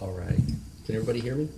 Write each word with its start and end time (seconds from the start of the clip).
All 0.00 0.12
right. 0.12 0.40
Can 0.86 0.94
everybody 0.94 1.20
hear 1.20 1.34
me? 1.34 1.48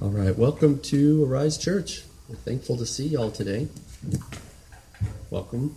All 0.00 0.10
right. 0.10 0.36
Welcome 0.36 0.78
to 0.82 1.24
Arise 1.24 1.58
Church. 1.58 2.02
We're 2.28 2.36
thankful 2.36 2.76
to 2.76 2.86
see 2.86 3.08
y'all 3.08 3.32
today. 3.32 3.66
Welcome. 5.30 5.74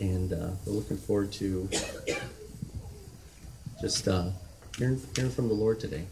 And 0.00 0.32
uh, 0.32 0.52
we're 0.64 0.72
looking 0.72 0.96
forward 0.96 1.32
to 1.32 1.68
just 3.82 4.08
uh, 4.08 4.30
hearing, 4.78 5.02
hearing 5.14 5.32
from 5.32 5.48
the 5.48 5.54
Lord 5.54 5.80
today. 5.80 6.06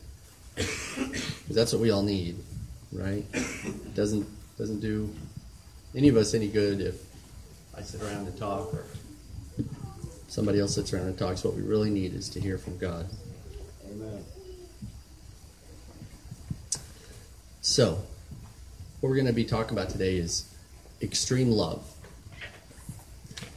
Because 0.54 1.48
that's 1.48 1.72
what 1.72 1.80
we 1.80 1.90
all 1.90 2.02
need, 2.02 2.36
right? 2.92 3.24
It 3.32 3.94
doesn't 3.94 4.28
doesn't 4.58 4.80
do 4.80 5.08
any 5.94 6.08
of 6.08 6.18
us 6.18 6.34
any 6.34 6.48
good 6.48 6.82
if 6.82 7.09
I 7.76 7.82
sit 7.82 8.02
around 8.02 8.26
and 8.26 8.36
talk 8.36 8.74
or 8.74 8.84
somebody 10.28 10.60
else 10.60 10.74
sits 10.74 10.92
around 10.92 11.06
and 11.06 11.18
talks. 11.18 11.44
What 11.44 11.54
we 11.54 11.62
really 11.62 11.90
need 11.90 12.14
is 12.14 12.28
to 12.30 12.40
hear 12.40 12.58
from 12.58 12.78
God. 12.78 13.08
Amen. 13.90 14.24
So, 17.60 17.92
what 19.00 19.08
we're 19.08 19.16
going 19.16 19.26
to 19.26 19.32
be 19.32 19.44
talking 19.44 19.76
about 19.76 19.90
today 19.90 20.16
is 20.16 20.52
extreme 21.02 21.50
love. 21.50 21.84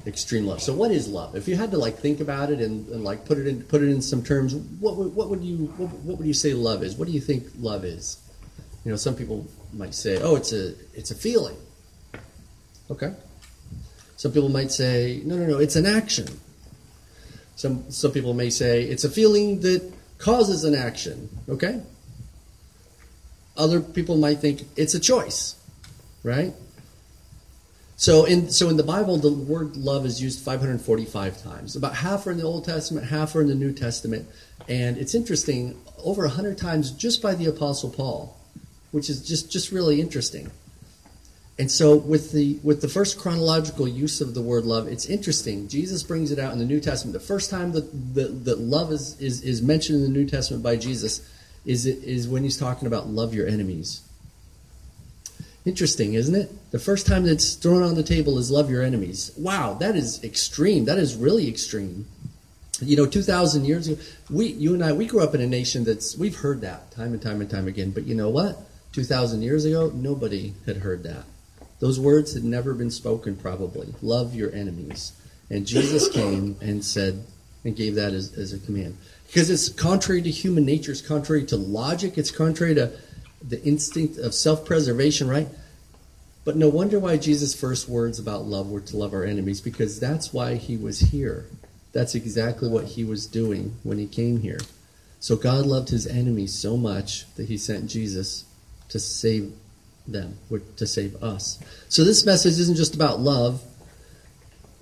Extreme 0.06 0.46
love. 0.46 0.62
So, 0.62 0.74
what 0.74 0.92
is 0.92 1.08
love? 1.08 1.36
If 1.36 1.48
you 1.48 1.56
had 1.56 1.72
to 1.72 1.78
like 1.78 1.98
think 1.98 2.20
about 2.20 2.50
it 2.50 2.60
and, 2.60 2.88
and 2.90 3.04
like 3.04 3.26
put 3.26 3.38
it 3.38 3.48
in 3.48 3.64
put 3.64 3.82
it 3.82 3.90
in 3.90 4.02
some 4.02 4.24
terms, 4.24 4.54
what 4.56 4.98
would, 4.98 5.16
what 5.16 5.30
would 5.30 5.42
you 5.42 5.68
what, 5.78 5.90
what 5.92 6.18
would 6.18 6.28
you 6.28 6.34
say 6.34 6.54
love 6.54 6.84
is? 6.84 6.96
What 6.96 7.08
do 7.08 7.14
you 7.14 7.22
think 7.22 7.46
love 7.60 7.86
is? 7.86 8.18
You 8.84 8.92
know, 8.92 8.98
some 8.98 9.16
people 9.16 9.48
might 9.72 9.96
say, 9.96 10.22
"Oh, 10.22 10.36
it's 10.36 10.52
a 10.52 10.74
it's 10.94 11.12
a 11.12 11.16
feeling." 11.16 11.56
Okay. 12.92 13.14
Some 14.24 14.32
people 14.32 14.48
might 14.48 14.72
say, 14.72 15.22
"No, 15.26 15.36
no, 15.36 15.46
no, 15.46 15.58
it's 15.58 15.76
an 15.76 15.86
action." 15.86 16.28
Some 17.58 17.84
some 17.92 18.14
people 18.14 18.34
may 18.34 18.50
say 18.50 18.84
it's 18.84 19.04
a 19.04 19.10
feeling 19.10 19.60
that 19.68 19.82
causes 20.18 20.64
an 20.64 20.74
action. 20.74 21.28
Okay. 21.50 21.82
Other 23.58 23.82
people 23.82 24.16
might 24.16 24.40
think 24.40 24.64
it's 24.78 24.94
a 24.94 25.00
choice, 25.02 25.56
right? 26.24 26.54
So 27.98 28.24
in 28.24 28.50
so 28.50 28.70
in 28.70 28.78
the 28.78 28.84
Bible, 28.96 29.18
the 29.18 29.34
word 29.34 29.76
love 29.76 30.06
is 30.06 30.22
used 30.22 30.40
545 30.40 31.44
times. 31.44 31.76
About 31.76 31.96
half 31.96 32.26
are 32.26 32.32
in 32.32 32.38
the 32.38 32.46
Old 32.46 32.64
Testament, 32.64 33.08
half 33.08 33.36
are 33.36 33.42
in 33.42 33.50
the 33.50 33.56
New 33.56 33.74
Testament, 33.74 34.30
and 34.70 34.98
it's 34.98 35.14
interesting. 35.14 35.78
Over 36.02 36.24
100 36.24 36.58
times 36.58 36.92
just 36.92 37.22
by 37.22 37.36
the 37.36 37.48
Apostle 37.48 37.90
Paul, 37.90 38.38
which 38.92 39.10
is 39.10 39.20
just 39.28 39.52
just 39.52 39.74
really 39.74 40.00
interesting. 40.00 40.50
And 41.60 41.70
so 41.70 41.96
with 41.96 42.32
the 42.32 42.60
with 42.64 42.82
the 42.82 42.88
first 42.88 43.20
chronological 43.20 43.88
use 43.88 44.22
of 44.22 44.34
the 44.34 44.42
word 44.42 44.66
love, 44.66 44.88
it's 44.88 45.06
interesting. 45.06 45.68
Jesus 45.68 46.02
brings 46.02 46.32
it 46.32 46.40
out 46.40 46.52
in 46.52 46.58
the 46.58 46.66
New 46.66 46.80
Testament. 46.80 47.14
The 47.14 47.20
first 47.20 47.52
time 47.52 47.74
that 47.74 48.16
that, 48.16 48.46
that 48.46 48.60
love 48.60 48.92
is, 48.92 49.20
is 49.20 49.42
is 49.42 49.62
mentioned 49.62 50.00
in 50.00 50.04
the 50.04 50.20
New 50.20 50.26
Testament 50.26 50.64
by 50.64 50.78
Jesus 50.78 51.28
is 51.64 51.86
is 51.86 52.28
when 52.28 52.44
he's 52.44 52.58
talking 52.58 52.88
about 52.88 53.08
love 53.08 53.36
your 53.36 53.48
enemies. 53.48 54.02
Interesting, 55.66 56.16
isn't 56.16 56.36
it? 56.36 56.72
The 56.72 56.80
first 56.80 57.08
time 57.08 57.24
that's 57.24 57.54
thrown 57.54 57.84
on 57.84 57.96
the 57.96 58.04
table 58.04 58.38
is 58.38 58.52
love 58.52 58.70
your 58.70 58.84
enemies. 58.84 59.32
Wow, 59.38 59.76
that 59.76 59.96
is 59.96 60.22
extreme. 60.24 60.86
That 60.86 60.98
is 60.98 61.16
really 61.16 61.48
extreme. 61.48 62.06
You 62.82 62.98
know, 62.98 63.06
2,000 63.06 63.64
years 63.64 63.88
ago, 63.88 64.02
we, 64.30 64.48
you 64.48 64.74
and 64.74 64.84
I, 64.84 64.92
we 64.92 65.06
grew 65.06 65.22
up 65.22 65.34
in 65.34 65.40
a 65.40 65.48
nation 65.48 65.86
that's, 65.86 66.18
we've 66.18 66.36
heard 66.36 66.62
that 66.62 66.92
time 66.92 67.14
and 67.14 67.22
time 67.22 67.40
and 67.40 67.50
time 67.50 67.68
again. 67.68 67.92
But 67.92 68.04
you 68.04 68.14
know 68.16 68.30
what? 68.30 68.60
2,000 68.92 69.42
years 69.42 69.64
ago, 69.64 69.90
nobody 69.94 70.54
had 70.66 70.78
heard 70.78 71.04
that. 71.04 71.24
Those 71.84 72.00
words 72.00 72.34
had 72.34 72.46
never 72.46 72.74
been 72.74 72.92
spoken, 72.92 73.36
probably. 73.36 73.94
Love 74.02 74.34
your 74.34 74.50
enemies. 74.56 75.12
And 75.50 75.68
Jesus 75.68 76.08
came 76.08 76.56
and 76.62 76.82
said, 76.82 77.26
and 77.66 77.76
gave 77.76 77.96
that 77.96 78.14
as, 78.14 78.34
as 78.38 78.54
a 78.54 78.60
command. 78.60 78.98
Because 79.28 79.50
it's 79.50 79.68
contrary 79.68 80.22
to 80.22 80.32
human 80.32 80.64
nature, 80.64 80.94
it's 80.94 81.02
contrary 81.02 81.44
to 81.48 81.58
logic, 81.58 82.18
it's 82.18 82.32
contrary 82.32 82.74
to 82.76 82.94
the 83.46 83.62
instinct 83.66 84.18
of 84.18 84.34
self 84.34 84.64
preservation, 84.64 85.28
right? 85.28 85.50
But 86.46 86.56
no 86.56 86.70
wonder 86.70 87.00
why 87.00 87.18
Jesus' 87.18 87.54
first 87.54 87.90
words 87.90 88.18
about 88.18 88.46
love 88.46 88.72
were 88.72 88.80
to 88.80 88.96
love 88.96 89.14
our 89.14 89.26
enemies, 89.26 89.60
because 89.60 90.00
that's 90.00 90.32
why 90.32 90.56
he 90.56 90.78
was 90.78 91.02
here. 91.02 91.48
That's 91.92 92.16
exactly 92.16 92.70
what 92.70 92.86
he 92.86 93.04
was 93.04 93.28
doing 93.28 93.76
when 93.84 93.98
he 93.98 94.08
came 94.08 94.40
here. 94.40 94.62
So 95.20 95.36
God 95.36 95.66
loved 95.66 95.90
his 95.90 96.08
enemies 96.08 96.54
so 96.54 96.78
much 96.78 97.26
that 97.36 97.50
he 97.50 97.58
sent 97.58 97.90
Jesus 97.90 98.46
to 98.88 99.02
save 99.02 99.52
them, 100.08 100.38
to 100.78 100.88
save 100.88 101.22
us. 101.24 101.60
So 101.90 102.04
this 102.04 102.26
message 102.26 102.60
isn't 102.60 102.76
just 102.76 102.96
about 102.96 103.20
love, 103.20 103.62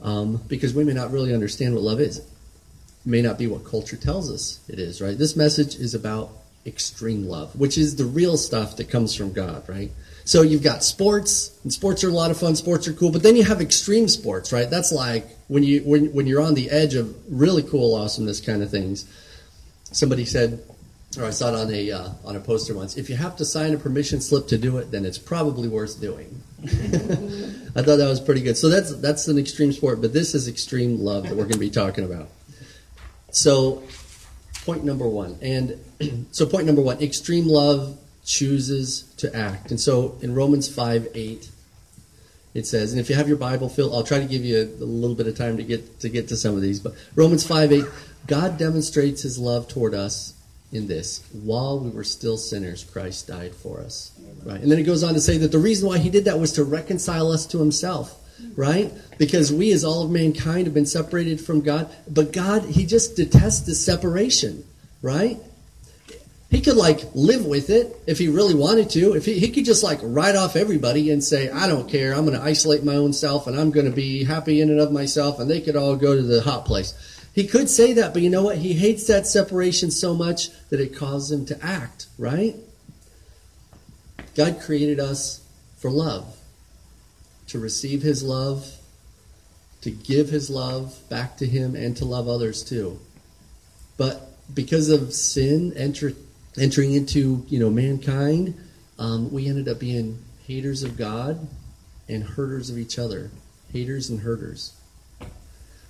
um, 0.01 0.41
because 0.47 0.73
we 0.73 0.83
may 0.83 0.93
not 0.93 1.11
really 1.11 1.33
understand 1.33 1.75
what 1.75 1.83
love 1.83 1.99
is. 1.99 2.19
It 2.19 2.25
may 3.05 3.21
not 3.21 3.37
be 3.37 3.47
what 3.47 3.63
culture 3.63 3.97
tells 3.97 4.31
us 4.31 4.59
it 4.67 4.79
is, 4.79 5.01
right? 5.01 5.17
This 5.17 5.35
message 5.35 5.75
is 5.75 5.93
about 5.93 6.31
extreme 6.65 7.25
love, 7.27 7.55
which 7.55 7.77
is 7.77 7.95
the 7.95 8.05
real 8.05 8.37
stuff 8.37 8.77
that 8.77 8.89
comes 8.89 9.15
from 9.15 9.33
God, 9.33 9.67
right? 9.67 9.91
So 10.25 10.43
you've 10.43 10.63
got 10.63 10.83
sports, 10.83 11.51
and 11.63 11.73
sports 11.73 12.03
are 12.03 12.09
a 12.09 12.13
lot 12.13 12.31
of 12.31 12.37
fun. 12.37 12.55
Sports 12.55 12.87
are 12.87 12.93
cool, 12.93 13.11
but 13.11 13.23
then 13.23 13.35
you 13.35 13.43
have 13.43 13.61
extreme 13.61 14.07
sports, 14.07 14.53
right? 14.53 14.69
That's 14.69 14.91
like 14.91 15.27
when 15.47 15.63
you 15.63 15.81
when 15.81 16.13
when 16.13 16.27
you're 16.27 16.41
on 16.41 16.53
the 16.53 16.69
edge 16.69 16.93
of 16.93 17.15
really 17.27 17.63
cool 17.63 17.95
awesomeness 17.95 18.39
kind 18.39 18.61
of 18.61 18.69
things. 18.69 19.05
Somebody 19.91 20.25
said, 20.25 20.63
or 21.17 21.25
I 21.25 21.31
saw 21.31 21.49
it 21.49 21.55
on 21.55 21.73
a 21.73 21.91
uh, 21.91 22.09
on 22.23 22.35
a 22.35 22.39
poster 22.39 22.73
once. 22.73 22.97
If 22.97 23.09
you 23.09 23.17
have 23.17 23.35
to 23.37 23.45
sign 23.45 23.73
a 23.73 23.77
permission 23.77 24.21
slip 24.21 24.47
to 24.47 24.57
do 24.57 24.77
it, 24.77 24.91
then 24.91 25.05
it's 25.05 25.17
probably 25.17 25.67
worth 25.67 25.99
doing. 25.99 26.41
I 26.63 27.81
thought 27.81 27.97
that 27.97 28.07
was 28.07 28.21
pretty 28.21 28.41
good. 28.41 28.57
So 28.57 28.69
that's 28.69 28.95
that's 28.95 29.27
an 29.27 29.37
extreme 29.37 29.73
sport, 29.73 30.01
but 30.01 30.13
this 30.13 30.33
is 30.33 30.47
extreme 30.47 30.99
love 30.99 31.23
that 31.23 31.31
we're 31.31 31.43
going 31.43 31.53
to 31.53 31.59
be 31.59 31.69
talking 31.69 32.05
about. 32.05 32.29
So, 33.31 33.83
point 34.65 34.83
number 34.83 35.07
one, 35.07 35.37
and 35.41 35.79
so 36.31 36.45
point 36.45 36.65
number 36.65 36.81
one, 36.81 37.01
extreme 37.01 37.47
love 37.47 37.97
chooses 38.23 39.03
to 39.17 39.35
act. 39.35 39.71
And 39.71 39.79
so 39.79 40.17
in 40.21 40.35
Romans 40.35 40.73
5 40.73 41.09
8, 41.13 41.49
it 42.53 42.67
says, 42.67 42.91
and 42.91 42.99
if 42.99 43.09
you 43.09 43.15
have 43.15 43.27
your 43.27 43.37
Bible, 43.37 43.69
Phil, 43.69 43.93
I'll 43.95 44.03
try 44.03 44.19
to 44.19 44.25
give 44.25 44.43
you 44.43 44.57
a, 44.57 44.63
a, 44.83 44.85
little 44.85 45.15
bit 45.15 45.27
of 45.27 45.35
time 45.35 45.57
to 45.57 45.63
get 45.63 46.01
to 46.01 46.09
get 46.09 46.27
to 46.29 46.37
some 46.37 46.55
of 46.55 46.61
these. 46.61 46.79
But 46.79 46.93
Romans 47.15 47.45
5 47.45 47.71
8, 47.71 47.85
God 48.27 48.57
demonstrates 48.57 49.23
his 49.23 49.39
love 49.39 49.67
toward 49.67 49.93
us 49.93 50.33
in 50.71 50.87
this. 50.87 51.23
While 51.33 51.79
we 51.79 51.89
were 51.89 52.03
still 52.03 52.37
sinners, 52.37 52.83
Christ 52.83 53.27
died 53.27 53.55
for 53.55 53.79
us. 53.79 54.11
Right. 54.43 54.61
And 54.61 54.71
then 54.71 54.79
it 54.79 54.83
goes 54.83 55.03
on 55.03 55.13
to 55.13 55.21
say 55.21 55.37
that 55.37 55.51
the 55.51 55.59
reason 55.59 55.87
why 55.87 55.97
he 55.97 56.09
did 56.09 56.25
that 56.25 56.39
was 56.39 56.53
to 56.53 56.63
reconcile 56.63 57.31
us 57.31 57.45
to 57.47 57.59
himself. 57.59 58.17
Right? 58.55 58.91
Because 59.19 59.53
we 59.53 59.71
as 59.71 59.83
all 59.83 60.03
of 60.03 60.09
mankind 60.09 60.65
have 60.65 60.73
been 60.73 60.87
separated 60.87 61.39
from 61.39 61.61
God. 61.61 61.93
But 62.09 62.33
God, 62.33 62.63
he 62.65 62.87
just 62.87 63.15
detests 63.15 63.61
the 63.61 63.75
separation. 63.75 64.65
Right? 65.03 65.37
he 66.51 66.59
could 66.59 66.75
like 66.75 66.99
live 67.15 67.45
with 67.45 67.69
it 67.69 67.95
if 68.05 68.19
he 68.19 68.27
really 68.27 68.53
wanted 68.53 68.89
to. 68.89 69.13
If 69.13 69.25
he, 69.25 69.39
he 69.39 69.49
could 69.49 69.63
just 69.63 69.83
like 69.83 69.99
write 70.03 70.35
off 70.35 70.57
everybody 70.57 71.09
and 71.09 71.23
say, 71.23 71.49
I 71.49 71.65
don't 71.65 71.89
care, 71.89 72.13
I'm 72.13 72.25
going 72.25 72.37
to 72.37 72.43
isolate 72.43 72.83
my 72.83 72.95
own 72.95 73.13
self 73.13 73.47
and 73.47 73.57
I'm 73.57 73.71
going 73.71 73.85
to 73.85 73.91
be 73.91 74.25
happy 74.25 74.59
in 74.59 74.69
and 74.69 74.81
of 74.81 74.91
myself 74.91 75.39
and 75.39 75.49
they 75.49 75.61
could 75.61 75.77
all 75.77 75.95
go 75.95 76.13
to 76.13 76.21
the 76.21 76.41
hot 76.41 76.65
place. 76.65 76.93
He 77.33 77.47
could 77.47 77.69
say 77.69 77.93
that, 77.93 78.13
but 78.13 78.21
you 78.21 78.29
know 78.29 78.43
what? 78.43 78.57
He 78.57 78.73
hates 78.73 79.07
that 79.07 79.25
separation 79.25 79.89
so 79.89 80.13
much 80.13 80.49
that 80.69 80.81
it 80.81 80.95
causes 80.95 81.31
him 81.31 81.45
to 81.45 81.65
act, 81.65 82.07
right? 82.17 82.55
God 84.35 84.59
created 84.61 84.99
us 84.99 85.45
for 85.77 85.89
love, 85.89 86.37
to 87.47 87.59
receive 87.59 88.01
his 88.01 88.21
love, 88.21 88.77
to 89.81 89.91
give 89.91 90.29
his 90.29 90.49
love 90.49 90.97
back 91.09 91.37
to 91.37 91.45
him, 91.45 91.75
and 91.75 91.95
to 91.97 92.05
love 92.05 92.27
others 92.27 92.63
too. 92.63 92.99
But 93.97 94.29
because 94.53 94.89
of 94.89 95.13
sin, 95.13 95.73
enter 95.75 96.13
entering 96.57 96.93
into 96.93 97.45
you 97.47 97.59
know 97.59 97.69
mankind, 97.69 98.55
um, 98.99 99.31
we 99.31 99.47
ended 99.47 99.67
up 99.69 99.79
being 99.79 100.19
haters 100.45 100.83
of 100.83 100.97
God 100.97 101.47
and 102.09 102.23
hurters 102.23 102.69
of 102.69 102.77
each 102.77 102.99
other, 102.99 103.31
haters 103.71 104.09
and 104.09 104.19
hurters. 104.19 104.73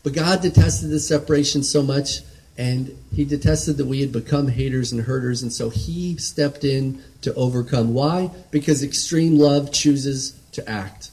But 0.04 0.14
God 0.14 0.42
detested 0.42 0.90
the 0.90 1.00
separation 1.00 1.64
so 1.64 1.82
much, 1.82 2.22
and 2.58 2.98
He 3.14 3.26
detested 3.26 3.78
that 3.78 3.86
we 3.86 4.02
had 4.02 4.12
become 4.12 4.48
haters 4.48 4.92
and 4.92 5.02
hurters, 5.02 5.44
and 5.44 5.54
so 5.54 5.70
He 5.70 6.18
stepped 6.18 6.64
in 6.64 7.04
to 7.22 7.34
overcome. 7.36 7.94
Why? 7.94 8.32
Because 8.50 8.84
extreme 8.84 9.38
love 9.38 9.72
chooses 9.72 10.40
to 10.54 10.68
act. 10.70 11.12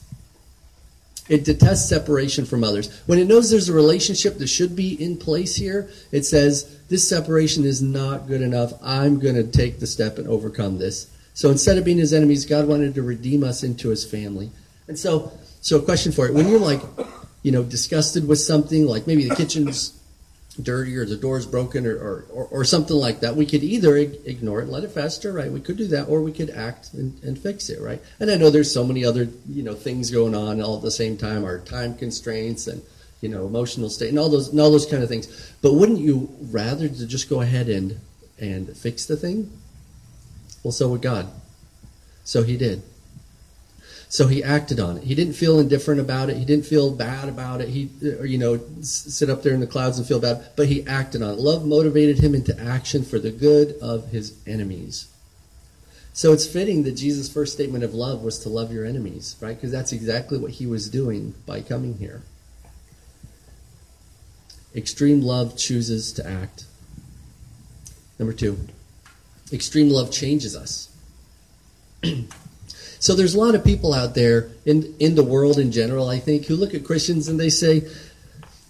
It 1.29 1.45
detests 1.45 1.87
separation 1.87 2.45
from 2.45 2.63
others. 2.63 2.89
When 3.05 3.19
it 3.19 3.27
knows 3.27 3.51
there's 3.51 3.69
a 3.69 3.73
relationship 3.73 4.39
that 4.39 4.47
should 4.47 4.75
be 4.75 5.01
in 5.01 5.15
place 5.15 5.55
here, 5.55 5.87
it 6.11 6.25
says, 6.25 6.75
This 6.89 7.07
separation 7.07 7.65
is 7.65 7.83
not 7.83 8.27
good 8.27 8.41
enough. 8.41 8.73
I'm 8.81 9.19
going 9.19 9.35
to 9.35 9.43
take 9.43 9.79
the 9.79 9.85
step 9.85 10.17
and 10.17 10.27
overcome 10.27 10.79
this. 10.79 11.07
So 11.35 11.51
instead 11.51 11.77
of 11.77 11.85
being 11.85 11.99
his 11.99 12.13
enemies, 12.13 12.45
God 12.45 12.67
wanted 12.67 12.95
to 12.95 13.03
redeem 13.03 13.43
us 13.43 13.61
into 13.63 13.89
his 13.89 14.03
family. 14.03 14.49
And 14.87 14.97
so, 14.97 15.31
so 15.61 15.77
a 15.77 15.81
question 15.81 16.11
for 16.11 16.27
you. 16.27 16.33
When 16.33 16.47
you're 16.47 16.59
like, 16.59 16.81
you 17.43 17.51
know, 17.51 17.63
disgusted 17.63 18.27
with 18.27 18.39
something, 18.39 18.85
like 18.85 19.07
maybe 19.07 19.27
the 19.27 19.35
kitchen's 19.35 19.99
dirty 20.61 20.97
or 20.97 21.05
the 21.05 21.15
door's 21.15 21.45
broken 21.45 21.85
or, 21.85 21.95
or, 21.95 22.25
or, 22.31 22.45
or 22.45 22.65
something 22.65 22.95
like 22.95 23.21
that, 23.21 23.35
we 23.35 23.45
could 23.45 23.63
either 23.63 23.95
ignore 23.95 24.59
it 24.59 24.63
and 24.63 24.71
let 24.71 24.83
it 24.83 24.91
fester, 24.91 25.31
right? 25.31 25.51
We 25.51 25.61
could 25.61 25.77
do 25.77 25.87
that, 25.87 26.05
or 26.09 26.21
we 26.21 26.33
could 26.33 26.49
act 26.49 26.93
and, 26.93 27.21
and 27.23 27.37
fix 27.37 27.69
it, 27.69 27.79
right? 27.81 28.01
And 28.19 28.29
I 28.29 28.35
know 28.35 28.49
there's 28.49 28.73
so 28.73 28.83
many 28.83 29.05
other, 29.05 29.29
you 29.47 29.63
know, 29.63 29.73
things 29.73 30.11
going 30.11 30.35
on 30.35 30.61
all 30.61 30.75
at 30.75 30.81
the 30.81 30.91
same 30.91 31.17
time, 31.17 31.45
our 31.45 31.59
time 31.59 31.95
constraints 31.95 32.67
and, 32.67 32.81
you 33.21 33.29
know, 33.29 33.45
emotional 33.45 33.89
state, 33.89 34.09
and 34.09 34.19
all 34.19 34.29
those, 34.29 34.49
and 34.49 34.59
all 34.59 34.71
those 34.71 34.85
kind 34.85 35.03
of 35.03 35.09
things. 35.09 35.53
But 35.61 35.73
wouldn't 35.73 35.99
you 35.99 36.29
rather 36.51 36.87
to 36.87 37.07
just 37.07 37.29
go 37.29 37.41
ahead 37.41 37.69
and 37.69 37.99
and 38.39 38.75
fix 38.75 39.05
the 39.05 39.17
thing? 39.17 39.51
Well, 40.63 40.71
so 40.71 40.89
would 40.89 41.01
God. 41.01 41.29
So 42.23 42.43
He 42.43 42.57
did. 42.57 42.81
So 44.11 44.25
he 44.25 44.43
acted 44.43 44.79
on 44.79 44.97
it. 44.97 45.03
He 45.03 45.13
didn't 45.13 45.33
feel 45.33 45.59
indifferent 45.59 46.01
about 46.01 46.31
it. 46.31 46.37
He 46.37 46.43
didn't 46.43 46.65
feel 46.65 46.89
bad 46.91 47.29
about 47.29 47.61
it. 47.61 47.69
He, 47.69 47.91
or, 48.19 48.25
you 48.25 48.39
know, 48.39 48.59
sit 48.81 49.29
up 49.29 49.43
there 49.43 49.53
in 49.53 49.59
the 49.59 49.67
clouds 49.67 49.99
and 49.99 50.07
feel 50.07 50.19
bad. 50.19 50.49
But 50.55 50.67
he 50.67 50.85
acted 50.87 51.21
on 51.21 51.35
it. 51.35 51.39
Love 51.39 51.63
motivated 51.63 52.17
him 52.17 52.33
into 52.33 52.59
action 52.59 53.03
for 53.03 53.19
the 53.19 53.29
good 53.29 53.75
of 53.83 54.07
his 54.09 54.35
enemies. 54.47 55.07
So 56.11 56.33
it's 56.33 56.47
fitting 56.47 56.83
that 56.83 56.93
Jesus' 56.93 57.31
first 57.31 57.53
statement 57.53 57.83
of 57.83 57.93
love 57.93 58.23
was 58.23 58.39
to 58.39 58.49
love 58.49 58.73
your 58.73 58.83
enemies, 58.83 59.35
right? 59.39 59.55
Because 59.55 59.71
that's 59.71 59.91
exactly 59.91 60.39
what 60.39 60.51
he 60.51 60.65
was 60.65 60.89
doing 60.89 61.35
by 61.45 61.61
coming 61.61 61.99
here. 61.99 62.23
Extreme 64.75 65.21
love 65.21 65.55
chooses 65.55 66.11
to 66.13 66.27
act. 66.27 66.65
Number 68.17 68.33
two, 68.33 68.57
extreme 69.53 69.89
love 69.89 70.11
changes 70.11 70.55
us. 70.55 70.89
So 72.99 73.15
there's 73.15 73.33
a 73.33 73.39
lot 73.39 73.55
of 73.55 73.63
people 73.63 73.93
out 73.93 74.13
there 74.13 74.51
in 74.65 74.93
in 74.99 75.15
the 75.15 75.23
world 75.23 75.57
in 75.57 75.71
general, 75.71 76.09
I 76.09 76.19
think, 76.19 76.45
who 76.45 76.55
look 76.55 76.73
at 76.73 76.83
Christians 76.85 77.27
and 77.27 77.39
they 77.39 77.49
say, 77.49 77.87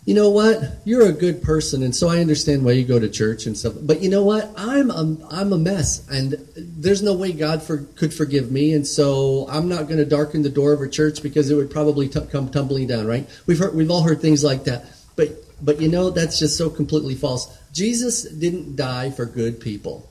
you 0.09 0.15
know 0.15 0.31
what, 0.31 0.59
you're 0.85 1.07
a 1.07 1.11
good 1.11 1.43
person, 1.43 1.83
and 1.83 1.95
so 1.95 2.07
I 2.09 2.17
understand 2.19 2.65
why 2.65 2.71
you 2.71 2.83
go 2.83 2.99
to 2.99 3.09
church 3.09 3.45
and 3.45 3.55
stuff. 3.55 3.73
But 3.79 4.01
you 4.01 4.09
know 4.09 4.23
what, 4.23 4.51
I'm 4.57 4.89
a, 4.89 5.17
I'm 5.29 5.53
a 5.53 5.57
mess, 5.57 6.07
and 6.09 6.33
there's 6.57 7.03
no 7.03 7.13
way 7.13 7.31
God 7.31 7.61
for, 7.61 7.83
could 7.95 8.11
forgive 8.11 8.51
me, 8.51 8.73
and 8.73 8.87
so 8.87 9.45
I'm 9.49 9.69
not 9.69 9.83
going 9.83 9.97
to 9.97 10.05
darken 10.05 10.41
the 10.41 10.49
door 10.49 10.73
of 10.73 10.81
a 10.81 10.89
church 10.89 11.21
because 11.21 11.51
it 11.51 11.55
would 11.55 11.69
probably 11.69 12.07
t- 12.07 12.25
come 12.31 12.49
tumbling 12.49 12.87
down. 12.87 13.05
Right? 13.05 13.29
We've 13.45 13.59
heard 13.59 13.75
we've 13.75 13.91
all 13.91 14.01
heard 14.01 14.19
things 14.19 14.43
like 14.43 14.63
that, 14.63 14.85
but 15.15 15.29
but 15.61 15.79
you 15.79 15.89
know 15.89 16.09
that's 16.09 16.39
just 16.39 16.57
so 16.57 16.71
completely 16.71 17.13
false. 17.13 17.55
Jesus 17.71 18.23
didn't 18.23 18.75
die 18.75 19.11
for 19.11 19.25
good 19.25 19.59
people. 19.59 20.08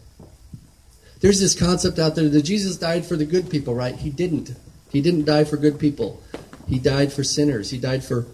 There's 1.20 1.40
this 1.40 1.58
concept 1.58 1.98
out 1.98 2.14
there 2.14 2.28
that 2.28 2.42
Jesus 2.42 2.76
died 2.76 3.04
for 3.04 3.16
the 3.16 3.24
good 3.24 3.50
people, 3.50 3.74
right? 3.74 3.94
He 3.94 4.10
didn't. 4.10 4.54
He 4.90 5.00
didn't 5.00 5.24
die 5.24 5.44
for 5.44 5.56
good 5.56 5.78
people. 5.78 6.22
He 6.66 6.78
died 6.78 7.12
for 7.12 7.24
sinners. 7.24 7.70
He 7.70 7.78
died 7.78 8.04
for 8.04 8.26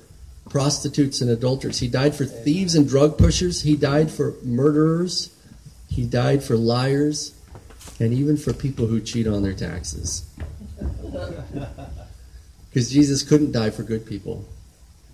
prostitutes 0.51 1.21
and 1.21 1.31
adulterers. 1.31 1.79
He 1.79 1.89
died 1.89 2.15
for 2.15 2.25
thieves 2.25 2.75
and 2.75 2.89
drug 2.89 3.17
pushers. 3.17 3.63
He 3.63 3.77
died 3.77 4.11
for 4.11 4.35
murderers. 4.43 5.35
He 5.89 6.05
died 6.05 6.43
for 6.43 6.57
liars 6.57 7.35
and 8.01 8.13
even 8.13 8.37
for 8.37 8.53
people 8.53 8.87
who 8.87 9.01
cheat 9.01 9.27
on 9.27 9.43
their 9.43 9.55
taxes. 9.55 10.25
Because 12.75 12.91
Jesus 12.91 13.23
couldn't 13.23 13.53
die 13.53 13.71
for 13.71 13.85
good 13.85 14.05
people 14.05 14.45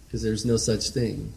because 0.07 0.23
there's 0.23 0.47
no 0.47 0.57
such 0.57 0.89
thing 0.89 1.35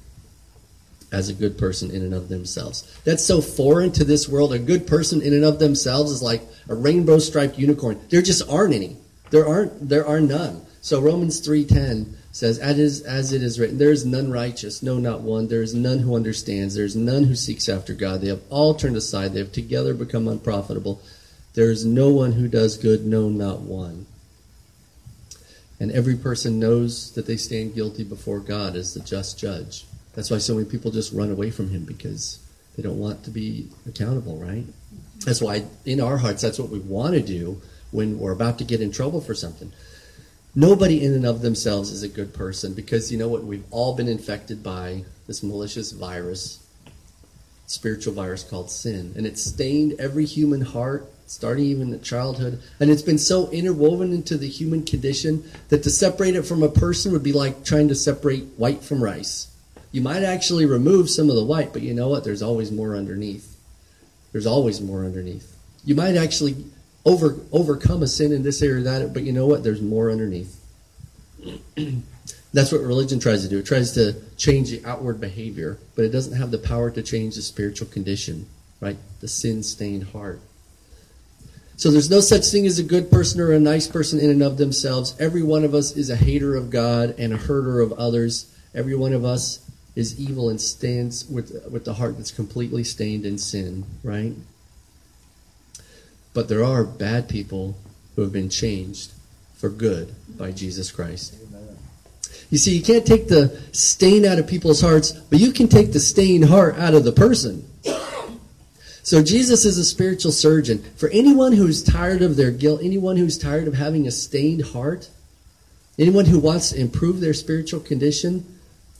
as 1.13 1.29
a 1.29 1.33
good 1.33 1.57
person 1.57 1.91
in 1.91 2.01
and 2.01 2.13
of 2.13 2.27
themselves. 2.27 2.99
That's 3.05 3.23
so 3.23 3.39
foreign 3.39 3.91
to 3.93 4.03
this 4.03 4.27
world. 4.27 4.51
A 4.51 4.59
good 4.59 4.87
person 4.87 5.21
in 5.21 5.33
and 5.33 5.45
of 5.45 5.59
themselves 5.59 6.11
is 6.11 6.23
like 6.23 6.41
a 6.67 6.73
rainbow 6.73 7.19
striped 7.19 7.57
unicorn. 7.57 8.01
There 8.09 8.23
just 8.23 8.49
aren't 8.49 8.73
any. 8.73 8.97
There 9.29 9.47
aren't 9.47 9.87
there 9.87 10.05
are 10.05 10.19
none. 10.19 10.65
So 10.81 10.99
Romans 10.99 11.39
3:10 11.47 12.15
says 12.33 12.57
as, 12.57 12.79
is, 12.79 13.01
as 13.01 13.31
it 13.31 13.43
is 13.43 13.59
written 13.59 13.77
there 13.77 13.91
is 13.91 14.03
none 14.03 14.31
righteous 14.31 14.81
no 14.81 14.97
not 14.97 15.21
one 15.21 15.47
there 15.47 15.61
is 15.61 15.75
none 15.75 15.99
who 15.99 16.15
understands 16.15 16.73
there 16.73 16.83
is 16.83 16.95
none 16.95 17.25
who 17.25 17.35
seeks 17.35 17.69
after 17.69 17.93
God 17.93 18.21
they 18.21 18.27
have 18.27 18.41
all 18.49 18.73
turned 18.73 18.95
aside 18.95 19.33
they 19.33 19.39
have 19.39 19.51
together 19.51 19.93
become 19.93 20.27
unprofitable 20.27 20.99
there 21.53 21.69
is 21.69 21.85
no 21.85 22.09
one 22.09 22.31
who 22.31 22.47
does 22.47 22.75
good 22.75 23.05
no 23.05 23.29
not 23.29 23.59
one 23.59 24.07
and 25.79 25.91
every 25.91 26.15
person 26.15 26.59
knows 26.59 27.11
that 27.11 27.27
they 27.27 27.37
stand 27.37 27.75
guilty 27.75 28.03
before 28.03 28.39
God 28.39 28.75
as 28.75 28.95
the 28.95 28.99
just 28.99 29.37
judge 29.37 29.85
that's 30.13 30.29
why 30.29 30.37
so 30.37 30.55
many 30.55 30.67
people 30.69 30.91
just 30.91 31.13
run 31.13 31.31
away 31.31 31.51
from 31.51 31.69
him 31.69 31.85
because 31.85 32.39
they 32.75 32.83
don't 32.83 32.99
want 32.99 33.23
to 33.23 33.31
be 33.31 33.69
accountable, 33.87 34.37
right? 34.37 34.65
That's 35.25 35.41
why 35.41 35.65
in 35.85 36.01
our 36.01 36.17
hearts, 36.17 36.41
that's 36.41 36.59
what 36.59 36.69
we 36.69 36.79
want 36.79 37.13
to 37.13 37.21
do 37.21 37.61
when 37.91 38.19
we're 38.19 38.31
about 38.31 38.57
to 38.59 38.63
get 38.63 38.81
in 38.81 38.91
trouble 38.91 39.21
for 39.21 39.33
something. 39.33 39.71
Nobody 40.55 41.03
in 41.03 41.13
and 41.13 41.25
of 41.25 41.41
themselves 41.41 41.91
is 41.91 42.03
a 42.03 42.07
good 42.07 42.33
person 42.33 42.73
because 42.73 43.11
you 43.11 43.17
know 43.17 43.27
what? 43.27 43.43
We've 43.43 43.65
all 43.71 43.95
been 43.95 44.07
infected 44.07 44.61
by 44.61 45.03
this 45.25 45.41
malicious 45.41 45.91
virus, 45.91 46.59
spiritual 47.65 48.13
virus 48.13 48.43
called 48.43 48.69
sin. 48.69 49.13
And 49.15 49.25
it's 49.25 49.43
stained 49.43 49.95
every 49.99 50.25
human 50.25 50.61
heart, 50.61 51.11
starting 51.25 51.65
even 51.65 51.93
at 51.93 52.03
childhood. 52.03 52.61
And 52.79 52.91
it's 52.91 53.01
been 53.01 53.17
so 53.17 53.49
interwoven 53.49 54.13
into 54.13 54.37
the 54.37 54.49
human 54.49 54.83
condition 54.83 55.43
that 55.69 55.83
to 55.83 55.89
separate 55.89 56.35
it 56.35 56.43
from 56.43 56.61
a 56.61 56.69
person 56.69 57.11
would 57.13 57.23
be 57.23 57.33
like 57.33 57.65
trying 57.65 57.87
to 57.87 57.95
separate 57.95 58.43
white 58.57 58.83
from 58.83 59.03
rice. 59.03 59.52
You 59.93 60.01
might 60.01 60.23
actually 60.23 60.65
remove 60.65 61.09
some 61.09 61.29
of 61.29 61.35
the 61.35 61.43
white, 61.43 61.71
but 61.71 61.83
you 61.83 61.93
know 61.93 62.09
what? 62.09 62.23
There's 62.23 62.41
always 62.41 62.71
more 62.71 62.95
underneath. 62.95 63.55
There's 64.31 64.47
always 64.47 64.81
more 64.81 65.05
underneath. 65.05 65.55
You 65.85 65.93
might 65.93 66.15
actually 66.15 66.55
over 67.05 67.37
overcome 67.51 68.01
a 68.01 68.07
sin 68.07 68.31
in 68.31 68.41
this 68.41 68.61
area 68.63 68.81
or 68.81 68.83
that, 68.83 69.13
but 69.13 69.21
you 69.21 69.31
know 69.31 69.45
what? 69.45 69.63
There's 69.63 69.81
more 69.81 70.09
underneath. 70.09 70.59
That's 72.53 72.71
what 72.71 72.81
religion 72.81 73.19
tries 73.19 73.43
to 73.43 73.49
do. 73.49 73.59
It 73.59 73.67
tries 73.67 73.91
to 73.91 74.15
change 74.35 74.71
the 74.71 74.83
outward 74.83 75.21
behavior, 75.21 75.77
but 75.95 76.05
it 76.05 76.09
doesn't 76.09 76.37
have 76.37 76.49
the 76.49 76.57
power 76.57 76.89
to 76.89 77.03
change 77.03 77.35
the 77.35 77.43
spiritual 77.43 77.87
condition, 77.87 78.47
right? 78.79 78.97
The 79.21 79.27
sin 79.27 79.61
stained 79.61 80.05
heart. 80.05 80.39
So 81.77 81.91
there's 81.91 82.09
no 82.09 82.19
such 82.19 82.45
thing 82.47 82.65
as 82.65 82.79
a 82.79 82.83
good 82.83 83.11
person 83.11 83.41
or 83.41 83.51
a 83.51 83.59
nice 83.59 83.87
person 83.87 84.19
in 84.19 84.31
and 84.31 84.41
of 84.41 84.57
themselves. 84.57 85.15
Every 85.19 85.43
one 85.43 85.63
of 85.63 85.75
us 85.75 85.95
is 85.95 86.09
a 86.09 86.15
hater 86.15 86.55
of 86.55 86.71
God 86.71 87.15
and 87.19 87.33
a 87.33 87.37
hurter 87.37 87.79
of 87.81 87.93
others. 87.93 88.51
Every 88.73 88.95
one 88.95 89.13
of 89.13 89.25
us 89.25 89.62
is 89.95 90.19
evil 90.19 90.49
and 90.49 90.59
stands 90.59 91.25
with 91.27 91.51
with 91.69 91.85
the 91.85 91.93
heart 91.93 92.17
that's 92.17 92.31
completely 92.31 92.83
stained 92.83 93.25
in 93.25 93.37
sin, 93.37 93.85
right? 94.03 94.33
But 96.33 96.49
there 96.49 96.63
are 96.63 96.83
bad 96.83 97.29
people 97.29 97.77
who 98.15 98.23
have 98.23 98.33
been 98.33 98.49
changed 98.49 99.11
for 99.55 99.69
good 99.69 100.13
by 100.37 100.51
Jesus 100.51 100.91
Christ. 100.91 101.35
You 102.49 102.57
see, 102.57 102.75
you 102.75 102.83
can't 102.83 103.05
take 103.05 103.27
the 103.27 103.59
stain 103.71 104.25
out 104.25 104.37
of 104.37 104.47
people's 104.47 104.81
hearts, 104.81 105.11
but 105.11 105.39
you 105.39 105.51
can 105.51 105.67
take 105.67 105.91
the 105.91 105.99
stained 105.99 106.45
heart 106.45 106.77
out 106.77 106.93
of 106.93 107.03
the 107.03 107.11
person. 107.11 107.67
So 109.03 109.21
Jesus 109.21 109.65
is 109.65 109.77
a 109.77 109.83
spiritual 109.83 110.31
surgeon. 110.31 110.83
For 110.95 111.09
anyone 111.09 111.51
who's 111.51 111.83
tired 111.83 112.21
of 112.21 112.35
their 112.35 112.51
guilt, 112.51 112.81
anyone 112.83 113.17
who's 113.17 113.37
tired 113.37 113.67
of 113.67 113.73
having 113.73 114.07
a 114.07 114.11
stained 114.11 114.61
heart, 114.61 115.09
anyone 115.99 116.25
who 116.25 116.39
wants 116.39 116.69
to 116.69 116.79
improve 116.79 117.19
their 117.19 117.33
spiritual 117.33 117.79
condition, 117.79 118.45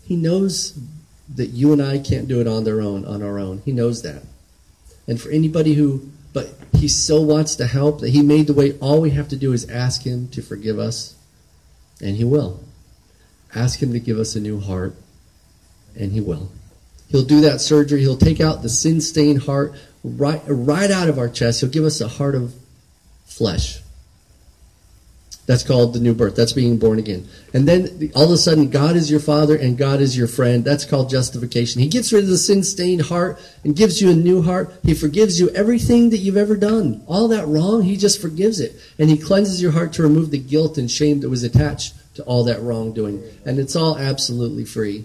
he 0.04 0.16
knows 0.16 0.78
that 1.36 1.48
you 1.48 1.72
and 1.74 1.82
I 1.82 2.00
can't 2.00 2.28
do 2.28 2.42
it 2.42 2.48
on 2.48 2.64
their 2.64 2.82
own, 2.82 3.06
on 3.06 3.24
our 3.24 3.40
own. 3.40 3.62
He 3.66 3.72
knows 3.72 4.02
that. 4.04 4.24
And 5.08 5.20
for 5.20 5.30
anybody 5.30 5.74
who, 5.74 6.10
but 6.34 6.50
he 6.74 6.88
so 6.88 7.22
wants 7.22 7.56
to 7.58 7.68
help 7.68 8.02
that 8.02 8.10
he 8.10 8.22
made 8.22 8.48
the 8.48 8.54
way. 8.54 8.78
All 8.80 9.02
we 9.02 9.12
have 9.12 9.30
to 9.30 9.36
do 9.36 9.54
is 9.54 9.70
ask 9.70 10.04
him 10.04 10.28
to 10.30 10.42
forgive 10.42 10.80
us, 10.80 11.16
and 12.02 12.16
he 12.16 12.24
will. 12.24 12.60
Ask 13.56 13.82
him 13.82 13.94
to 13.94 14.00
give 14.00 14.18
us 14.18 14.36
a 14.36 14.40
new 14.40 14.60
heart, 14.60 14.96
and 15.96 16.12
he 16.12 16.22
will. 16.22 16.50
He'll 17.10 17.24
do 17.24 17.42
that 17.42 17.62
surgery. 17.62 18.02
He'll 18.02 18.18
take 18.18 18.42
out 18.42 18.64
the 18.64 18.70
sin 18.70 19.00
stained 19.00 19.44
heart 19.44 19.76
right, 20.04 20.42
right 20.48 20.90
out 20.90 21.10
of 21.10 21.20
our 21.20 21.30
chest. 21.30 21.62
He'll 21.62 21.70
give 21.70 21.86
us 21.86 22.02
a 22.02 22.08
heart 22.08 22.36
of 22.36 22.54
flesh. 23.26 23.80
That's 25.46 25.64
called 25.64 25.94
the 25.94 26.00
new 26.00 26.14
birth. 26.14 26.38
That's 26.38 26.54
being 26.54 26.78
born 26.78 27.00
again. 27.00 27.28
And 27.54 27.68
then 27.68 28.12
all 28.16 28.26
of 28.26 28.32
a 28.32 28.38
sudden, 28.38 28.70
God 28.70 28.96
is 28.96 29.12
your 29.12 29.20
father 29.20 29.58
and 29.58 29.78
God 29.78 30.00
is 30.00 30.18
your 30.18 30.28
friend. 30.28 30.64
That's 30.64 30.86
called 30.86 31.10
justification. 31.10 31.82
He 31.82 31.90
gets 31.90 32.14
rid 32.14 32.24
of 32.24 32.30
the 32.30 32.38
sin 32.38 32.64
stained 32.64 33.02
heart 33.02 33.42
and 33.66 33.76
gives 33.76 34.02
you 34.02 34.10
a 34.10 34.16
new 34.16 34.42
heart. 34.42 34.74
He 34.84 34.94
forgives 34.94 35.42
you 35.42 35.50
everything 35.50 36.12
that 36.12 36.20
you've 36.20 36.38
ever 36.38 36.56
done. 36.56 37.04
All 37.08 37.28
that 37.28 37.48
wrong, 37.48 37.84
He 37.84 37.98
just 37.98 38.22
forgives 38.22 38.62
it. 38.62 38.74
And 38.98 39.10
He 39.10 39.18
cleanses 39.18 39.62
your 39.62 39.74
heart 39.74 39.92
to 39.94 40.04
remove 40.04 40.32
the 40.32 40.38
guilt 40.38 40.78
and 40.78 40.90
shame 40.90 41.20
that 41.20 41.30
was 41.30 41.44
attached 41.44 41.94
to 42.16 42.24
all 42.24 42.46
that 42.46 42.62
wrongdoing. 42.62 43.22
And 43.46 43.60
it's 43.60 43.76
all 43.76 43.98
absolutely 43.98 44.64
free. 44.64 45.04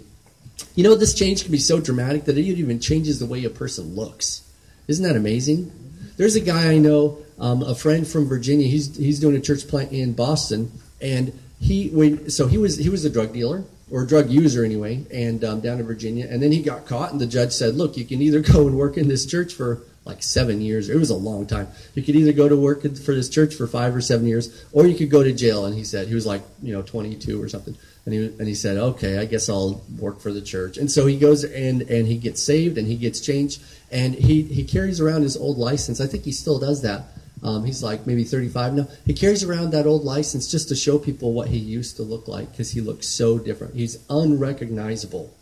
You 0.76 0.84
know, 0.84 0.94
this 0.94 1.14
change 1.14 1.42
can 1.42 1.50
be 1.50 1.58
so 1.58 1.80
dramatic 1.80 2.26
that 2.26 2.38
it 2.38 2.42
even 2.42 2.78
changes 2.78 3.18
the 3.18 3.26
way 3.26 3.44
a 3.44 3.50
person 3.50 3.96
looks. 3.96 4.48
Isn't 4.86 5.04
that 5.04 5.16
amazing? 5.16 5.72
There's 6.18 6.36
a 6.36 6.40
guy 6.40 6.72
I 6.72 6.78
know 6.78 7.18
um, 7.38 7.62
a 7.62 7.74
friend 7.74 8.06
from 8.06 8.28
Virginia. 8.28 8.66
He's 8.66 8.94
he's 8.96 9.20
doing 9.20 9.36
a 9.36 9.40
church 9.40 9.66
plant 9.68 9.92
in 9.92 10.12
Boston, 10.12 10.72
and 11.00 11.32
he 11.60 11.88
when 11.88 12.28
so 12.28 12.48
he 12.48 12.58
was 12.58 12.76
he 12.76 12.88
was 12.88 13.04
a 13.04 13.10
drug 13.10 13.32
dealer 13.32 13.64
or 13.90 14.02
a 14.02 14.06
drug 14.06 14.28
user 14.28 14.64
anyway, 14.64 15.04
and 15.12 15.42
um, 15.44 15.60
down 15.60 15.78
in 15.78 15.86
Virginia, 15.86 16.26
and 16.28 16.42
then 16.42 16.52
he 16.52 16.60
got 16.60 16.86
caught, 16.86 17.12
and 17.12 17.20
the 17.20 17.26
judge 17.26 17.52
said, 17.52 17.76
"Look, 17.76 17.96
you 17.96 18.04
can 18.04 18.20
either 18.20 18.40
go 18.52 18.66
and 18.66 18.76
work 18.76 18.96
in 18.96 19.08
this 19.08 19.24
church 19.26 19.54
for 19.54 19.80
like 20.04 20.22
seven 20.22 20.60
years. 20.60 20.88
It 20.88 20.96
was 20.96 21.10
a 21.10 21.16
long 21.16 21.46
time. 21.46 21.68
You 21.94 22.02
could 22.02 22.16
either 22.16 22.32
go 22.32 22.48
to 22.48 22.56
work 22.56 22.82
for 22.82 23.14
this 23.14 23.28
church 23.28 23.54
for 23.54 23.66
five 23.68 23.94
or 23.94 24.00
seven 24.00 24.26
years, 24.26 24.64
or 24.72 24.86
you 24.86 24.96
could 24.96 25.10
go 25.10 25.22
to 25.22 25.32
jail." 25.32 25.66
And 25.66 25.74
he 25.76 25.84
said 25.84 26.08
he 26.08 26.14
was 26.14 26.26
like 26.26 26.42
you 26.62 26.72
know 26.72 26.82
22 26.82 27.40
or 27.40 27.48
something. 27.48 27.76
And 28.04 28.14
he, 28.14 28.26
and 28.26 28.48
he 28.48 28.54
said, 28.54 28.78
okay, 28.78 29.18
I 29.18 29.26
guess 29.26 29.48
I'll 29.48 29.82
work 29.98 30.20
for 30.20 30.32
the 30.32 30.40
church. 30.40 30.78
And 30.78 30.90
so 30.90 31.06
he 31.06 31.18
goes 31.18 31.44
and, 31.44 31.82
and 31.82 32.06
he 32.06 32.16
gets 32.16 32.42
saved 32.42 32.78
and 32.78 32.86
he 32.86 32.96
gets 32.96 33.20
changed. 33.20 33.62
And 33.90 34.14
he, 34.14 34.42
he 34.42 34.64
carries 34.64 35.00
around 35.00 35.22
his 35.22 35.36
old 35.36 35.58
license. 35.58 36.00
I 36.00 36.06
think 36.06 36.24
he 36.24 36.32
still 36.32 36.58
does 36.58 36.82
that 36.82 37.04
Um, 37.42 37.64
he's 37.64 37.82
like 37.82 38.06
maybe 38.06 38.24
35 38.24 38.74
now. 38.74 38.88
He 39.06 39.14
carries 39.14 39.44
around 39.44 39.70
that 39.70 39.86
old 39.86 40.04
license 40.04 40.50
just 40.50 40.68
to 40.68 40.76
show 40.76 40.98
people 40.98 41.32
what 41.32 41.48
he 41.48 41.58
used 41.58 41.96
to 41.96 42.02
look 42.02 42.26
like 42.26 42.50
because 42.50 42.72
he 42.72 42.80
looks 42.80 43.06
so 43.06 43.38
different. 43.38 43.74
He's 43.74 43.98
unrecognizable. 44.10 45.32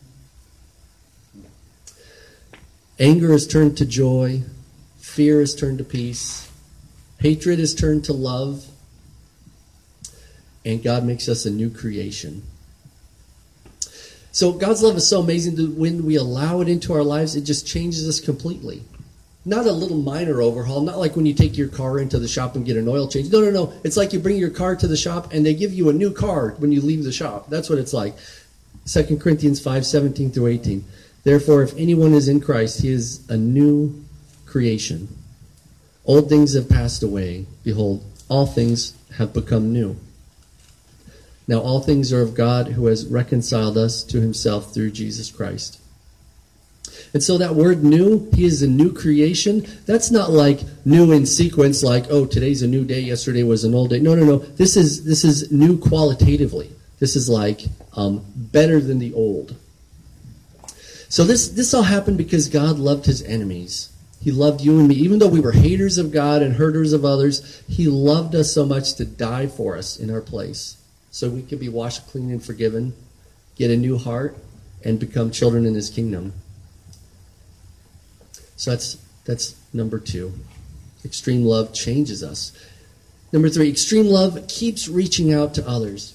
Anger 2.98 3.32
is 3.32 3.46
turned 3.46 3.76
to 3.78 3.84
joy, 3.84 4.42
fear 4.98 5.40
is 5.40 5.54
turned 5.54 5.78
to 5.78 5.84
peace, 5.84 6.50
hatred 7.20 7.58
is 7.58 7.74
turned 7.74 8.04
to 8.04 8.14
love, 8.14 8.66
and 10.66 10.82
God 10.82 11.04
makes 11.04 11.28
us 11.28 11.46
a 11.46 11.50
new 11.50 11.70
creation. 11.70 12.42
So 14.32 14.52
God's 14.52 14.82
love 14.82 14.96
is 14.96 15.08
so 15.08 15.20
amazing 15.20 15.54
that 15.54 15.70
when 15.70 16.04
we 16.04 16.16
allow 16.16 16.60
it 16.60 16.68
into 16.68 16.92
our 16.92 17.04
lives, 17.04 17.36
it 17.36 17.42
just 17.42 17.66
changes 17.66 18.06
us 18.06 18.20
completely. 18.20 18.82
Not 19.46 19.64
a 19.64 19.72
little 19.72 19.96
minor 19.96 20.42
overhaul, 20.42 20.80
not 20.80 20.98
like 20.98 21.14
when 21.14 21.24
you 21.24 21.32
take 21.32 21.56
your 21.56 21.68
car 21.68 22.00
into 22.00 22.18
the 22.18 22.26
shop 22.26 22.56
and 22.56 22.66
get 22.66 22.76
an 22.76 22.88
oil 22.88 23.06
change. 23.06 23.30
No, 23.30 23.40
no, 23.40 23.50
no. 23.50 23.72
It's 23.84 23.96
like 23.96 24.12
you 24.12 24.18
bring 24.18 24.36
your 24.36 24.50
car 24.50 24.74
to 24.74 24.88
the 24.88 24.96
shop 24.96 25.32
and 25.32 25.46
they 25.46 25.54
give 25.54 25.72
you 25.72 25.88
a 25.88 25.92
new 25.92 26.10
car 26.10 26.50
when 26.58 26.72
you 26.72 26.80
leave 26.80 27.04
the 27.04 27.12
shop. 27.12 27.48
That's 27.48 27.70
what 27.70 27.78
it's 27.78 27.94
like. 27.94 28.16
2 28.86 29.16
Corinthians 29.18 29.60
5 29.60 29.86
17 29.86 30.32
through 30.32 30.48
18. 30.48 30.84
Therefore, 31.22 31.62
if 31.62 31.74
anyone 31.76 32.12
is 32.12 32.28
in 32.28 32.40
Christ, 32.40 32.82
he 32.82 32.90
is 32.90 33.28
a 33.30 33.36
new 33.36 34.04
creation. 34.46 35.08
Old 36.04 36.28
things 36.28 36.54
have 36.54 36.68
passed 36.68 37.02
away. 37.02 37.46
Behold, 37.62 38.04
all 38.28 38.46
things 38.46 38.94
have 39.16 39.32
become 39.32 39.72
new. 39.72 39.96
Now 41.48 41.60
all 41.60 41.80
things 41.80 42.12
are 42.12 42.22
of 42.22 42.34
God 42.34 42.68
who 42.68 42.86
has 42.86 43.06
reconciled 43.06 43.78
us 43.78 44.02
to 44.04 44.20
himself 44.20 44.74
through 44.74 44.90
Jesus 44.90 45.30
Christ. 45.30 45.80
And 47.14 47.22
so 47.22 47.38
that 47.38 47.54
word 47.54 47.84
new, 47.84 48.28
he 48.34 48.44
is 48.44 48.62
a 48.62 48.68
new 48.68 48.92
creation. 48.92 49.66
That's 49.86 50.10
not 50.10 50.30
like 50.30 50.60
new 50.84 51.12
in 51.12 51.24
sequence, 51.24 51.82
like, 51.82 52.06
oh, 52.10 52.26
today's 52.26 52.62
a 52.62 52.66
new 52.66 52.84
day, 52.84 53.00
yesterday 53.00 53.42
was 53.42 53.64
an 53.64 53.74
old 53.74 53.90
day. 53.90 54.00
No, 54.00 54.14
no, 54.14 54.24
no. 54.24 54.38
This 54.38 54.76
is 54.76 55.04
this 55.04 55.24
is 55.24 55.52
new 55.52 55.78
qualitatively. 55.78 56.70
This 56.98 57.14
is 57.14 57.28
like 57.28 57.62
um, 57.94 58.24
better 58.34 58.80
than 58.80 58.98
the 58.98 59.14
old. 59.14 59.54
So 61.08 61.24
this 61.24 61.48
this 61.48 61.72
all 61.74 61.82
happened 61.82 62.18
because 62.18 62.48
God 62.48 62.78
loved 62.78 63.06
his 63.06 63.22
enemies. 63.22 63.90
He 64.20 64.32
loved 64.32 64.60
you 64.60 64.78
and 64.78 64.88
me. 64.88 64.96
Even 64.96 65.20
though 65.20 65.28
we 65.28 65.40
were 65.40 65.52
haters 65.52 65.98
of 65.98 66.10
God 66.10 66.42
and 66.42 66.54
hurters 66.54 66.92
of 66.92 67.04
others, 67.04 67.62
he 67.68 67.86
loved 67.86 68.34
us 68.34 68.52
so 68.52 68.66
much 68.66 68.94
to 68.94 69.04
die 69.04 69.46
for 69.46 69.76
us 69.76 69.98
in 69.98 70.10
our 70.10 70.20
place 70.20 70.76
so 71.16 71.30
we 71.30 71.40
could 71.40 71.58
be 71.58 71.70
washed 71.70 72.06
clean 72.08 72.30
and 72.30 72.44
forgiven, 72.44 72.92
get 73.56 73.70
a 73.70 73.76
new 73.76 73.96
heart, 73.96 74.36
and 74.84 75.00
become 75.00 75.30
children 75.30 75.64
in 75.64 75.72
his 75.72 75.88
kingdom. 75.88 76.34
So 78.56 78.72
that's 78.72 78.98
that's 79.24 79.56
number 79.72 79.98
two. 79.98 80.34
Extreme 81.06 81.46
love 81.46 81.72
changes 81.72 82.22
us. 82.22 82.52
Number 83.32 83.48
three, 83.48 83.70
extreme 83.70 84.04
love 84.04 84.46
keeps 84.46 84.88
reaching 84.88 85.32
out 85.32 85.54
to 85.54 85.66
others. 85.66 86.14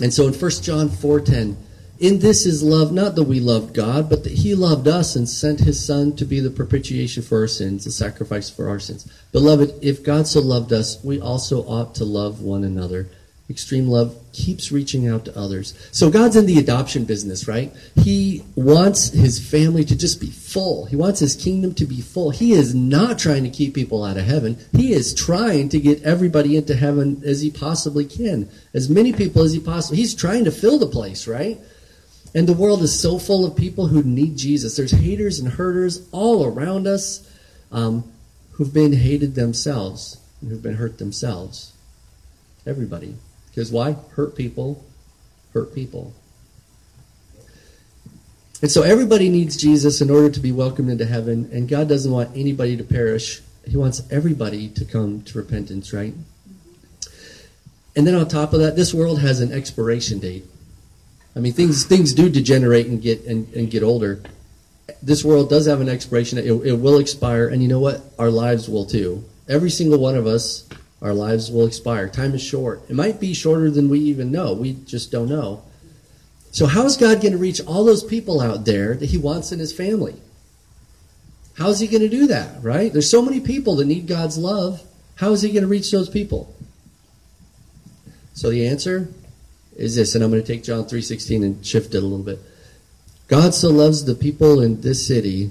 And 0.00 0.10
so 0.12 0.26
in 0.26 0.32
1 0.32 0.50
John 0.62 0.88
4:10, 0.88 1.56
in 1.98 2.20
this 2.20 2.46
is 2.46 2.62
love, 2.62 2.92
not 2.92 3.16
that 3.16 3.24
we 3.24 3.40
loved 3.40 3.74
God, 3.74 4.08
but 4.08 4.24
that 4.24 4.32
He 4.32 4.54
loved 4.54 4.88
us 4.88 5.16
and 5.16 5.28
sent 5.28 5.60
His 5.60 5.84
Son 5.84 6.16
to 6.16 6.24
be 6.24 6.40
the 6.40 6.48
propitiation 6.48 7.22
for 7.22 7.40
our 7.40 7.46
sins, 7.46 7.84
the 7.84 7.90
sacrifice 7.90 8.48
for 8.48 8.70
our 8.70 8.80
sins. 8.80 9.06
Beloved, 9.32 9.74
if 9.82 10.02
God 10.02 10.26
so 10.26 10.40
loved 10.40 10.72
us, 10.72 10.96
we 11.04 11.20
also 11.20 11.60
ought 11.64 11.94
to 11.96 12.06
love 12.06 12.40
one 12.40 12.64
another. 12.64 13.10
Extreme 13.50 13.88
love 13.88 14.16
keeps 14.32 14.72
reaching 14.72 15.06
out 15.06 15.26
to 15.26 15.38
others. 15.38 15.74
So 15.92 16.10
God's 16.10 16.34
in 16.34 16.46
the 16.46 16.58
adoption 16.58 17.04
business, 17.04 17.46
right? 17.46 17.70
He 17.94 18.42
wants 18.56 19.10
his 19.10 19.38
family 19.38 19.84
to 19.84 19.94
just 19.94 20.18
be 20.18 20.30
full. 20.30 20.86
He 20.86 20.96
wants 20.96 21.20
his 21.20 21.36
kingdom 21.36 21.74
to 21.74 21.84
be 21.84 22.00
full. 22.00 22.30
He 22.30 22.52
is 22.52 22.74
not 22.74 23.18
trying 23.18 23.44
to 23.44 23.50
keep 23.50 23.74
people 23.74 24.02
out 24.02 24.16
of 24.16 24.24
heaven. 24.24 24.56
He 24.72 24.94
is 24.94 25.12
trying 25.12 25.68
to 25.70 25.78
get 25.78 26.02
everybody 26.04 26.56
into 26.56 26.74
heaven 26.74 27.20
as 27.26 27.42
he 27.42 27.50
possibly 27.50 28.06
can. 28.06 28.48
As 28.72 28.88
many 28.88 29.12
people 29.12 29.42
as 29.42 29.52
he 29.52 29.60
possibly. 29.60 29.98
He's 29.98 30.14
trying 30.14 30.46
to 30.46 30.50
fill 30.50 30.78
the 30.78 30.86
place, 30.86 31.28
right? 31.28 31.58
And 32.34 32.48
the 32.48 32.54
world 32.54 32.82
is 32.82 32.98
so 32.98 33.18
full 33.18 33.44
of 33.44 33.54
people 33.54 33.88
who 33.88 34.02
need 34.02 34.38
Jesus. 34.38 34.74
There's 34.74 34.90
haters 34.90 35.38
and 35.38 35.52
hurters 35.52 36.08
all 36.12 36.46
around 36.46 36.86
us 36.86 37.30
um, 37.70 38.10
who've 38.52 38.72
been 38.72 38.94
hated 38.94 39.34
themselves 39.34 40.18
and 40.40 40.50
who've 40.50 40.62
been 40.62 40.76
hurt 40.76 40.96
themselves. 40.96 41.74
Everybody. 42.66 43.16
Because 43.54 43.70
why? 43.70 43.96
Hurt 44.16 44.36
people 44.36 44.84
hurt 45.54 45.74
people. 45.74 46.12
And 48.60 48.70
so 48.70 48.82
everybody 48.82 49.28
needs 49.28 49.56
Jesus 49.56 50.00
in 50.00 50.10
order 50.10 50.28
to 50.30 50.40
be 50.40 50.52
welcomed 50.52 50.90
into 50.90 51.06
heaven, 51.06 51.48
and 51.52 51.68
God 51.68 51.88
doesn't 51.88 52.10
want 52.10 52.36
anybody 52.36 52.76
to 52.76 52.84
perish. 52.84 53.40
He 53.66 53.76
wants 53.76 54.02
everybody 54.10 54.68
to 54.70 54.84
come 54.84 55.22
to 55.22 55.38
repentance, 55.38 55.92
right? 55.92 56.14
And 57.96 58.06
then 58.06 58.14
on 58.14 58.28
top 58.28 58.52
of 58.52 58.60
that, 58.60 58.74
this 58.74 58.92
world 58.92 59.20
has 59.20 59.40
an 59.40 59.52
expiration 59.52 60.18
date. 60.18 60.44
I 61.36 61.40
mean, 61.40 61.52
things 61.52 61.84
things 61.84 62.12
do 62.12 62.28
degenerate 62.28 62.86
and 62.86 63.00
get 63.00 63.24
and, 63.24 63.52
and 63.54 63.70
get 63.70 63.82
older. 63.82 64.22
This 65.02 65.24
world 65.24 65.48
does 65.48 65.66
have 65.66 65.80
an 65.80 65.88
expiration. 65.88 66.38
It, 66.38 66.46
it 66.46 66.74
will 66.74 66.98
expire, 66.98 67.48
and 67.48 67.62
you 67.62 67.68
know 67.68 67.80
what? 67.80 68.02
Our 68.18 68.30
lives 68.30 68.68
will 68.68 68.86
too. 68.86 69.24
Every 69.48 69.70
single 69.70 69.98
one 69.98 70.16
of 70.16 70.26
us 70.26 70.68
our 71.04 71.12
lives 71.12 71.50
will 71.50 71.66
expire. 71.66 72.08
Time 72.08 72.34
is 72.34 72.42
short. 72.42 72.82
It 72.88 72.96
might 72.96 73.20
be 73.20 73.34
shorter 73.34 73.70
than 73.70 73.90
we 73.90 74.00
even 74.00 74.32
know. 74.32 74.54
We 74.54 74.72
just 74.86 75.12
don't 75.12 75.28
know. 75.28 75.62
So, 76.50 76.64
how 76.66 76.86
is 76.86 76.96
God 76.96 77.20
going 77.20 77.32
to 77.32 77.38
reach 77.38 77.60
all 77.66 77.84
those 77.84 78.02
people 78.02 78.40
out 78.40 78.64
there 78.64 78.94
that 78.94 79.10
He 79.10 79.18
wants 79.18 79.52
in 79.52 79.58
His 79.58 79.72
family? 79.72 80.14
How 81.58 81.68
is 81.68 81.78
He 81.78 81.88
going 81.88 82.02
to 82.02 82.08
do 82.08 82.26
that, 82.28 82.62
right? 82.62 82.90
There's 82.90 83.10
so 83.10 83.20
many 83.20 83.40
people 83.40 83.76
that 83.76 83.84
need 83.84 84.06
God's 84.06 84.38
love. 84.38 84.82
How 85.16 85.32
is 85.32 85.42
He 85.42 85.52
going 85.52 85.62
to 85.62 85.68
reach 85.68 85.92
those 85.92 86.08
people? 86.08 86.54
So, 88.32 88.48
the 88.48 88.66
answer 88.66 89.08
is 89.76 89.96
this, 89.96 90.14
and 90.14 90.24
I'm 90.24 90.30
going 90.30 90.42
to 90.42 90.46
take 90.46 90.64
John 90.64 90.84
3.16 90.84 91.44
and 91.44 91.66
shift 91.66 91.94
it 91.94 91.98
a 91.98 92.00
little 92.00 92.24
bit. 92.24 92.38
God 93.28 93.52
so 93.52 93.68
loves 93.68 94.06
the 94.06 94.14
people 94.14 94.62
in 94.62 94.80
this 94.80 95.06
city 95.06 95.50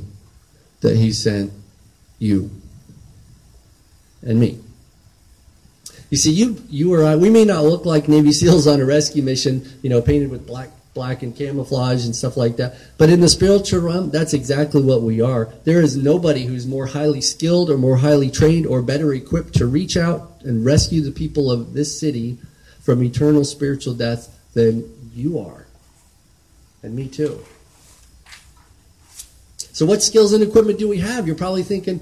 that 0.82 0.96
He 0.96 1.12
sent 1.12 1.54
you 2.18 2.50
and 4.24 4.40
me. 4.40 4.60
You 6.14 6.18
see, 6.18 6.32
you 6.32 6.64
you 6.70 6.94
or 6.94 7.04
I, 7.04 7.16
we 7.16 7.32
may 7.32 7.44
not 7.44 7.64
look 7.64 7.88
like 7.88 8.08
Navy 8.08 8.32
SEALs 8.40 8.68
on 8.68 8.80
a 8.80 8.86
rescue 8.86 9.24
mission, 9.24 9.68
you 9.82 9.90
know, 9.90 10.00
painted 10.00 10.30
with 10.30 10.46
black 10.46 10.70
black 10.94 11.24
and 11.24 11.36
camouflage 11.36 12.06
and 12.06 12.16
stuff 12.16 12.38
like 12.38 12.58
that. 12.58 12.76
But 13.00 13.10
in 13.10 13.20
the 13.20 13.28
spiritual 13.28 13.82
realm, 13.82 14.12
that's 14.12 14.32
exactly 14.32 14.84
what 14.84 15.02
we 15.02 15.22
are. 15.22 15.52
There 15.64 15.82
is 15.82 15.98
nobody 15.98 16.46
who's 16.46 16.68
more 16.68 16.86
highly 16.86 17.20
skilled 17.20 17.72
or 17.72 17.80
more 17.80 17.98
highly 17.98 18.30
trained 18.30 18.68
or 18.68 18.84
better 18.84 19.12
equipped 19.12 19.56
to 19.56 19.66
reach 19.66 19.98
out 19.98 20.30
and 20.44 20.64
rescue 20.64 21.02
the 21.02 21.10
people 21.10 21.52
of 21.52 21.74
this 21.74 22.00
city 22.00 22.38
from 22.84 23.02
eternal 23.02 23.44
spiritual 23.44 23.96
death 23.96 24.30
than 24.54 24.88
you 25.16 25.40
are. 25.40 25.66
And 26.84 26.96
me 26.96 27.08
too. 27.08 27.44
So 29.58 29.88
what 29.88 30.04
skills 30.04 30.32
and 30.32 30.44
equipment 30.44 30.78
do 30.78 30.88
we 30.88 31.00
have? 31.00 31.26
You're 31.26 31.36
probably 31.36 31.64
thinking 31.64 32.02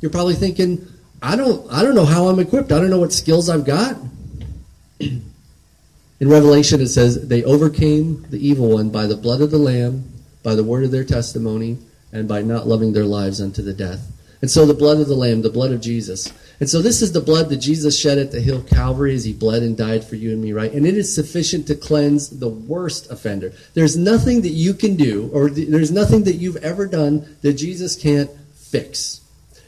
you're 0.00 0.10
probably 0.10 0.34
thinking 0.34 0.88
I 1.22 1.36
don't 1.36 1.70
I 1.70 1.82
don't 1.82 1.94
know 1.94 2.04
how 2.04 2.28
I'm 2.28 2.40
equipped. 2.40 2.72
I 2.72 2.78
don't 2.78 2.90
know 2.90 3.00
what 3.00 3.12
skills 3.12 3.48
I've 3.48 3.64
got. 3.64 3.96
In 5.00 6.28
Revelation 6.28 6.80
it 6.80 6.88
says 6.88 7.28
they 7.28 7.44
overcame 7.44 8.26
the 8.30 8.46
evil 8.46 8.68
one 8.70 8.90
by 8.90 9.06
the 9.06 9.16
blood 9.16 9.40
of 9.40 9.50
the 9.50 9.58
lamb, 9.58 10.04
by 10.42 10.54
the 10.54 10.64
word 10.64 10.84
of 10.84 10.90
their 10.90 11.04
testimony, 11.04 11.78
and 12.12 12.28
by 12.28 12.42
not 12.42 12.66
loving 12.66 12.92
their 12.92 13.04
lives 13.04 13.40
unto 13.40 13.62
the 13.62 13.72
death. 13.72 14.10
And 14.42 14.50
so 14.50 14.64
the 14.64 14.74
blood 14.74 15.00
of 15.00 15.08
the 15.08 15.14
lamb, 15.14 15.42
the 15.42 15.50
blood 15.50 15.70
of 15.72 15.82
Jesus. 15.82 16.32
And 16.60 16.68
so 16.68 16.80
this 16.80 17.02
is 17.02 17.12
the 17.12 17.20
blood 17.20 17.50
that 17.50 17.58
Jesus 17.58 17.98
shed 17.98 18.18
at 18.18 18.32
the 18.32 18.40
hill 18.40 18.62
Calvary 18.62 19.14
as 19.14 19.24
he 19.24 19.34
bled 19.34 19.62
and 19.62 19.76
died 19.76 20.04
for 20.04 20.16
you 20.16 20.30
and 20.30 20.40
me, 20.40 20.52
right? 20.52 20.72
And 20.72 20.86
it 20.86 20.96
is 20.96 21.14
sufficient 21.14 21.66
to 21.66 21.74
cleanse 21.74 22.30
the 22.30 22.48
worst 22.48 23.10
offender. 23.10 23.52
There's 23.74 23.98
nothing 23.98 24.40
that 24.42 24.50
you 24.50 24.72
can 24.72 24.96
do 24.96 25.30
or 25.34 25.50
there's 25.50 25.90
nothing 25.90 26.24
that 26.24 26.36
you've 26.36 26.56
ever 26.56 26.86
done 26.86 27.36
that 27.42 27.54
Jesus 27.54 27.96
can't 27.96 28.30
fix. 28.54 29.19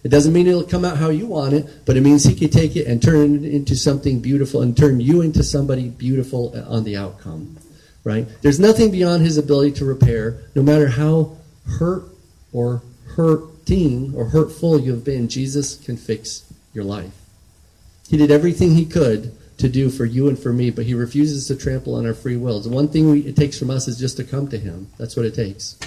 It 0.05 0.09
doesn't 0.09 0.33
mean 0.33 0.49
it'll 0.49 0.65
come 0.65 0.85
out 0.85 0.97
how 0.97 1.11
you 1.11 1.27
want 1.27 1.55
it, 1.55 1.87
but 1.87 1.97
it 1.97 2.01
means 2.01 2.25
he 2.25 2.35
can 2.35 2.51
take 2.51 2.75
it 2.75 2.87
and 2.87 3.01
turn 3.01 3.45
it 3.45 3.53
into 3.53 3.77
something 3.77 4.21
beautiful 4.21 4.63
and 4.63 4.77
turn 4.77 5.01
you 5.01 5.21
into 5.21 5.45
somebody 5.45 5.89
beautiful 5.89 6.55
on 6.69 6.85
the 6.85 6.97
outcome. 6.97 7.59
Right? 8.05 8.27
There's 8.43 8.59
nothing 8.59 8.91
beyond 8.91 9.23
his 9.23 9.39
ability 9.39 9.73
to 9.73 9.85
repair, 9.85 10.41
no 10.57 10.63
matter 10.63 10.89
how 10.89 11.37
hurt 11.79 12.05
or 12.53 12.83
hurting 13.15 14.13
or 14.17 14.27
hurtful 14.27 14.81
you've 14.81 15.05
been, 15.05 15.29
Jesus 15.29 15.77
can 15.77 15.97
fix 15.97 16.53
your 16.75 16.85
life. 16.85 17.13
He 18.09 18.17
did 18.17 18.31
everything 18.31 18.75
he 18.75 18.85
could 18.85 19.37
to 19.59 19.69
do 19.69 19.89
for 19.89 20.05
you 20.05 20.29
and 20.29 20.39
for 20.39 20.53
me, 20.53 20.71
but 20.71 20.87
he 20.87 20.95
refuses 20.95 21.47
to 21.47 21.57
trample 21.57 21.95
on 21.95 22.07
our 22.07 22.15
free 22.15 22.37
will. 22.37 22.61
The 22.61 22.69
one 22.69 22.89
thing 22.89 23.11
we, 23.11 23.21
it 23.21 23.37
takes 23.37 23.59
from 23.59 23.71
us 23.71 23.87
is 23.87 23.99
just 23.99 24.17
to 24.17 24.25
come 24.25 24.49
to 24.49 24.59
him. 24.59 24.89
That's 24.99 25.17
what 25.17 25.27
it 25.27 25.35
takes. 25.35 25.79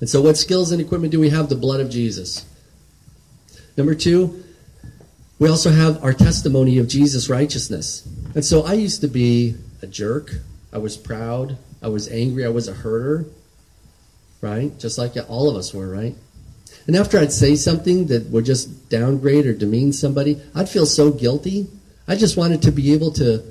And 0.00 0.08
so, 0.08 0.20
what 0.20 0.36
skills 0.36 0.72
and 0.72 0.80
equipment 0.80 1.12
do 1.12 1.20
we 1.20 1.30
have? 1.30 1.48
The 1.48 1.56
blood 1.56 1.80
of 1.80 1.90
Jesus. 1.90 2.44
Number 3.76 3.94
two, 3.94 4.44
we 5.38 5.48
also 5.48 5.70
have 5.70 6.02
our 6.02 6.12
testimony 6.12 6.78
of 6.78 6.88
Jesus' 6.88 7.28
righteousness. 7.28 8.06
And 8.34 8.44
so, 8.44 8.62
I 8.62 8.74
used 8.74 9.00
to 9.00 9.08
be 9.08 9.56
a 9.82 9.86
jerk. 9.86 10.32
I 10.72 10.78
was 10.78 10.96
proud. 10.96 11.56
I 11.82 11.88
was 11.88 12.08
angry. 12.08 12.44
I 12.44 12.50
was 12.50 12.68
a 12.68 12.74
hurter. 12.74 13.26
Right? 14.40 14.78
Just 14.78 14.98
like 14.98 15.14
all 15.28 15.50
of 15.50 15.56
us 15.56 15.74
were, 15.74 15.88
right? 15.88 16.14
And 16.86 16.96
after 16.96 17.18
I'd 17.18 17.32
say 17.32 17.56
something 17.56 18.06
that 18.06 18.30
would 18.30 18.44
just 18.44 18.88
downgrade 18.88 19.46
or 19.46 19.52
demean 19.52 19.92
somebody, 19.92 20.40
I'd 20.54 20.68
feel 20.68 20.86
so 20.86 21.10
guilty. 21.10 21.66
I 22.06 22.16
just 22.16 22.36
wanted 22.36 22.62
to 22.62 22.72
be 22.72 22.94
able 22.94 23.10
to 23.12 23.42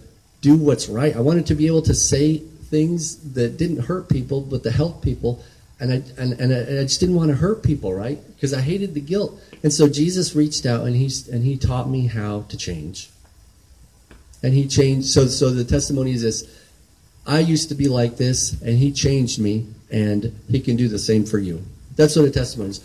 do 0.42 0.56
what's 0.56 0.88
right. 0.90 1.16
I 1.16 1.20
wanted 1.20 1.46
to 1.48 1.56
be 1.56 1.68
able 1.68 1.84
to 1.84 1.94
say 1.94 2.38
things 2.38 3.34
that 3.34 3.58
didn't 3.58 3.84
hurt 3.84 4.10
people, 4.10 4.42
but 4.42 4.64
to 4.64 4.72
help 4.72 5.04
people. 5.04 5.44
And 5.80 5.92
I, 5.92 5.96
and, 6.22 6.34
and 6.34 6.54
I, 6.54 6.82
I 6.82 6.84
just 6.84 7.00
didn't 7.00 7.16
want 7.16 7.30
to 7.30 7.36
hurt 7.36 7.64
people, 7.64 7.94
right? 7.94 8.20
Because 8.36 8.54
I 8.54 8.62
hated 8.62 8.94
the 8.94 9.02
guilt. 9.02 9.40
And 9.64 9.72
so 9.72 9.88
Jesus 9.88 10.36
reached 10.36 10.66
out 10.66 10.86
and, 10.86 10.96
he's, 10.96 11.28
and 11.28 11.44
he 11.44 11.58
taught 11.58 11.90
me 11.90 12.08
how 12.08 12.42
to 12.50 12.58
change. 12.58 13.10
And 14.42 14.54
he 14.54 14.68
changed. 14.68 15.08
So, 15.08 15.28
so 15.28 15.50
the 15.50 15.64
testimony 15.64 16.12
is 16.12 16.22
this 16.22 16.58
I 17.28 17.40
used 17.40 17.70
to 17.70 17.76
be 17.76 17.90
like 17.90 18.16
this, 18.16 18.60
and 18.62 18.78
he 18.78 18.94
changed 18.94 19.38
me, 19.38 19.68
and 19.92 20.34
he 20.50 20.62
can 20.62 20.78
do 20.78 20.88
the 20.88 20.98
same 20.98 21.26
for 21.26 21.38
you. 21.38 21.62
That's 21.98 22.16
what 22.16 22.26
a 22.26 22.32
testimony 22.32 22.70
is. 22.70 22.82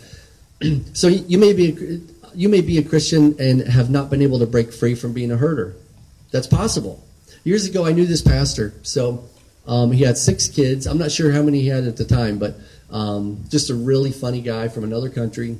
so 0.93 1.07
you 1.07 1.37
may 1.37 1.53
be 1.53 1.69
a, 1.69 2.35
you 2.35 2.49
may 2.49 2.59
be 2.59 2.77
a 2.77 2.83
Christian 2.83 3.35
and 3.39 3.61
have 3.61 3.89
not 3.89 4.09
been 4.09 4.21
able 4.21 4.39
to 4.39 4.45
break 4.45 4.73
free 4.73 4.95
from 4.95 5.13
being 5.13 5.31
a 5.31 5.37
hurter. 5.37 5.75
That's 6.31 6.47
possible. 6.47 7.01
Years 7.45 7.65
ago, 7.65 7.85
I 7.85 7.93
knew 7.93 8.05
this 8.05 8.21
pastor. 8.21 8.73
So 8.81 9.23
um, 9.65 9.91
he 9.91 10.03
had 10.03 10.17
six 10.17 10.47
kids. 10.47 10.87
I'm 10.87 10.97
not 10.97 11.11
sure 11.11 11.31
how 11.31 11.41
many 11.41 11.61
he 11.61 11.67
had 11.67 11.85
at 11.85 11.97
the 11.97 12.05
time, 12.05 12.37
but 12.37 12.55
um, 12.93 13.43
just 13.49 13.69
a 13.69 13.75
really 13.75 14.11
funny 14.11 14.41
guy 14.41 14.69
from 14.69 14.85
another 14.85 15.09
country. 15.09 15.57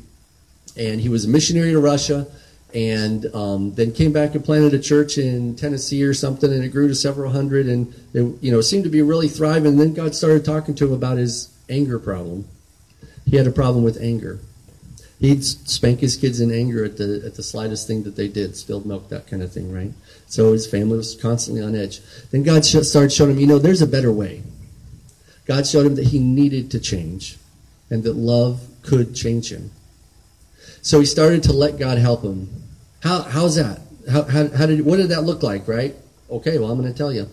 And 0.77 1.01
he 1.01 1.09
was 1.09 1.25
a 1.25 1.27
missionary 1.27 1.71
to 1.71 1.79
Russia 1.79 2.27
and 2.73 3.25
um, 3.35 3.73
then 3.73 3.91
came 3.91 4.11
back 4.11 4.33
and 4.33 4.43
planted 4.43 4.73
a 4.73 4.79
church 4.79 5.17
in 5.17 5.55
Tennessee 5.55 6.03
or 6.03 6.13
something, 6.13 6.51
and 6.51 6.63
it 6.63 6.69
grew 6.69 6.87
to 6.87 6.95
several 6.95 7.31
hundred, 7.31 7.67
and 7.67 7.93
it, 8.13 8.41
you 8.41 8.51
know 8.51 8.61
seemed 8.61 8.83
to 8.83 8.89
be 8.89 9.01
really 9.01 9.27
thriving. 9.27 9.73
And 9.73 9.79
then 9.79 9.93
God 9.93 10.15
started 10.15 10.43
talking 10.43 10.73
to 10.75 10.87
him 10.87 10.93
about 10.93 11.17
his 11.17 11.55
anger 11.69 11.99
problem. 11.99 12.47
He 13.25 13.37
had 13.37 13.47
a 13.47 13.51
problem 13.51 13.83
with 13.83 14.01
anger. 14.01 14.39
He'd 15.19 15.45
spank 15.45 15.99
his 15.99 16.17
kids 16.17 16.41
in 16.41 16.51
anger 16.51 16.83
at 16.83 16.97
the 16.97 17.21
at 17.25 17.35
the 17.35 17.43
slightest 17.43 17.85
thing 17.85 18.03
that 18.03 18.15
they 18.15 18.27
did, 18.27 18.57
spilled 18.57 18.85
milk, 18.85 19.09
that 19.09 19.27
kind 19.27 19.43
of 19.43 19.51
thing, 19.51 19.71
right? 19.71 19.91
So 20.25 20.51
his 20.51 20.65
family 20.65 20.97
was 20.97 21.15
constantly 21.15 21.63
on 21.63 21.75
edge. 21.75 22.01
Then 22.31 22.41
God 22.41 22.65
started 22.65 23.13
showing 23.13 23.31
him, 23.31 23.39
you 23.39 23.47
know, 23.47 23.59
there's 23.59 23.83
a 23.83 23.87
better 23.87 24.11
way. 24.11 24.41
God 25.45 25.67
showed 25.67 25.85
him 25.85 25.95
that 25.95 26.07
he 26.07 26.19
needed 26.19 26.71
to 26.71 26.79
change, 26.79 27.37
and 27.89 28.03
that 28.03 28.13
love 28.15 28.61
could 28.81 29.15
change 29.15 29.51
him. 29.51 29.71
So 30.81 30.99
he 30.99 31.05
started 31.05 31.43
to 31.43 31.53
let 31.53 31.77
God 31.77 31.97
help 31.97 32.23
him 32.23 32.63
how, 33.03 33.21
how's 33.23 33.55
that? 33.55 33.81
How, 34.09 34.23
how, 34.23 34.47
how 34.47 34.65
did, 34.65 34.85
what 34.85 34.95
did 34.95 35.09
that 35.09 35.23
look 35.23 35.43
like, 35.43 35.67
right? 35.67 35.93
Okay, 36.29 36.57
well, 36.57 36.71
I'm 36.71 36.79
going 36.79 36.91
to 36.91 36.97
tell 36.97 37.11
you. 37.11 37.27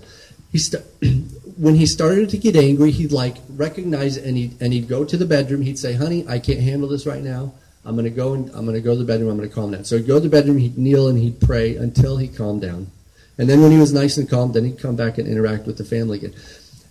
He 0.51 0.59
st- 0.59 0.85
when 1.57 1.77
he 1.77 1.87
started 1.87 2.29
to 2.31 2.39
get 2.39 2.57
angry, 2.57 2.91
he'd 2.91 3.13
like 3.13 3.37
recognize 3.51 4.17
and 4.17 4.37
he'd, 4.37 4.61
and 4.61 4.73
he'd 4.73 4.89
go 4.89 5.05
to 5.05 5.17
the 5.17 5.27
bedroom. 5.27 5.63
He'd 5.63 5.79
say, 5.79 5.93
honey, 5.93 6.27
I 6.29 6.41
can't 6.41 6.59
handle 6.59 6.89
this 6.89 7.07
right 7.07 7.23
now. 7.23 7.55
I'm 7.85 7.95
going 7.95 8.05
to 8.05 8.11
go 8.11 8.35
and 8.35 8.51
I'm 8.51 8.65
going 8.65 8.75
to 8.75 8.81
go 8.81 8.95
to 8.95 8.99
the 8.99 9.05
bedroom. 9.05 9.31
I'm 9.31 9.37
going 9.37 9.49
to 9.49 9.55
calm 9.55 9.71
down. 9.71 9.85
So 9.85 9.97
he'd 9.97 10.09
go 10.09 10.15
to 10.15 10.21
the 10.21 10.29
bedroom, 10.29 10.59
he'd 10.59 10.77
kneel 10.77 11.07
and 11.07 11.17
he'd 11.17 11.41
pray 11.41 11.77
until 11.77 12.17
he 12.17 12.27
calmed 12.27 12.63
down. 12.63 12.91
And 13.39 13.49
then 13.49 13.63
when 13.63 13.71
he 13.71 13.79
was 13.79 13.93
nice 13.93 14.17
and 14.17 14.29
calm, 14.29 14.51
then 14.51 14.65
he'd 14.65 14.81
come 14.81 14.97
back 14.97 15.19
and 15.19 15.29
interact 15.29 15.67
with 15.67 15.79
the 15.79 15.85
family 15.85 16.19
again. 16.19 16.35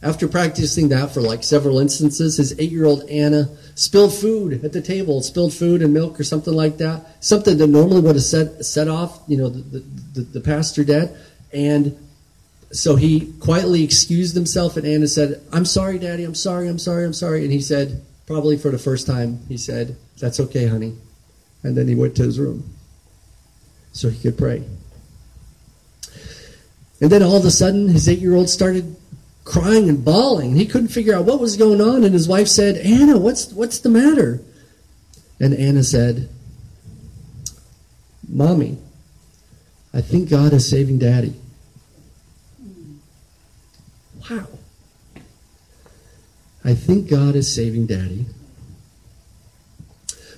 After 0.01 0.29
practicing 0.29 0.89
that 0.89 1.11
for 1.11 1.19
like 1.19 1.43
several 1.43 1.79
instances, 1.79 2.37
his 2.37 2.57
eight 2.57 2.71
year 2.71 2.85
old 2.85 3.09
Anna 3.09 3.49
spilled 3.75 4.13
food 4.13 4.63
at 4.63 4.71
the 4.71 4.81
table, 4.81 5.21
spilled 5.21 5.53
food 5.53 5.81
and 5.81 5.93
milk 5.93 6.19
or 6.19 6.23
something 6.23 6.53
like 6.53 6.77
that. 6.77 7.23
Something 7.23 7.57
that 7.57 7.67
normally 7.67 8.01
would 8.01 8.15
have 8.15 8.23
set, 8.23 8.63
set 8.65 8.87
off, 8.87 9.21
you 9.27 9.37
know, 9.37 9.49
the, 9.49 9.79
the, 10.13 10.21
the 10.21 10.41
pastor 10.41 10.85
dad. 10.85 11.17
And 11.51 11.97
so 12.71 12.95
he 12.95 13.33
quietly 13.39 13.83
excused 13.83 14.35
himself, 14.35 14.77
and 14.77 14.85
Anna 14.85 15.07
said, 15.07 15.41
I'm 15.51 15.65
sorry, 15.65 15.97
Daddy, 15.97 16.23
I'm 16.23 16.35
sorry, 16.35 16.69
I'm 16.69 16.79
sorry, 16.79 17.03
I'm 17.03 17.13
sorry. 17.13 17.43
And 17.43 17.51
he 17.51 17.61
said, 17.61 18.01
probably 18.29 18.57
for 18.57 18.69
the 18.69 18.77
first 18.77 19.07
time, 19.07 19.39
he 19.47 19.57
said, 19.57 19.97
That's 20.19 20.39
okay, 20.39 20.67
honey. 20.67 20.95
And 21.63 21.75
then 21.75 21.87
he 21.87 21.95
went 21.95 22.15
to 22.17 22.23
his 22.23 22.39
room 22.39 22.63
so 23.91 24.07
he 24.07 24.19
could 24.21 24.37
pray. 24.37 24.63
And 27.01 27.09
then 27.09 27.23
all 27.23 27.35
of 27.35 27.45
a 27.45 27.51
sudden, 27.51 27.89
his 27.89 28.07
eight 28.07 28.19
year 28.19 28.35
old 28.35 28.49
started 28.49 28.95
crying 29.49 29.89
and 29.89 30.05
bawling. 30.05 30.55
He 30.55 30.67
couldn't 30.67 30.89
figure 30.89 31.15
out 31.15 31.25
what 31.25 31.39
was 31.39 31.57
going 31.57 31.81
on, 31.81 32.03
and 32.03 32.13
his 32.13 32.27
wife 32.27 32.47
said, 32.47 32.77
Anna, 32.77 33.17
what's, 33.17 33.51
what's 33.51 33.79
the 33.79 33.89
matter? 33.89 34.41
And 35.39 35.55
Anna 35.55 35.83
said, 35.83 36.29
Mommy, 38.27 38.77
I 39.91 40.01
think 40.01 40.29
God 40.29 40.53
is 40.53 40.69
saving 40.69 40.99
Daddy. 40.99 41.33
Wow. 44.29 44.47
I 46.63 46.75
think 46.75 47.09
God 47.09 47.35
is 47.35 47.53
saving 47.53 47.87
Daddy. 47.87 48.27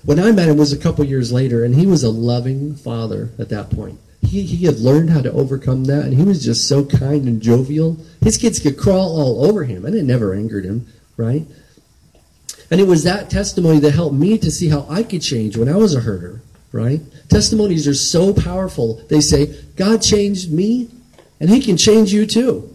When 0.06 0.20
I 0.20 0.32
met 0.32 0.48
him 0.48 0.58
was 0.58 0.72
a 0.72 0.78
couple 0.78 1.04
years 1.04 1.34
later, 1.34 1.66
and 1.66 1.76
he 1.76 1.86
was 1.86 2.04
a 2.04 2.10
loving 2.10 2.76
father 2.76 3.32
at 3.38 3.50
that 3.50 3.70
point 3.72 4.00
he, 4.32 4.44
he 4.44 4.66
had 4.66 4.80
learned 4.80 5.10
how 5.10 5.22
to 5.22 5.32
overcome 5.34 5.84
that, 5.86 6.06
and 6.06 6.14
he 6.14 6.24
was 6.24 6.42
just 6.42 6.66
so 6.66 6.86
kind 6.86 7.28
and 7.28 7.42
jovial. 7.42 7.98
His 8.22 8.38
kids 8.38 8.60
could 8.60 8.78
crawl 8.78 9.20
all 9.20 9.46
over 9.46 9.66
him, 9.66 9.86
and 9.86 9.94
it 9.94 10.04
never 10.04 10.34
angered 10.34 10.64
him, 10.64 10.88
right? 11.18 11.46
And 12.72 12.80
it 12.80 12.88
was 12.88 13.04
that 13.04 13.30
testimony 13.30 13.80
that 13.80 13.92
helped 13.92 14.16
me 14.16 14.38
to 14.38 14.50
see 14.50 14.70
how 14.70 14.86
I 14.90 15.04
could 15.04 15.22
change 15.22 15.58
when 15.58 15.68
I 15.68 15.76
was 15.76 15.94
a 15.94 16.00
hurter, 16.00 16.42
right? 16.72 17.02
Testimonies 17.28 17.90
are 17.90 17.94
so 17.94 18.34
powerful. 18.34 19.06
They 19.10 19.20
say, 19.20 19.54
God 19.76 20.02
changed 20.02 20.50
me, 20.50 20.90
and 21.42 21.50
he 21.50 21.60
can 21.60 21.76
change 21.76 22.14
you 22.14 22.26
too. 22.26 22.74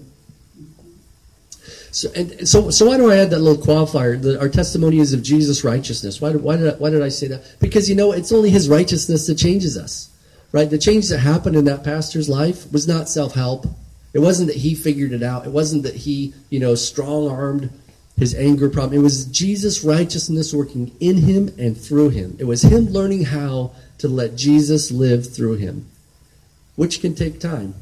So, 1.90 2.10
and 2.14 2.46
so, 2.46 2.70
so 2.70 2.84
why 2.84 2.98
do 2.98 3.10
I 3.10 3.16
add 3.16 3.30
that 3.30 3.38
little 3.38 3.64
qualifier? 3.64 4.20
The, 4.20 4.38
our 4.38 4.50
testimony 4.50 4.98
is 4.98 5.14
of 5.14 5.22
Jesus' 5.22 5.64
righteousness. 5.64 6.20
Why, 6.20 6.32
why, 6.32 6.58
did 6.58 6.74
I, 6.74 6.76
why 6.76 6.90
did 6.90 7.00
I 7.00 7.08
say 7.08 7.28
that? 7.28 7.56
Because, 7.60 7.88
you 7.88 7.94
know, 7.94 8.12
it's 8.12 8.30
only 8.30 8.50
his 8.50 8.68
righteousness 8.68 9.26
that 9.28 9.36
changes 9.36 9.78
us 9.78 10.10
right? 10.56 10.70
The 10.70 10.78
change 10.78 11.10
that 11.10 11.18
happened 11.18 11.54
in 11.54 11.66
that 11.66 11.84
pastor's 11.84 12.30
life 12.30 12.72
was 12.72 12.88
not 12.88 13.10
self 13.10 13.34
help. 13.34 13.66
It 14.14 14.20
wasn't 14.20 14.48
that 14.48 14.56
he 14.56 14.74
figured 14.74 15.12
it 15.12 15.22
out. 15.22 15.44
It 15.44 15.52
wasn't 15.52 15.82
that 15.82 15.94
he, 15.94 16.32
you 16.48 16.58
know, 16.58 16.74
strong 16.74 17.28
armed 17.28 17.68
his 18.16 18.34
anger 18.34 18.70
problem. 18.70 18.98
It 18.98 19.02
was 19.02 19.26
Jesus' 19.26 19.84
righteousness 19.84 20.54
working 20.54 20.96
in 20.98 21.18
him 21.18 21.54
and 21.58 21.76
through 21.76 22.08
him. 22.08 22.36
It 22.38 22.44
was 22.44 22.62
him 22.62 22.86
learning 22.86 23.24
how 23.24 23.72
to 23.98 24.08
let 24.08 24.36
Jesus 24.36 24.90
live 24.90 25.30
through 25.30 25.56
him, 25.56 25.90
which 26.74 27.02
can 27.02 27.14
take 27.14 27.38
time. 27.38 27.74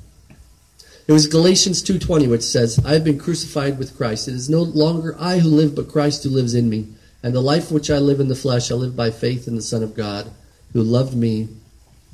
It 1.07 1.13
was 1.13 1.29
Galatians 1.29 1.81
2:20 1.81 2.27
which 2.27 2.43
says, 2.43 2.81
"I 2.85 2.95
have 2.95 3.05
been 3.05 3.19
crucified 3.19 3.79
with 3.79 3.97
Christ. 3.97 4.27
It 4.27 4.35
is 4.35 4.51
no 4.51 4.65
longer 4.65 5.15
I 5.17 5.39
who 5.39 5.49
live, 5.49 5.77
but 5.77 5.87
Christ 5.87 6.25
who 6.25 6.31
lives 6.31 6.55
in 6.55 6.69
me. 6.69 6.89
And 7.23 7.33
the 7.33 7.41
life 7.41 7.71
which 7.71 7.89
I 7.89 8.01
live 8.01 8.19
in 8.19 8.27
the 8.27 8.35
flesh, 8.35 8.73
I 8.73 8.75
live 8.75 8.97
by 8.97 9.13
faith 9.13 9.47
in 9.47 9.55
the 9.55 9.63
Son 9.63 9.85
of 9.85 9.95
God, 9.95 10.27
who 10.73 10.83
loved 10.83 11.15
me 11.15 11.51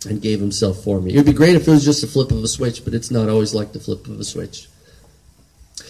and 0.09 0.23
gave 0.23 0.41
himself 0.41 0.83
for 0.83 1.01
me. 1.01 1.13
It 1.13 1.17
would 1.17 1.27
be 1.27 1.33
great 1.33 1.57
if 1.57 1.69
it 1.69 1.71
was 1.71 1.85
just 1.85 2.03
a 2.03 2.07
flip 2.07 2.31
of 2.31 2.43
a 2.43 2.49
switch, 2.49 2.85
but 2.85 2.95
it's 2.95 3.11
not 3.11 3.29
always 3.29 3.55
like 3.55 3.73
the 3.73 3.81
flip 3.81 4.07
of 4.07 4.19
a 4.19 4.25
switch. 4.25 4.69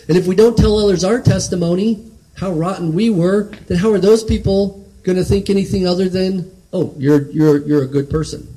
And 0.09 0.17
if 0.17 0.27
we 0.27 0.35
don't 0.35 0.57
tell 0.57 0.79
others 0.79 1.05
our 1.05 1.21
testimony, 1.21 2.11
how 2.37 2.53
rotten 2.53 2.95
we 2.95 3.11
were, 3.11 3.53
then 3.67 3.79
how 3.79 3.93
are 3.93 3.99
those 3.99 4.25
people 4.25 4.89
going 5.03 5.17
to 5.17 5.25
think 5.25 5.51
anything 5.51 5.87
other 5.87 6.09
than, 6.09 6.51
oh, 6.73 6.95
you're 6.97 7.31
you're 7.31 7.59
you're 7.67 7.83
a 7.83 7.87
good 7.87 8.11
person? 8.11 8.57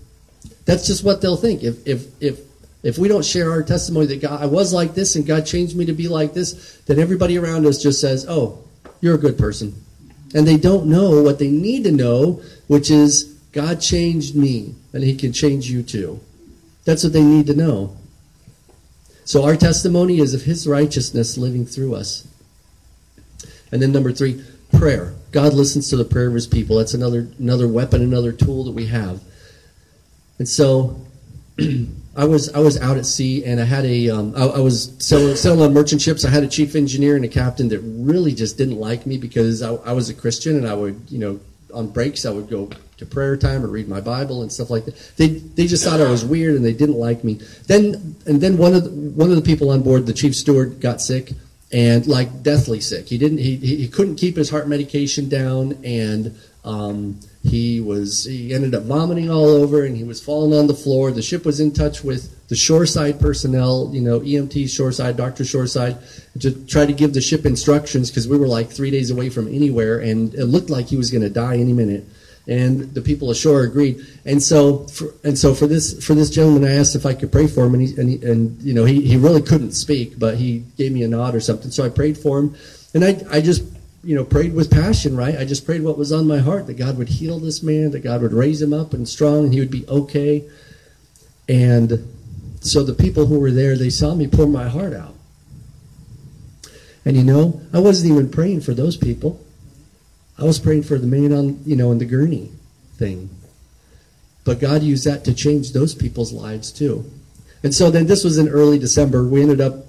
That's 0.66 0.88
just 0.88 1.04
what 1.04 1.22
they'll 1.22 1.38
think. 1.38 1.64
If 1.64 1.86
if 1.86 2.08
if 2.22 2.40
if 2.82 2.98
we 2.98 3.08
don't 3.08 3.26
share 3.26 3.52
our 3.52 3.62
testimony 3.62 4.08
that 4.08 4.22
God 4.22 4.42
I 4.42 4.46
was 4.46 4.74
like 4.74 4.94
this 4.94 5.16
and 5.16 5.26
God 5.26 5.46
changed 5.46 5.76
me 5.76 5.86
to 5.86 5.94
be 5.94 6.08
like 6.08 6.34
this, 6.34 6.78
then 6.86 7.00
everybody 7.00 7.38
around 7.38 7.66
us 7.66 7.82
just 7.82 8.00
says, 8.00 8.26
"Oh, 8.28 8.60
you're 9.02 9.16
a 9.16 9.20
good 9.20 9.38
person." 9.38 9.76
And 10.34 10.48
they 10.48 10.58
don't 10.58 10.88
know 10.88 11.22
what 11.22 11.38
they 11.38 11.50
need 11.50 11.84
to 11.84 11.92
know, 11.92 12.42
which 12.68 12.90
is 12.90 13.33
God 13.54 13.80
changed 13.80 14.36
me, 14.36 14.76
and 14.92 15.04
He 15.04 15.16
can 15.16 15.32
change 15.32 15.70
you 15.70 15.84
too. 15.84 16.20
That's 16.86 17.04
what 17.04 17.14
they 17.14 17.24
need 17.24 17.48
to 17.48 17.56
know. 17.56 17.96
So 19.26 19.46
our 19.46 19.56
testimony 19.56 20.20
is 20.20 20.34
of 20.34 20.42
His 20.42 20.68
righteousness 20.68 21.38
living 21.38 21.66
through 21.66 21.96
us. 21.96 22.28
And 23.72 23.82
then 23.82 23.92
number 23.92 24.12
three, 24.12 24.44
prayer. 24.78 25.14
God 25.32 25.54
listens 25.54 25.90
to 25.90 25.98
the 25.98 26.04
prayer 26.04 26.28
of 26.28 26.34
His 26.34 26.48
people. 26.48 26.78
That's 26.78 26.94
another 26.94 27.28
another 27.40 27.68
weapon, 27.68 28.02
another 28.02 28.32
tool 28.32 28.66
that 28.66 28.72
we 28.72 28.88
have. 28.88 29.22
And 30.40 30.50
so, 30.50 31.00
I 32.16 32.26
was 32.26 32.54
I 32.54 32.60
was 32.60 32.80
out 32.82 32.98
at 32.98 33.06
sea, 33.06 33.46
and 33.46 33.62
I 33.62 33.66
had 33.66 33.86
a 33.86 34.10
um, 34.10 34.34
I, 34.36 34.46
I 34.46 34.60
was 34.60 34.96
sailing, 35.00 35.36
sailing 35.36 35.62
on 35.62 35.74
merchant 35.74 36.02
ships. 36.02 36.26
I 36.26 36.30
had 36.30 36.44
a 36.44 36.48
chief 36.48 36.76
engineer 36.76 37.16
and 37.16 37.24
a 37.24 37.30
captain 37.30 37.70
that 37.70 37.80
really 37.80 38.34
just 38.34 38.58
didn't 38.58 38.80
like 38.80 39.06
me 39.06 39.18
because 39.18 39.62
I, 39.62 39.74
I 39.76 39.94
was 39.94 40.10
a 40.10 40.14
Christian, 40.14 40.58
and 40.58 40.68
I 40.68 40.74
would 40.74 41.00
you 41.10 41.20
know 41.20 41.40
on 41.74 41.88
breaks 41.88 42.26
I 42.26 42.30
would 42.30 42.50
go 42.50 42.70
to 43.04 43.14
prayer 43.14 43.38
time 43.38 43.64
or 43.64 43.68
read 43.68 43.88
my 43.88 44.02
Bible 44.02 44.42
and 44.42 44.52
stuff 44.52 44.70
like 44.70 44.86
that. 44.86 44.96
They 45.18 45.28
they 45.28 45.68
just 45.68 45.84
thought 45.84 46.02
I 46.02 46.10
was 46.10 46.24
weird 46.26 46.56
and 46.56 46.66
they 46.66 46.74
didn't 46.74 46.98
like 46.98 47.24
me. 47.24 47.36
Then 47.68 48.16
and 48.26 48.42
then 48.42 48.58
one 48.58 48.74
of 48.74 48.84
the, 48.84 48.90
one 48.90 49.30
of 49.30 49.36
the 49.36 49.42
people 49.42 49.70
on 49.70 49.84
board, 49.84 50.06
the 50.06 50.14
chief 50.14 50.36
steward, 50.36 50.80
got 50.80 51.02
sick 51.02 51.34
and 51.72 52.06
like 52.08 52.44
deathly 52.44 52.80
sick. 52.80 53.08
He 53.08 53.18
didn't 53.18 53.40
he 53.40 53.58
he 53.58 53.88
couldn't 53.88 54.16
keep 54.16 54.36
his 54.36 54.50
heart 54.50 54.68
medication 54.68 55.28
down 55.28 55.80
and 55.84 56.40
um, 56.64 57.20
he 57.44 57.82
was 57.82 58.24
he 58.24 58.54
ended 58.54 58.74
up 58.74 58.84
vomiting 58.84 59.30
all 59.30 59.50
over 59.50 59.84
and 59.84 59.98
he 59.98 60.04
was 60.04 60.24
falling 60.24 60.58
on 60.58 60.68
the 60.68 60.74
floor. 60.74 61.12
The 61.12 61.22
ship 61.22 61.46
was 61.46 61.60
in 61.60 61.74
touch 61.74 62.04
with 62.04 62.48
the 62.48 62.56
shoreside 62.56 63.20
personnel, 63.20 63.90
you 63.92 64.02
know, 64.02 64.22
EMT 64.22 64.70
shoreside, 64.70 65.18
Doctor 65.18 65.44
shoreside, 65.44 65.98
to 66.40 66.52
try 66.68 66.86
to 66.86 66.94
give 66.94 67.14
the 67.14 67.22
ship 67.22 67.46
instructions 67.46 68.10
because 68.10 68.28
we 68.28 68.38
were 68.38 68.48
like 68.48 68.70
three 68.70 68.92
days 68.92 69.12
away 69.12 69.30
from 69.30 69.48
anywhere 69.48 70.00
and 70.00 70.34
it 70.36 70.46
looked 70.46 70.70
like 70.70 70.86
he 70.86 70.96
was 70.96 71.12
going 71.12 71.24
to 71.24 71.30
die 71.30 71.58
any 71.58 71.74
minute. 71.74 72.06
And 72.46 72.94
the 72.94 73.02
people 73.02 73.32
ashore 73.32 73.64
agreed. 73.64 74.06
And 74.26 74.44
so, 74.44 74.80
for, 74.88 75.14
and 75.24 75.38
so 75.38 75.54
for 75.54 75.66
this 75.66 76.06
for 76.06 76.14
this 76.14 76.30
gentleman, 76.30 76.66
I 76.66 76.76
asked 76.76 76.94
if 76.94 77.06
I 77.06 77.14
could 77.14 77.32
pray 77.32 77.48
for 77.48 77.66
him, 77.66 77.74
and 77.74 77.88
he 77.88 77.96
and, 77.96 78.10
he, 78.10 78.26
and 78.26 78.62
you 78.62 78.74
know 78.74 78.84
he, 78.84 79.02
he 79.02 79.16
really 79.16 79.42
couldn't 79.42 79.72
speak, 79.72 80.20
but 80.20 80.36
he 80.36 80.66
gave 80.78 80.92
me 80.92 81.04
a 81.04 81.08
nod 81.08 81.36
or 81.36 81.40
something. 81.40 81.72
So 81.72 81.86
I 81.86 81.90
prayed 81.90 82.18
for 82.18 82.40
him, 82.40 82.56
and 82.94 83.06
I 83.06 83.22
I 83.32 83.40
just 83.40 83.64
you 84.04 84.16
know 84.16 84.26
prayed 84.26 84.54
with 84.54 84.70
passion, 84.70 85.16
right? 85.16 85.38
I 85.38 85.46
just 85.46 85.66
prayed 85.66 85.84
what 85.84 85.98
was 85.98 86.12
on 86.12 86.28
my 86.28 86.40
heart 86.40 86.68
that 86.68 86.74
God 86.74 86.98
would 86.98 87.08
heal 87.08 87.40
this 87.40 87.64
man, 87.64 87.92
that 87.92 88.02
God 88.02 88.22
would 88.22 88.34
raise 88.34 88.62
him 88.62 88.74
up 88.74 88.94
and 88.94 89.08
strong, 89.08 89.46
and 89.46 89.54
he 89.54 89.62
would 89.62 89.72
be 89.72 89.88
okay. 89.88 90.44
And 91.48 92.08
so 92.60 92.84
the 92.84 92.94
people 92.94 93.26
who 93.26 93.40
were 93.40 93.52
there, 93.52 93.78
they 93.78 93.90
saw 93.90 94.16
me 94.16 94.28
pour 94.28 94.48
my 94.48 94.68
heart 94.68 94.94
out. 94.94 95.16
And 97.06 97.18
you 97.18 97.24
know, 97.24 97.62
I 97.74 97.80
wasn't 97.80 98.12
even 98.14 98.30
praying 98.30 98.62
for 98.62 98.74
those 98.74 98.96
people. 98.96 99.43
I 100.38 100.44
was 100.44 100.60
praying 100.60 100.84
for 100.84 100.98
the 100.98 101.08
man 101.08 101.32
on, 101.32 101.62
you 101.66 101.76
know, 101.76 101.92
in 101.92 102.00
the 102.00 102.06
gurney 102.06 102.52
thing. 102.96 103.30
But 104.46 104.60
God 104.60 104.84
used 104.84 105.06
that 105.06 105.24
to 105.26 105.34
change 105.34 105.72
those 105.72 105.96
people's 105.96 106.34
lives 106.34 106.72
too. 106.72 107.10
And 107.64 107.74
so 107.74 107.90
then 107.90 108.08
this 108.08 108.24
was 108.24 108.38
in 108.38 108.50
early 108.50 108.78
December. 108.78 109.24
We 109.24 109.42
ended 109.42 109.62
up 109.62 109.86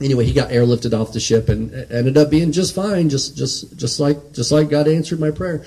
anyway, 0.00 0.24
he 0.24 0.32
got 0.32 0.50
airlifted 0.50 0.98
off 0.98 1.12
the 1.12 1.20
ship 1.20 1.48
and 1.48 1.72
ended 1.90 2.16
up 2.16 2.30
being 2.30 2.52
just 2.52 2.74
fine, 2.74 3.08
just 3.08 3.36
just 3.36 3.76
just 3.76 4.00
like 4.00 4.32
just 4.32 4.50
like 4.50 4.70
God 4.70 4.88
answered 4.88 5.20
my 5.20 5.30
prayer. 5.30 5.64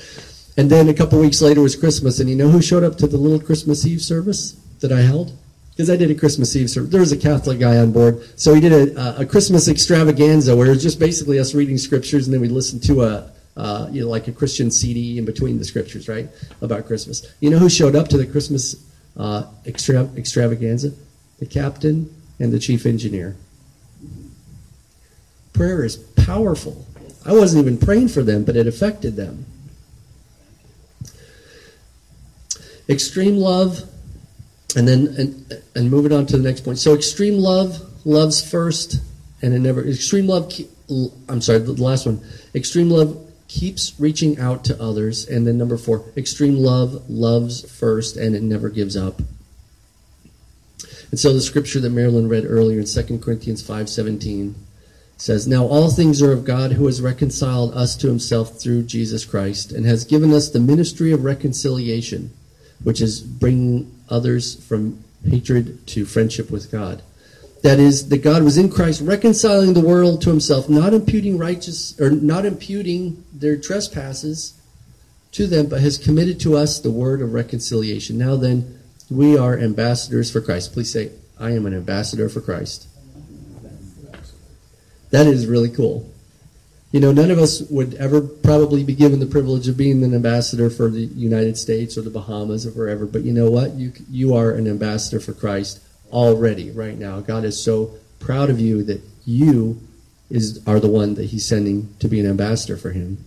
And 0.58 0.70
then 0.70 0.90
a 0.90 0.94
couple 0.94 1.20
weeks 1.20 1.42
later 1.42 1.62
was 1.62 1.76
Christmas, 1.76 2.20
and 2.20 2.30
you 2.30 2.36
know 2.36 2.50
who 2.50 2.62
showed 2.62 2.84
up 2.84 2.98
to 2.98 3.08
the 3.08 3.18
little 3.18 3.40
Christmas 3.40 3.86
Eve 3.86 4.02
service 4.02 4.54
that 4.82 4.92
I 4.92 5.02
held? 5.02 5.36
Because 5.72 5.90
I 5.90 5.96
did 5.96 6.12
a 6.12 6.16
Christmas 6.16 6.56
Eve 6.56 6.70
service. 6.70 6.92
There 6.92 7.00
was 7.00 7.12
a 7.12 7.18
Catholic 7.18 7.60
guy 7.60 7.78
on 7.78 7.92
board, 7.92 8.24
so 8.40 8.54
he 8.54 8.62
did 8.62 8.96
a, 8.96 9.22
a 9.22 9.26
Christmas 9.26 9.68
extravaganza 9.68 10.56
where 10.56 10.68
it 10.68 10.72
was 10.72 10.84
just 10.84 11.00
basically 11.00 11.40
us 11.40 11.56
reading 11.56 11.78
scriptures, 11.78 12.28
and 12.28 12.34
then 12.34 12.42
we 12.42 12.50
listened 12.50 12.84
to 12.84 13.04
a 13.04 13.32
uh, 13.56 13.88
you 13.92 14.02
know, 14.02 14.10
like 14.10 14.28
a 14.28 14.32
Christian 14.32 14.72
CD 14.72 15.18
in 15.18 15.26
between 15.26 15.60
the 15.60 15.66
scriptures, 15.66 16.08
right, 16.08 16.28
about 16.62 16.86
Christmas. 16.88 17.26
You 17.40 17.50
know 17.50 17.60
who 17.60 17.70
showed 17.70 17.96
up 17.96 18.08
to 18.10 18.18
the 18.18 18.26
Christmas 18.26 18.76
uh, 19.16 19.46
extra- 19.66 20.10
extravaganza? 20.18 20.92
The 21.40 21.46
captain 21.46 22.14
and 22.40 22.52
the 22.52 22.60
chief 22.60 22.86
engineer. 22.86 23.36
Prayer 25.52 25.84
is 25.84 25.98
powerful. 25.98 26.86
I 27.26 27.34
wasn't 27.34 27.66
even 27.66 27.78
praying 27.78 28.08
for 28.10 28.24
them, 28.24 28.44
but 28.44 28.56
it 28.56 28.68
affected 28.68 29.16
them. 29.16 29.46
Extreme 32.90 33.38
love, 33.38 33.84
and 34.76 34.88
then 34.88 35.08
and, 35.18 35.62
and 35.76 35.92
moving 35.92 36.12
on 36.12 36.26
to 36.26 36.38
the 36.38 36.44
next 36.44 36.62
point. 36.62 36.80
So 36.80 36.94
extreme 36.96 37.38
love 37.38 37.80
loves 38.06 38.44
first, 38.44 39.00
and 39.42 39.54
it 39.54 39.60
never. 39.60 39.88
Extreme 39.88 40.28
love. 40.28 40.52
I'm 41.30 41.40
sorry, 41.40 41.60
the 41.60 41.74
last 41.74 42.06
one. 42.06 42.22
Extreme 42.54 42.90
love 42.90 43.33
keeps 43.54 43.94
reaching 44.00 44.40
out 44.40 44.66
to 44.66 44.82
others. 44.82 45.28
And 45.28 45.46
then 45.46 45.60
number 45.60 45.78
four, 45.78 46.06
extreme 46.18 46.58
love 46.58 47.08
loves 47.08 47.62
first 47.70 48.18
and 48.18 48.36
it 48.36 48.42
never 48.42 48.70
gives 48.70 48.98
up. 48.98 49.22
And 51.12 51.20
so 51.20 51.32
the 51.32 51.42
scripture 51.42 51.80
that 51.80 51.92
Marilyn 51.92 52.28
read 52.28 52.46
earlier 52.48 52.80
in 52.80 52.88
2 52.88 53.22
Corinthians 53.22 53.62
5:17 53.62 54.56
says, 55.18 55.48
"Now 55.48 55.68
all 55.68 55.92
things 55.92 56.20
are 56.24 56.32
of 56.32 56.46
God 56.46 56.74
who 56.74 56.88
has 56.88 57.00
reconciled 57.00 57.76
us 57.76 57.96
to 57.98 58.08
himself 58.08 58.60
through 58.60 58.84
Jesus 58.84 59.24
Christ 59.24 59.72
and 59.72 59.86
has 59.86 60.04
given 60.04 60.34
us 60.34 60.50
the 60.50 60.60
ministry 60.60 61.12
of 61.12 61.24
reconciliation, 61.24 62.32
which 62.84 63.00
is 63.00 63.20
bringing 63.20 63.92
others 64.10 64.56
from 64.56 64.98
hatred 65.30 65.86
to 65.88 66.06
friendship 66.06 66.50
with 66.50 66.72
God." 66.72 67.04
That 67.64 67.80
is, 67.80 68.10
that 68.10 68.18
God 68.18 68.44
was 68.44 68.58
in 68.58 68.70
Christ 68.70 69.02
reconciling 69.02 69.74
the 69.74 69.80
world 69.80 70.22
to 70.24 70.30
himself, 70.30 70.68
not 70.68 70.94
imputing 70.94 71.38
righteous 71.38 71.98
or 72.00 72.12
not 72.12 72.46
imputing 72.46 73.24
their 73.34 73.56
trespasses 73.58 74.54
to 75.32 75.48
them, 75.48 75.68
but 75.68 75.80
has 75.80 75.98
committed 75.98 76.42
to 76.42 76.58
us 76.58 76.80
the 76.80 76.92
word 76.92 77.22
of 77.22 77.34
reconciliation. 77.34 78.18
Now 78.18 78.36
then, 78.36 78.80
we 79.10 79.38
are 79.38 79.58
ambassadors 79.58 80.30
for 80.30 80.42
Christ. 80.42 80.74
Please 80.74 80.92
say, 80.92 81.12
I 81.40 81.52
am 81.52 81.66
an 81.66 81.74
ambassador 81.74 82.28
for 82.28 82.42
Christ. 82.42 82.88
That 85.12 85.28
is 85.28 85.48
really 85.48 85.70
cool. 85.70 86.12
You 86.92 87.00
know, 87.00 87.14
none 87.14 87.32
of 87.32 87.40
us 87.40 87.62
would 87.70 87.94
ever 87.94 88.22
probably 88.22 88.84
be 88.84 88.94
given 88.94 89.20
the 89.20 89.26
privilege 89.26 89.70
of 89.70 89.78
being 89.78 90.04
an 90.04 90.14
ambassador 90.14 90.70
for 90.70 90.90
the 90.90 91.06
United 91.06 91.58
States 91.58 91.98
or 91.98 92.02
the 92.02 92.10
Bahamas 92.10 92.68
or 92.68 92.72
wherever, 92.72 93.06
but 93.06 93.24
you 93.24 93.32
know 93.32 93.50
what? 93.50 93.74
You, 93.74 93.94
you 94.12 94.36
are 94.36 94.52
an 94.52 94.68
ambassador 94.68 95.22
for 95.22 95.34
Christ 95.34 95.80
already 96.14 96.72
right 96.72 96.98
now. 96.98 97.20
God 97.20 97.44
is 97.44 97.62
so 97.62 97.92
proud 98.20 98.50
of 98.50 98.60
you 98.60 98.84
that 98.84 99.02
you 99.26 99.82
is 100.30 100.62
are 100.66 100.80
the 100.80 100.88
one 100.88 101.16
that 101.16 101.26
he's 101.26 101.46
sending 101.46 101.94
to 102.00 102.08
be 102.08 102.20
an 102.20 102.26
ambassador 102.26 102.78
for 102.78 102.92
him. 102.92 103.18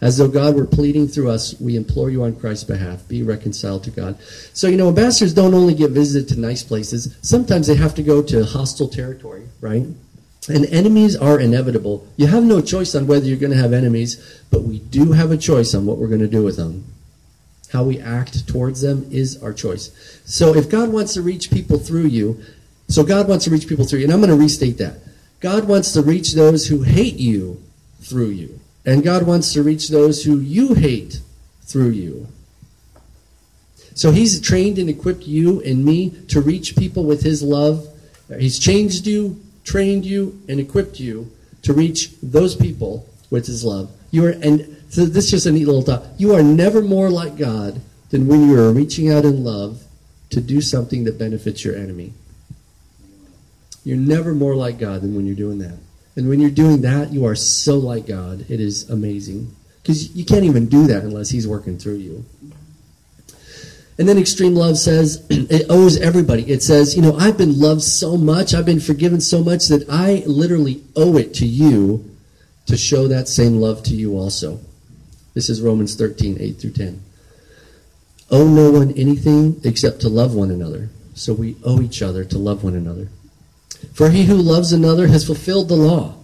As 0.00 0.16
though 0.16 0.28
God 0.28 0.54
were 0.54 0.66
pleading 0.66 1.08
through 1.08 1.30
us, 1.30 1.58
we 1.60 1.74
implore 1.74 2.08
you 2.08 2.22
on 2.22 2.36
Christ's 2.36 2.64
behalf, 2.64 3.06
be 3.08 3.22
reconciled 3.22 3.82
to 3.84 3.90
God. 3.90 4.16
So, 4.52 4.68
you 4.68 4.76
know, 4.76 4.88
ambassadors 4.88 5.34
don't 5.34 5.54
only 5.54 5.74
get 5.74 5.90
visited 5.90 6.28
to 6.28 6.40
nice 6.40 6.62
places, 6.62 7.16
sometimes 7.22 7.66
they 7.66 7.74
have 7.74 7.94
to 7.96 8.02
go 8.02 8.22
to 8.22 8.44
hostile 8.44 8.88
territory, 8.88 9.48
right? 9.60 9.86
And 10.48 10.66
enemies 10.66 11.16
are 11.16 11.40
inevitable. 11.40 12.06
You 12.16 12.28
have 12.28 12.44
no 12.44 12.60
choice 12.60 12.94
on 12.94 13.06
whether 13.06 13.26
you're 13.26 13.38
going 13.38 13.52
to 13.52 13.58
have 13.58 13.72
enemies, 13.72 14.42
but 14.50 14.62
we 14.62 14.78
do 14.78 15.12
have 15.12 15.30
a 15.30 15.36
choice 15.36 15.74
on 15.74 15.84
what 15.84 15.98
we're 15.98 16.06
going 16.06 16.20
to 16.20 16.28
do 16.28 16.44
with 16.44 16.56
them. 16.56 16.84
How 17.72 17.84
we 17.84 18.00
act 18.00 18.48
towards 18.48 18.80
them 18.80 19.06
is 19.10 19.42
our 19.42 19.52
choice. 19.52 20.20
So 20.24 20.54
if 20.54 20.70
God 20.70 20.90
wants 20.90 21.14
to 21.14 21.22
reach 21.22 21.50
people 21.50 21.78
through 21.78 22.06
you, 22.06 22.42
so 22.88 23.04
God 23.04 23.28
wants 23.28 23.44
to 23.44 23.50
reach 23.50 23.68
people 23.68 23.84
through 23.84 24.00
you, 24.00 24.04
and 24.06 24.12
I'm 24.12 24.20
going 24.20 24.30
to 24.30 24.36
restate 24.36 24.78
that. 24.78 24.98
God 25.40 25.68
wants 25.68 25.92
to 25.92 26.02
reach 26.02 26.32
those 26.32 26.66
who 26.66 26.82
hate 26.82 27.16
you 27.16 27.62
through 28.00 28.30
you. 28.30 28.58
And 28.86 29.04
God 29.04 29.24
wants 29.24 29.52
to 29.52 29.62
reach 29.62 29.88
those 29.88 30.24
who 30.24 30.38
you 30.38 30.74
hate 30.74 31.20
through 31.62 31.90
you. 31.90 32.28
So 33.94 34.12
he's 34.12 34.40
trained 34.40 34.78
and 34.78 34.88
equipped 34.88 35.24
you 35.24 35.60
and 35.62 35.84
me 35.84 36.10
to 36.28 36.40
reach 36.40 36.76
people 36.76 37.04
with 37.04 37.22
his 37.22 37.42
love. 37.42 37.86
He's 38.38 38.58
changed 38.58 39.06
you, 39.06 39.40
trained 39.64 40.06
you, 40.06 40.40
and 40.48 40.58
equipped 40.58 40.98
you 41.00 41.30
to 41.62 41.72
reach 41.72 42.12
those 42.22 42.54
people 42.56 43.06
with 43.30 43.46
his 43.46 43.64
love. 43.64 43.90
You 44.10 44.26
are 44.26 44.30
and 44.30 44.77
so 44.88 45.04
this 45.04 45.26
is 45.26 45.30
just 45.30 45.46
a 45.46 45.52
neat 45.52 45.66
little 45.66 45.82
thought. 45.82 46.04
You 46.16 46.34
are 46.34 46.42
never 46.42 46.82
more 46.82 47.10
like 47.10 47.36
God 47.36 47.80
than 48.10 48.26
when 48.26 48.48
you 48.48 48.58
are 48.58 48.72
reaching 48.72 49.10
out 49.10 49.24
in 49.24 49.44
love 49.44 49.82
to 50.30 50.40
do 50.40 50.60
something 50.60 51.04
that 51.04 51.18
benefits 51.18 51.64
your 51.64 51.76
enemy. 51.76 52.12
You're 53.84 53.96
never 53.96 54.34
more 54.34 54.54
like 54.54 54.78
God 54.78 55.02
than 55.02 55.14
when 55.14 55.26
you're 55.26 55.36
doing 55.36 55.58
that. 55.58 55.78
And 56.16 56.28
when 56.28 56.40
you're 56.40 56.50
doing 56.50 56.82
that, 56.82 57.12
you 57.12 57.26
are 57.26 57.34
so 57.34 57.78
like 57.78 58.06
God. 58.06 58.46
It 58.50 58.60
is 58.60 58.88
amazing. 58.90 59.54
Because 59.82 60.14
you 60.14 60.24
can't 60.24 60.44
even 60.44 60.66
do 60.66 60.86
that 60.88 61.04
unless 61.04 61.30
He's 61.30 61.46
working 61.46 61.78
through 61.78 61.96
you. 61.96 62.24
And 63.98 64.08
then 64.08 64.18
extreme 64.18 64.54
love 64.54 64.78
says 64.78 65.24
it 65.30 65.66
owes 65.68 65.96
everybody. 65.98 66.50
It 66.50 66.62
says, 66.62 66.96
you 66.96 67.02
know, 67.02 67.16
I've 67.16 67.38
been 67.38 67.58
loved 67.58 67.82
so 67.82 68.16
much, 68.16 68.54
I've 68.54 68.66
been 68.66 68.80
forgiven 68.80 69.20
so 69.20 69.42
much 69.42 69.68
that 69.68 69.88
I 69.88 70.22
literally 70.26 70.82
owe 70.96 71.16
it 71.16 71.34
to 71.34 71.46
you 71.46 72.04
to 72.66 72.76
show 72.76 73.08
that 73.08 73.28
same 73.28 73.60
love 73.60 73.82
to 73.84 73.94
you 73.94 74.18
also. 74.18 74.60
This 75.38 75.48
is 75.48 75.62
Romans 75.62 75.94
13, 75.94 76.38
8 76.40 76.52
through 76.54 76.72
10. 76.72 77.00
Owe 78.32 78.48
no 78.48 78.72
one 78.72 78.90
anything 78.98 79.60
except 79.62 80.00
to 80.00 80.08
love 80.08 80.34
one 80.34 80.50
another. 80.50 80.88
So 81.14 81.32
we 81.32 81.54
owe 81.64 81.80
each 81.80 82.02
other 82.02 82.24
to 82.24 82.36
love 82.36 82.64
one 82.64 82.74
another. 82.74 83.06
For 83.94 84.10
he 84.10 84.24
who 84.24 84.34
loves 84.34 84.72
another 84.72 85.06
has 85.06 85.24
fulfilled 85.24 85.68
the 85.68 85.76
law. 85.76 86.16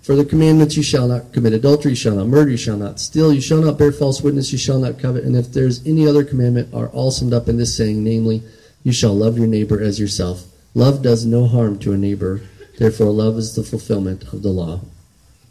For 0.00 0.16
the 0.16 0.24
commandments 0.24 0.78
you 0.78 0.82
shall 0.82 1.08
not 1.08 1.34
commit 1.34 1.52
adultery, 1.52 1.92
you 1.92 1.96
shall 1.96 2.14
not 2.14 2.26
murder, 2.26 2.52
you 2.52 2.56
shall 2.56 2.78
not 2.78 3.00
steal, 3.00 3.34
you 3.34 3.42
shall 3.42 3.60
not 3.60 3.76
bear 3.76 3.92
false 3.92 4.22
witness, 4.22 4.50
you 4.50 4.56
shall 4.56 4.78
not 4.78 4.98
covet, 4.98 5.24
and 5.24 5.36
if 5.36 5.52
there's 5.52 5.86
any 5.86 6.08
other 6.08 6.24
commandment 6.24 6.72
are 6.72 6.88
all 6.88 7.10
summed 7.10 7.34
up 7.34 7.50
in 7.50 7.58
this 7.58 7.76
saying, 7.76 8.02
namely, 8.02 8.42
you 8.82 8.94
shall 8.94 9.12
love 9.12 9.36
your 9.36 9.46
neighbor 9.46 9.78
as 9.78 10.00
yourself. 10.00 10.46
Love 10.72 11.02
does 11.02 11.26
no 11.26 11.46
harm 11.46 11.78
to 11.80 11.92
a 11.92 11.98
neighbor, 11.98 12.40
therefore 12.78 13.10
love 13.10 13.36
is 13.36 13.54
the 13.54 13.62
fulfillment 13.62 14.22
of 14.32 14.40
the 14.40 14.48
law. 14.48 14.80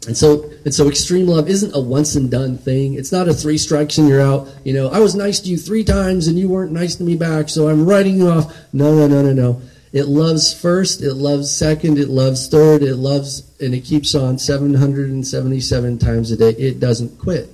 And 0.06 0.16
so, 0.16 0.50
and 0.64 0.74
so 0.74 0.88
extreme 0.88 1.28
love 1.28 1.48
isn't 1.48 1.76
a 1.76 1.80
once 1.80 2.16
and 2.16 2.28
done 2.28 2.58
thing. 2.58 2.94
It's 2.94 3.12
not 3.12 3.28
a 3.28 3.34
three 3.34 3.56
strikes 3.56 3.98
and 3.98 4.08
you're 4.08 4.20
out. 4.20 4.48
You 4.64 4.72
know, 4.72 4.88
I 4.88 4.98
was 4.98 5.14
nice 5.14 5.38
to 5.40 5.48
you 5.48 5.56
three 5.56 5.84
times 5.84 6.26
and 6.26 6.36
you 6.36 6.48
weren't 6.48 6.72
nice 6.72 6.96
to 6.96 7.04
me 7.04 7.16
back, 7.16 7.48
so 7.48 7.68
I'm 7.68 7.86
writing 7.86 8.16
you 8.16 8.28
off. 8.28 8.52
No, 8.72 8.94
no, 8.96 9.06
no, 9.06 9.22
no, 9.22 9.32
no. 9.32 9.62
It 9.92 10.06
loves 10.06 10.58
first, 10.58 11.02
it 11.02 11.14
loves 11.14 11.54
second, 11.54 11.98
it 11.98 12.08
loves 12.08 12.48
third, 12.48 12.82
it 12.82 12.96
loves, 12.96 13.42
and 13.60 13.74
it 13.74 13.84
keeps 13.84 14.14
on 14.14 14.38
777 14.38 15.98
times 15.98 16.30
a 16.30 16.36
day. 16.36 16.50
It 16.50 16.80
doesn't 16.80 17.18
quit. 17.18 17.50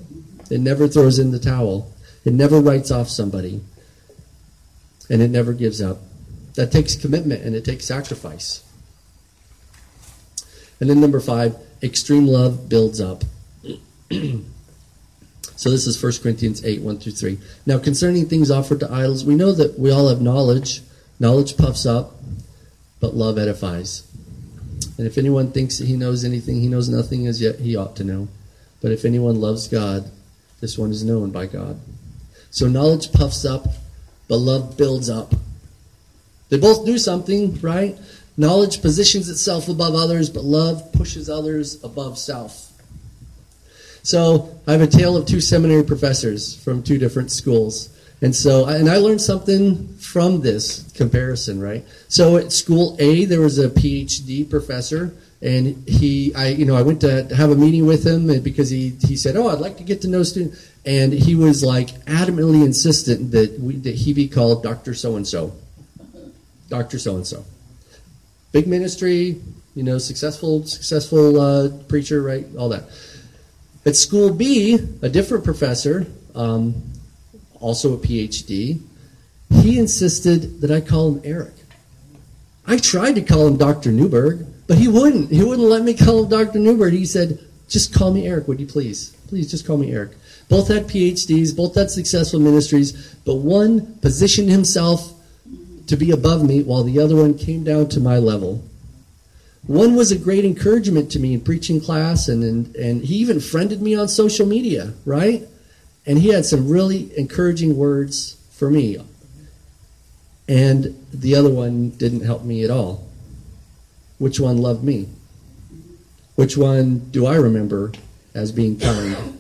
It 0.51 0.61
never 0.61 0.89
throws 0.89 1.19
in 1.19 1.33
the 1.33 1.39
towel. 1.39 1.93
It 2.25 2.33
never 2.33 2.61
writes 2.61 2.91
off 2.91 3.09
somebody. 3.09 3.61
And 5.11 5.21
it 5.21 5.31
never 5.31 5.53
gives 5.53 5.83
up. 5.83 5.99
That 6.55 6.73
takes 6.73 6.95
commitment 6.95 7.43
and 7.43 7.55
it 7.55 7.65
takes 7.65 7.85
sacrifice. 7.85 8.65
And 10.81 10.89
then 10.89 11.01
number 11.01 11.21
five, 11.21 11.57
extreme 11.83 12.27
love 12.27 12.69
builds 12.69 13.01
up. 13.01 13.25
so 14.11 15.71
this 15.71 15.87
is 15.87 16.03
1 16.03 16.13
Corinthians 16.23 16.65
8, 16.65 16.83
1 16.83 16.99
through 16.99 17.13
3. 17.13 17.39
Now, 17.67 17.79
concerning 17.79 18.27
things 18.27 18.51
offered 18.51 18.81
to 18.81 18.93
idols, 18.93 19.25
we 19.25 19.35
know 19.35 19.53
that 19.53 19.79
we 19.79 19.91
all 19.91 20.09
have 20.09 20.21
knowledge. 20.21 20.83
Knowledge 21.21 21.57
puffs 21.57 21.85
up, 21.85 22.15
but 23.01 23.15
love 23.15 23.39
edifies. 23.39 24.05
And 24.97 25.07
if 25.07 25.19
anyone 25.19 25.53
thinks 25.53 25.79
that 25.79 25.87
he 25.87 25.97
knows 25.97 26.25
anything, 26.25 26.61
he 26.61 26.69
knows 26.69 26.89
nothing 26.89 27.27
as 27.27 27.41
yet 27.41 27.61
he 27.61 27.77
ought 27.77 27.97
to 27.97 28.05
know. 28.05 28.29
But 28.81 28.93
if 28.93 29.05
anyone 29.05 29.41
loves 29.41 29.69
God, 29.69 30.11
This 30.61 30.77
one 30.77 30.91
is 30.91 31.05
known 31.05 31.31
by 31.31 31.47
God. 31.47 31.79
So 32.51 32.67
knowledge 32.67 33.13
puffs 33.13 33.45
up, 33.45 33.67
but 34.27 34.39
love 34.39 34.77
builds 34.77 35.09
up. 35.09 35.35
They 36.49 36.59
both 36.59 36.85
do 36.85 36.99
something, 36.99 37.61
right? 37.61 37.97
Knowledge 38.39 38.81
positions 38.81 39.29
itself 39.29 39.69
above 39.69 39.97
others, 39.97 40.31
but 40.31 40.45
love 40.45 40.93
pushes 40.93 41.29
others 41.29 41.83
above 41.83 42.17
self. 42.17 42.73
So 44.03 44.59
I 44.67 44.73
have 44.73 44.81
a 44.81 44.87
tale 44.87 45.17
of 45.17 45.27
two 45.27 45.41
seminary 45.41 45.83
professors 45.83 46.57
from 46.63 46.83
two 46.83 46.99
different 46.99 47.33
schools. 47.33 47.95
And 48.23 48.35
so, 48.35 48.67
and 48.67 48.89
I 48.89 48.99
learned 48.99 49.21
something 49.21 49.89
from 49.97 50.41
this 50.41 50.91
comparison, 50.93 51.61
right? 51.61 51.85
So 52.07 52.37
at 52.37 52.53
school 52.53 52.97
A, 53.01 53.25
there 53.25 53.41
was 53.41 53.59
a 53.59 53.69
PhD 53.69 54.49
professor, 54.49 55.15
and 55.43 55.89
he, 55.89 56.35
I, 56.35 56.49
you 56.49 56.65
know, 56.65 56.77
I 56.77 56.83
went 56.83 57.01
to 57.03 57.33
have 57.35 57.51
a 57.51 57.57
meeting 57.57 57.87
with 57.87 58.07
him 58.07 58.27
because 58.43 58.71
he, 58.71 58.91
he 59.07 59.17
said, 59.17 59.37
"Oh, 59.37 59.49
I'd 59.49 59.61
like 59.61 59.77
to 59.77 59.85
get 59.85 60.01
to 60.03 60.09
know 60.09 60.25
students," 60.25 60.69
and 60.85 61.13
he 61.13 61.37
was 61.37 61.63
like 61.63 61.91
adamantly 62.07 62.65
insistent 62.65 63.31
that 63.33 63.59
we, 63.61 63.77
that 63.77 63.95
he 63.95 64.13
be 64.13 64.27
called 64.27 64.63
Doctor 64.65 64.95
So 64.95 65.15
and 65.15 65.27
So, 65.27 65.53
Doctor 66.69 66.99
So 66.99 67.15
and 67.15 67.27
So, 67.27 67.45
big 68.53 68.67
ministry, 68.67 69.41
you 69.75 69.83
know, 69.83 69.99
successful, 69.99 70.65
successful 70.67 71.41
uh, 71.41 71.69
preacher, 71.89 72.23
right? 72.23 72.47
All 72.59 72.69
that. 72.71 72.85
At 73.87 73.97
school 73.97 74.33
B, 74.33 74.75
a 75.03 75.09
different 75.09 75.45
professor, 75.45 76.07
um, 76.35 76.83
also 77.61 77.95
a 77.95 77.99
PhD, 77.99 78.81
he 79.51 79.79
insisted 79.79 80.61
that 80.61 80.71
I 80.71 80.81
call 80.81 81.13
him 81.13 81.21
Eric. 81.25 81.55
I 82.67 82.77
tried 82.77 83.15
to 83.15 83.23
call 83.23 83.47
him 83.47 83.57
Dr. 83.57 83.93
Newberg, 83.93 84.47
but 84.67 84.77
he 84.77 84.89
wouldn't. 84.89 85.31
He 85.31 85.43
wouldn't 85.43 85.69
let 85.69 85.83
me 85.83 85.95
call 85.95 86.25
him 86.25 86.29
Dr. 86.29 86.59
Newberg. 86.59 86.93
He 86.93 87.07
said, 87.07 87.39
just 87.69 87.95
call 87.95 88.13
me 88.13 88.27
Eric, 88.27 88.49
would 88.49 88.61
you 88.61 88.67
please? 88.67 89.11
Please 89.29 89.51
just 89.51 89.67
call 89.67 89.77
me 89.77 89.93
Eric. 89.93 90.13
Both 90.49 90.69
had 90.69 90.87
PhDs, 90.87 91.55
both 91.55 91.75
had 91.75 91.91
successful 91.91 92.41
ministries, 92.41 93.15
but 93.25 93.37
one 93.37 93.99
positioned 93.99 94.51
himself 94.51 95.15
to 95.89 95.97
be 95.97 96.11
above 96.11 96.47
me 96.47 96.63
while 96.63 96.85
the 96.85 97.01
other 97.01 97.17
one 97.17 97.37
came 97.37 97.65
down 97.65 97.89
to 97.89 98.01
my 98.01 98.19
level. 98.19 98.63
One 99.67 99.97
was 99.97 100.13
a 100.13 100.19
great 100.19 100.45
encouragement 100.45 101.11
to 101.13 101.19
me 101.19 101.35
in 101.35 101.41
preaching 101.41 101.81
class, 101.81 102.29
and, 102.29 102.45
and, 102.45 102.77
and 102.77 103.03
he 103.03 103.17
even 103.17 103.41
friended 103.41 103.83
me 103.83 103.95
on 103.95 104.09
social 104.09 104.47
media, 104.47 104.95
right? 105.05 105.47
And 106.07 106.19
he 106.19 106.29
had 106.29 106.47
some 106.47 106.69
really 106.69 107.11
encouraging 107.19 107.77
words 107.77 108.37
for 108.53 108.71
me. 108.71 108.99
And 110.49 110.97
the 111.13 111.35
other 111.35 111.51
one 111.51 111.91
didn't 111.91 112.25
help 112.25 112.45
me 112.45 112.65
at 112.65 112.71
all. 112.71 113.07
Which 114.19 114.41
one 114.41 114.59
loved 114.59 114.83
me? 114.83 115.09
Which 116.35 116.57
one 116.57 117.11
do 117.11 117.27
I 117.27 117.37
remember 117.37 117.93
as 118.35 118.53
being 118.53 118.79
kind? 118.79 119.39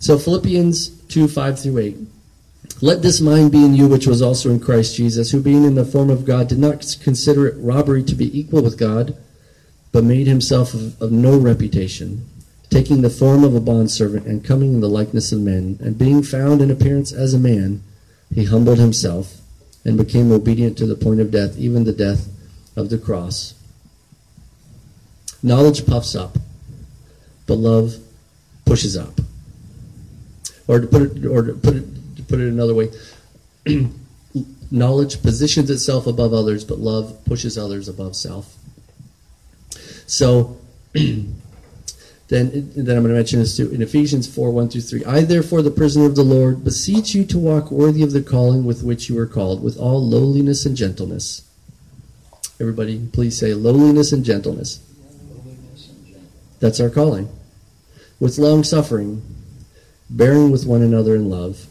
So 0.00 0.18
Philippians 0.18 0.88
2 0.88 1.28
5 1.28 1.60
through 1.60 1.78
8. 1.78 1.96
Let 2.80 3.02
this 3.02 3.20
mind 3.20 3.50
be 3.52 3.64
in 3.64 3.74
you, 3.74 3.88
which 3.88 4.06
was 4.06 4.22
also 4.22 4.50
in 4.50 4.60
Christ 4.60 4.96
Jesus, 4.96 5.30
who 5.30 5.42
being 5.42 5.64
in 5.64 5.74
the 5.74 5.84
form 5.84 6.10
of 6.10 6.24
God 6.24 6.48
did 6.48 6.58
not 6.58 6.96
consider 7.02 7.46
it 7.46 7.56
robbery 7.58 8.04
to 8.04 8.14
be 8.14 8.38
equal 8.38 8.62
with 8.62 8.78
God, 8.78 9.16
but 9.90 10.04
made 10.04 10.26
himself 10.26 10.74
of, 10.74 11.00
of 11.02 11.10
no 11.10 11.36
reputation 11.36 12.26
taking 12.70 13.02
the 13.02 13.10
form 13.10 13.44
of 13.44 13.54
a 13.54 13.60
bondservant 13.60 14.26
and 14.26 14.44
coming 14.44 14.74
in 14.74 14.80
the 14.80 14.88
likeness 14.88 15.32
of 15.32 15.40
men, 15.40 15.78
and 15.80 15.98
being 15.98 16.22
found 16.22 16.60
in 16.60 16.70
appearance 16.70 17.12
as 17.12 17.32
a 17.32 17.38
man, 17.38 17.82
he 18.34 18.44
humbled 18.44 18.78
himself 18.78 19.38
and 19.84 19.96
became 19.96 20.30
obedient 20.30 20.76
to 20.76 20.86
the 20.86 20.94
point 20.94 21.20
of 21.20 21.30
death, 21.30 21.56
even 21.56 21.84
the 21.84 21.92
death 21.92 22.28
of 22.76 22.90
the 22.90 22.98
cross. 22.98 23.54
Knowledge 25.42 25.86
puffs 25.86 26.14
up, 26.14 26.36
but 27.46 27.54
love 27.54 27.96
pushes 28.66 28.96
up. 28.96 29.18
Or 30.66 30.80
to 30.80 30.86
put 30.86 31.02
it, 31.02 31.24
or 31.24 31.42
to 31.42 31.54
put 31.54 31.76
it, 31.76 31.84
put 32.28 32.40
it 32.40 32.48
another 32.48 32.74
way, 32.74 32.90
knowledge 34.70 35.22
positions 35.22 35.70
itself 35.70 36.06
above 36.06 36.32
others, 36.32 36.64
but 36.64 36.78
love 36.78 37.24
pushes 37.24 37.58
others 37.58 37.88
above 37.88 38.14
self. 38.14 38.54
So 40.06 40.58
then, 40.94 41.32
then 42.28 42.96
I'm 42.96 43.02
going 43.02 43.08
to 43.08 43.14
mention 43.14 43.40
this 43.40 43.56
too 43.56 43.70
in 43.70 43.82
Ephesians 43.82 44.32
4 44.32 44.50
1 44.50 44.68
through 44.68 44.80
3. 44.82 45.04
I, 45.04 45.20
therefore, 45.22 45.62
the 45.62 45.70
prisoner 45.70 46.06
of 46.06 46.16
the 46.16 46.22
Lord, 46.22 46.64
beseech 46.64 47.14
you 47.14 47.24
to 47.26 47.38
walk 47.38 47.70
worthy 47.70 48.02
of 48.02 48.12
the 48.12 48.22
calling 48.22 48.64
with 48.64 48.82
which 48.82 49.08
you 49.08 49.18
are 49.18 49.26
called, 49.26 49.62
with 49.62 49.78
all 49.78 50.06
lowliness 50.06 50.66
and 50.66 50.76
gentleness. 50.76 51.42
Everybody, 52.60 53.06
please 53.12 53.38
say 53.38 53.54
lowliness 53.54 54.12
and 54.12 54.24
gentleness. 54.24 54.80
That's 56.60 56.80
our 56.80 56.90
calling. 56.90 57.28
With 58.18 58.38
long 58.38 58.64
suffering, 58.64 59.22
bearing 60.10 60.50
with 60.50 60.66
one 60.66 60.82
another 60.82 61.14
in 61.14 61.30
love. 61.30 61.66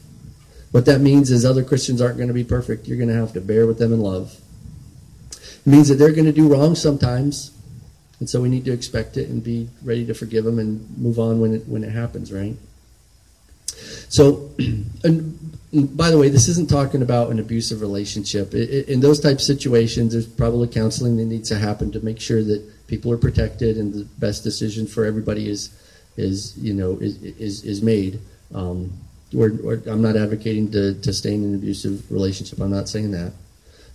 What 0.72 0.86
that 0.86 1.02
means 1.02 1.32
is 1.32 1.46
other 1.46 1.64
Christians 1.64 2.02
aren't 2.02 2.18
going 2.18 2.28
to 2.28 2.34
be 2.34 2.44
perfect. 2.44 2.88
You're 2.88 2.98
going 2.98 3.10
to 3.10 3.16
have 3.16 3.34
to 3.34 3.42
bear 3.42 3.66
with 3.66 3.80
them 3.80 3.94
in 3.94 4.02
love. 4.02 4.38
It 5.32 5.68
means 5.68 5.88
that 5.90 5.96
they're 5.96 6.12
going 6.12 6.26
to 6.26 6.34
do 6.34 6.48
wrong 6.48 6.76
sometimes. 6.76 7.52
And 8.20 8.30
so 8.30 8.42
we 8.42 8.50
need 8.50 8.66
to 8.66 8.74
expect 8.74 9.18
it 9.18 9.30
and 9.30 9.44
be 9.44 9.70
ready 9.84 10.06
to 10.08 10.14
forgive 10.14 10.44
them 10.44 10.60
and 10.60 10.98
move 10.98 11.20
on 11.20 11.40
when 11.40 11.54
it 11.54 11.68
when 11.68 11.84
it 11.84 11.92
happens, 11.92 12.34
right? 12.34 12.56
So, 14.10 14.50
and 15.04 15.38
by 15.96 16.10
the 16.10 16.18
way, 16.18 16.30
this 16.30 16.48
isn't 16.48 16.70
talking 16.70 17.02
about 17.02 17.30
an 17.30 17.40
abusive 17.40 17.82
relationship. 17.82 18.54
In 18.54 19.02
those 19.02 19.20
type 19.20 19.36
of 19.36 19.42
situations, 19.42 20.14
there's 20.14 20.26
probably 20.26 20.68
counseling 20.68 21.18
that 21.18 21.26
needs 21.26 21.50
to 21.50 21.60
happen 21.60 21.92
to 21.92 22.04
make 22.04 22.20
sure 22.20 22.44
that 22.44 22.88
people 22.88 23.12
are 23.12 23.18
protected 23.18 23.78
and 23.78 23.94
the 23.94 24.06
best 24.18 24.44
decision 24.44 24.88
for 24.88 25.06
everybody 25.06 25.50
is 25.50 25.70
is 26.16 26.58
you 26.58 26.74
know 26.74 26.98
is 27.00 27.22
is, 27.22 27.64
is 27.64 27.82
made. 27.82 28.20
Um, 28.54 28.94
we're, 29.34 29.54
we're, 29.62 29.82
I'm 29.88 30.02
not 30.02 30.16
advocating 30.16 30.72
to, 30.72 30.94
to 31.02 31.14
stay 31.14 31.34
in 31.34 31.44
an 31.44 31.56
abusive 31.56 32.10
relationship. 32.12 32.60
I'm 32.60 32.72
not 32.72 32.90
saying 32.90 33.12
that. 33.12 33.34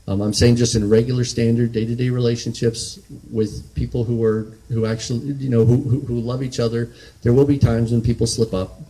Um, 0.09 0.21
I'm 0.21 0.35
saying 0.35 0.57
just 0.57 0.75
in 0.75 0.89
regular, 0.89 1.25
standard, 1.25 1.73
day-to-day 1.73 2.11
relationships 2.11 2.99
with 3.31 3.73
people 3.75 4.03
who 4.03 4.23
are 4.25 4.53
who 4.69 4.85
actually 4.85 5.21
you 5.35 5.49
know 5.49 5.65
who, 5.65 5.77
who, 5.77 6.01
who 6.01 6.21
love 6.21 6.43
each 6.43 6.59
other, 6.59 6.91
there 7.23 7.33
will 7.33 7.45
be 7.45 7.57
times 7.57 7.93
when 7.93 8.03
people 8.03 8.27
slip 8.27 8.53
up, 8.53 8.81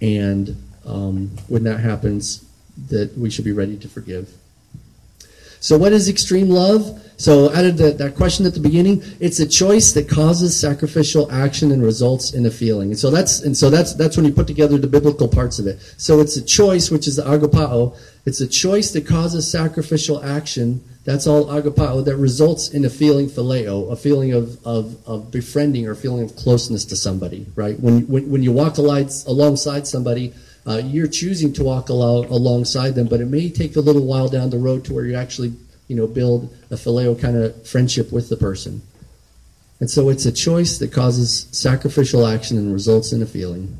and 0.00 0.56
um, 0.86 1.30
when 1.48 1.64
that 1.64 1.80
happens, 1.80 2.44
that 2.88 3.16
we 3.18 3.28
should 3.28 3.44
be 3.44 3.52
ready 3.52 3.76
to 3.76 3.88
forgive. 3.88 4.32
So, 5.64 5.78
what 5.78 5.94
is 5.94 6.10
extreme 6.10 6.50
love? 6.50 7.00
So, 7.16 7.50
out 7.54 7.64
of 7.64 7.78
the, 7.78 7.92
that 7.92 8.16
question 8.16 8.44
at 8.44 8.52
the 8.52 8.60
beginning, 8.60 9.02
it's 9.18 9.40
a 9.40 9.48
choice 9.48 9.94
that 9.94 10.10
causes 10.10 10.54
sacrificial 10.54 11.32
action 11.32 11.72
and 11.72 11.82
results 11.82 12.34
in 12.34 12.44
a 12.44 12.50
feeling. 12.50 12.90
And 12.90 12.98
so 12.98 13.10
that's 13.10 13.40
and 13.40 13.56
so 13.56 13.70
that's 13.70 13.94
that's 13.94 14.18
when 14.18 14.26
you 14.26 14.32
put 14.34 14.46
together 14.46 14.76
the 14.76 14.86
biblical 14.86 15.26
parts 15.26 15.58
of 15.58 15.66
it. 15.66 15.80
So, 15.96 16.20
it's 16.20 16.36
a 16.36 16.44
choice, 16.44 16.90
which 16.90 17.08
is 17.08 17.16
the 17.16 17.22
agapao. 17.22 17.96
It's 18.26 18.42
a 18.42 18.46
choice 18.46 18.90
that 18.90 19.06
causes 19.06 19.50
sacrificial 19.50 20.22
action. 20.22 20.84
That's 21.04 21.26
all 21.26 21.46
agapao 21.46 22.04
that 22.04 22.16
results 22.18 22.68
in 22.68 22.84
a 22.84 22.90
feeling 22.90 23.28
phileo, 23.28 23.90
a 23.90 23.96
feeling 23.96 24.34
of, 24.34 24.58
of, 24.66 24.98
of 25.08 25.30
befriending 25.30 25.88
or 25.88 25.94
feeling 25.94 26.24
of 26.24 26.36
closeness 26.36 26.84
to 26.86 26.96
somebody. 26.96 27.46
Right 27.54 27.80
when 27.80 28.06
when, 28.06 28.30
when 28.30 28.42
you 28.42 28.52
walk 28.52 28.76
alongside 28.76 29.86
somebody 29.86 30.34
uh, 30.66 30.80
you're 30.84 31.08
choosing 31.08 31.52
to 31.52 31.64
walk 31.64 31.88
along, 31.88 32.24
alongside 32.26 32.94
them, 32.94 33.06
but 33.06 33.20
it 33.20 33.26
may 33.26 33.50
take 33.50 33.76
a 33.76 33.80
little 33.80 34.04
while 34.04 34.28
down 34.28 34.50
the 34.50 34.58
road 34.58 34.84
to 34.86 34.94
where 34.94 35.04
you 35.04 35.14
actually, 35.14 35.52
you 35.88 35.96
know, 35.96 36.06
build 36.06 36.54
a 36.70 36.74
phileo 36.74 37.20
kind 37.20 37.36
of 37.36 37.66
friendship 37.66 38.10
with 38.12 38.28
the 38.28 38.36
person. 38.36 38.80
And 39.80 39.90
so 39.90 40.08
it's 40.08 40.24
a 40.24 40.32
choice 40.32 40.78
that 40.78 40.92
causes 40.92 41.46
sacrificial 41.50 42.26
action 42.26 42.56
and 42.56 42.72
results 42.72 43.12
in 43.12 43.22
a 43.22 43.26
feeling. 43.26 43.76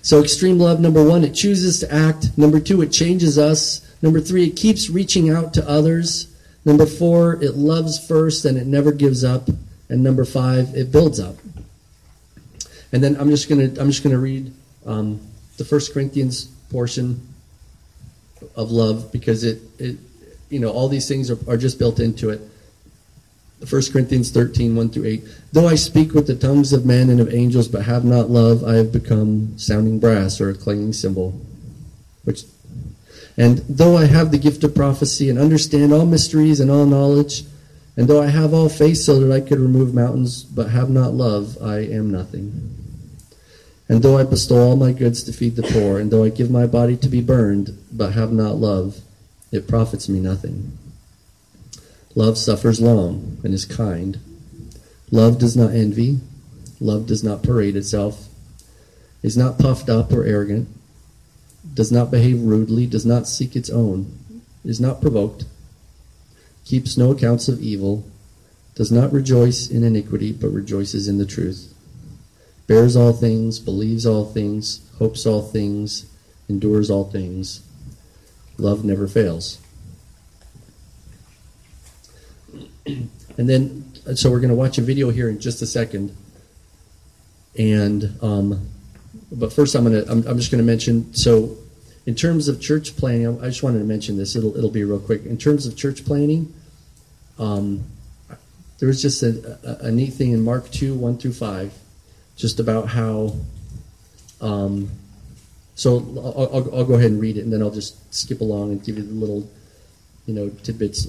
So 0.00 0.22
extreme 0.22 0.58
love, 0.58 0.80
number 0.80 1.02
one, 1.02 1.24
it 1.24 1.34
chooses 1.34 1.80
to 1.80 1.92
act. 1.92 2.36
Number 2.38 2.60
two, 2.60 2.80
it 2.82 2.92
changes 2.92 3.38
us. 3.38 3.80
Number 4.02 4.20
three, 4.20 4.44
it 4.44 4.56
keeps 4.56 4.90
reaching 4.90 5.30
out 5.30 5.54
to 5.54 5.68
others. 5.68 6.34
Number 6.64 6.86
four, 6.86 7.42
it 7.42 7.56
loves 7.56 8.06
first 8.06 8.44
and 8.44 8.56
it 8.56 8.66
never 8.66 8.92
gives 8.92 9.24
up. 9.24 9.48
And 9.88 10.02
number 10.02 10.24
five, 10.24 10.74
it 10.74 10.92
builds 10.92 11.20
up. 11.20 11.36
And 12.92 13.02
then 13.02 13.16
I'm 13.16 13.28
just 13.28 13.48
gonna 13.48 13.64
I'm 13.80 13.90
just 13.90 14.02
gonna 14.02 14.18
read 14.18 14.52
um, 14.86 15.20
the 15.56 15.64
First 15.64 15.92
Corinthians 15.92 16.44
portion 16.70 17.26
of 18.56 18.70
love 18.70 19.12
because 19.12 19.44
it, 19.44 19.62
it 19.78 19.96
you 20.50 20.60
know, 20.60 20.70
all 20.70 20.88
these 20.88 21.08
things 21.08 21.30
are, 21.30 21.38
are 21.48 21.56
just 21.56 21.78
built 21.78 22.00
into 22.00 22.30
it. 22.30 22.40
1 23.68 23.82
Corinthians 23.92 24.30
13, 24.30 24.76
1 24.76 24.90
through 24.90 25.06
8. 25.06 25.24
Though 25.52 25.68
I 25.68 25.74
speak 25.74 26.12
with 26.12 26.26
the 26.26 26.34
tongues 26.34 26.72
of 26.72 26.84
men 26.84 27.08
and 27.08 27.20
of 27.20 27.32
angels, 27.32 27.66
but 27.66 27.84
have 27.84 28.04
not 28.04 28.28
love, 28.28 28.62
I 28.62 28.74
have 28.74 28.92
become 28.92 29.56
sounding 29.58 29.98
brass 29.98 30.40
or 30.40 30.50
a 30.50 30.54
clanging 30.54 30.92
cymbal. 30.92 31.40
Which, 32.24 32.44
and 33.36 33.58
though 33.68 33.96
I 33.96 34.04
have 34.04 34.30
the 34.30 34.38
gift 34.38 34.64
of 34.64 34.74
prophecy 34.74 35.30
and 35.30 35.38
understand 35.38 35.92
all 35.92 36.04
mysteries 36.04 36.60
and 36.60 36.70
all 36.70 36.84
knowledge, 36.84 37.44
and 37.96 38.06
though 38.06 38.22
I 38.22 38.26
have 38.26 38.52
all 38.52 38.68
faith 38.68 38.98
so 38.98 39.20
that 39.20 39.32
I 39.32 39.40
could 39.40 39.60
remove 39.60 39.94
mountains, 39.94 40.42
but 40.42 40.70
have 40.70 40.90
not 40.90 41.14
love, 41.14 41.56
I 41.62 41.78
am 41.78 42.10
nothing. 42.10 42.83
And 43.88 44.02
though 44.02 44.16
I 44.16 44.24
bestow 44.24 44.60
all 44.60 44.76
my 44.76 44.92
goods 44.92 45.22
to 45.24 45.32
feed 45.32 45.56
the 45.56 45.62
poor, 45.62 45.98
and 45.98 46.10
though 46.10 46.24
I 46.24 46.30
give 46.30 46.50
my 46.50 46.66
body 46.66 46.96
to 46.96 47.08
be 47.08 47.20
burned, 47.20 47.78
but 47.92 48.12
have 48.12 48.32
not 48.32 48.56
love, 48.56 49.00
it 49.52 49.68
profits 49.68 50.08
me 50.08 50.20
nothing. 50.20 50.78
Love 52.14 52.38
suffers 52.38 52.80
long 52.80 53.38
and 53.44 53.52
is 53.52 53.64
kind. 53.64 54.18
Love 55.10 55.38
does 55.38 55.56
not 55.56 55.72
envy. 55.72 56.20
Love 56.80 57.06
does 57.06 57.22
not 57.22 57.42
parade 57.42 57.76
itself. 57.76 58.28
is 59.22 59.36
not 59.38 59.58
puffed 59.58 59.88
up 59.88 60.12
or 60.12 60.24
arrogant, 60.24 60.68
does 61.72 61.90
not 61.90 62.10
behave 62.10 62.42
rudely, 62.42 62.86
does 62.86 63.06
not 63.06 63.26
seek 63.26 63.56
its 63.56 63.70
own, 63.70 64.18
is 64.64 64.80
not 64.80 65.00
provoked, 65.00 65.44
keeps 66.64 66.98
no 66.98 67.10
accounts 67.10 67.48
of 67.48 67.62
evil, 67.62 68.04
does 68.74 68.92
not 68.92 69.12
rejoice 69.12 69.68
in 69.70 69.82
iniquity, 69.82 70.30
but 70.30 70.48
rejoices 70.48 71.08
in 71.08 71.16
the 71.16 71.26
truth, 71.26 71.73
bears 72.66 72.96
all 72.96 73.12
things, 73.12 73.58
believes 73.58 74.06
all 74.06 74.24
things, 74.24 74.88
hopes 74.98 75.26
all 75.26 75.42
things, 75.42 76.06
endures 76.48 76.90
all 76.90 77.04
things. 77.04 77.62
Love 78.58 78.84
never 78.84 79.06
fails. 79.06 79.58
and 82.86 83.10
then, 83.36 83.92
so 84.14 84.30
we're 84.30 84.40
going 84.40 84.50
to 84.50 84.54
watch 84.54 84.78
a 84.78 84.82
video 84.82 85.10
here 85.10 85.28
in 85.28 85.40
just 85.40 85.60
a 85.62 85.66
second. 85.66 86.16
And, 87.58 88.16
um, 88.22 88.68
but 89.32 89.52
first, 89.52 89.74
I'm 89.74 89.84
going 89.84 90.04
to, 90.04 90.10
I'm, 90.10 90.26
I'm 90.26 90.38
just 90.38 90.50
going 90.50 90.62
to 90.62 90.66
mention, 90.66 91.12
so 91.14 91.56
in 92.06 92.14
terms 92.14 92.48
of 92.48 92.60
church 92.60 92.96
planning, 92.96 93.40
I 93.40 93.46
just 93.46 93.62
wanted 93.62 93.78
to 93.78 93.84
mention 93.84 94.16
this. 94.16 94.36
It'll, 94.36 94.56
it'll 94.56 94.70
be 94.70 94.84
real 94.84 95.00
quick. 95.00 95.24
In 95.24 95.38
terms 95.38 95.66
of 95.66 95.76
church 95.76 96.04
planning, 96.04 96.52
um, 97.38 97.84
there 98.78 98.88
was 98.88 99.00
just 99.00 99.22
a, 99.22 99.58
a, 99.64 99.86
a, 99.86 99.90
neat 99.90 100.12
thing 100.12 100.32
in 100.32 100.42
Mark 100.42 100.70
2, 100.70 100.94
1 100.94 101.18
through 101.18 101.32
5, 101.32 101.72
just 102.36 102.60
about 102.60 102.88
how, 102.88 103.34
um, 104.40 104.90
so 105.74 105.98
I'll, 105.98 106.48
I'll, 106.52 106.78
I'll, 106.78 106.84
go 106.84 106.94
ahead 106.94 107.10
and 107.10 107.20
read 107.20 107.36
it, 107.36 107.44
and 107.44 107.52
then 107.52 107.62
I'll 107.62 107.70
just 107.70 108.14
skip 108.14 108.40
along 108.40 108.72
and 108.72 108.84
give 108.84 108.96
you 108.96 109.04
the 109.04 109.12
little, 109.12 109.48
you 110.26 110.34
know, 110.34 110.48
tidbits. 110.62 111.08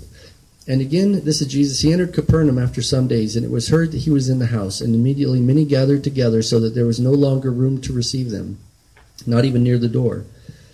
And 0.67 0.81
again, 0.81 1.23
this 1.23 1.41
is 1.41 1.47
Jesus. 1.47 1.81
He 1.81 1.93
entered 1.93 2.13
Capernaum 2.13 2.57
after 2.57 2.81
some 2.81 3.07
days, 3.07 3.35
and 3.35 3.45
it 3.45 3.51
was 3.51 3.69
heard 3.69 3.91
that 3.91 3.99
he 3.99 4.09
was 4.09 4.29
in 4.29 4.39
the 4.39 4.47
house. 4.47 4.81
And 4.81 4.95
immediately 4.95 5.39
many 5.39 5.65
gathered 5.65 6.03
together, 6.03 6.41
so 6.41 6.59
that 6.59 6.73
there 6.73 6.85
was 6.85 6.99
no 6.99 7.11
longer 7.11 7.51
room 7.51 7.81
to 7.81 7.93
receive 7.93 8.31
them, 8.31 8.57
not 9.27 9.45
even 9.45 9.63
near 9.63 9.77
the 9.77 9.87
door. 9.87 10.25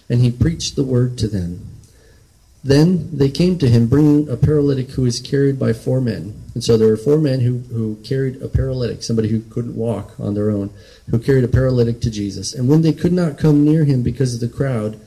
And 0.09 0.21
he 0.21 0.31
preached 0.31 0.75
the 0.75 0.83
word 0.83 1.17
to 1.19 1.27
them. 1.27 1.70
Then 2.63 3.17
they 3.17 3.30
came 3.30 3.58
to 3.58 3.69
him, 3.69 3.88
bringing 3.88 4.30
a 4.30 4.38
paralytic 4.38 4.91
who 4.91 5.02
was 5.02 5.19
carried 5.19 5.58
by 5.58 5.74
four 5.74 6.00
men. 6.00 6.43
And 6.54 6.63
so 6.63 6.78
there 6.78 6.89
were 6.89 6.97
four 6.97 7.17
men 7.17 7.39
who, 7.39 7.60
who 7.74 7.95
carried 8.04 8.41
a 8.41 8.47
paralytic, 8.47 9.02
somebody 9.02 9.30
who 9.30 9.41
couldn't 9.41 9.76
walk 9.76 10.19
on 10.19 10.36
their 10.36 10.52
own, 10.52 10.69
who 11.10 11.17
carried 11.17 11.43
a 11.43 11.47
paralytic 11.47 12.02
to 12.02 12.12
Jesus. 12.12 12.54
And 12.54 12.69
when 12.69 12.84
they 12.84 12.93
could 12.93 13.13
not 13.13 13.39
come 13.39 13.65
near 13.65 13.86
him 13.86 14.04
because 14.04 14.36
of 14.36 14.41
the 14.41 14.56
crowd, 14.56 15.00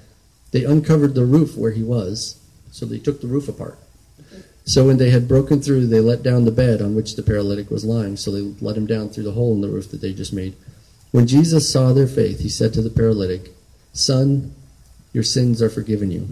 they 0.50 0.64
uncovered 0.64 1.14
the 1.14 1.24
roof 1.24 1.56
where 1.56 1.70
he 1.70 1.82
was. 1.82 2.40
So 2.72 2.86
they 2.86 2.98
took 2.98 3.20
the 3.20 3.28
roof 3.28 3.48
apart. 3.48 3.78
So 4.64 4.86
when 4.86 4.96
they 4.96 5.10
had 5.10 5.28
broken 5.28 5.60
through, 5.60 5.86
they 5.86 6.00
let 6.00 6.22
down 6.24 6.46
the 6.46 6.50
bed 6.50 6.82
on 6.82 6.96
which 6.96 7.14
the 7.14 7.22
paralytic 7.22 7.70
was 7.70 7.84
lying. 7.84 8.16
So 8.16 8.32
they 8.32 8.40
let 8.64 8.76
him 8.76 8.86
down 8.86 9.10
through 9.10 9.24
the 9.24 9.32
hole 9.32 9.54
in 9.54 9.60
the 9.60 9.68
roof 9.68 9.90
that 9.90 10.00
they 10.00 10.12
just 10.12 10.32
made. 10.32 10.56
When 11.12 11.28
Jesus 11.28 11.70
saw 11.70 11.92
their 11.92 12.08
faith, 12.08 12.40
he 12.40 12.48
said 12.48 12.72
to 12.74 12.82
the 12.82 12.90
paralytic, 12.90 13.52
Son, 13.92 14.54
your 15.12 15.22
sins 15.22 15.62
are 15.62 15.70
forgiven 15.70 16.10
you. 16.10 16.28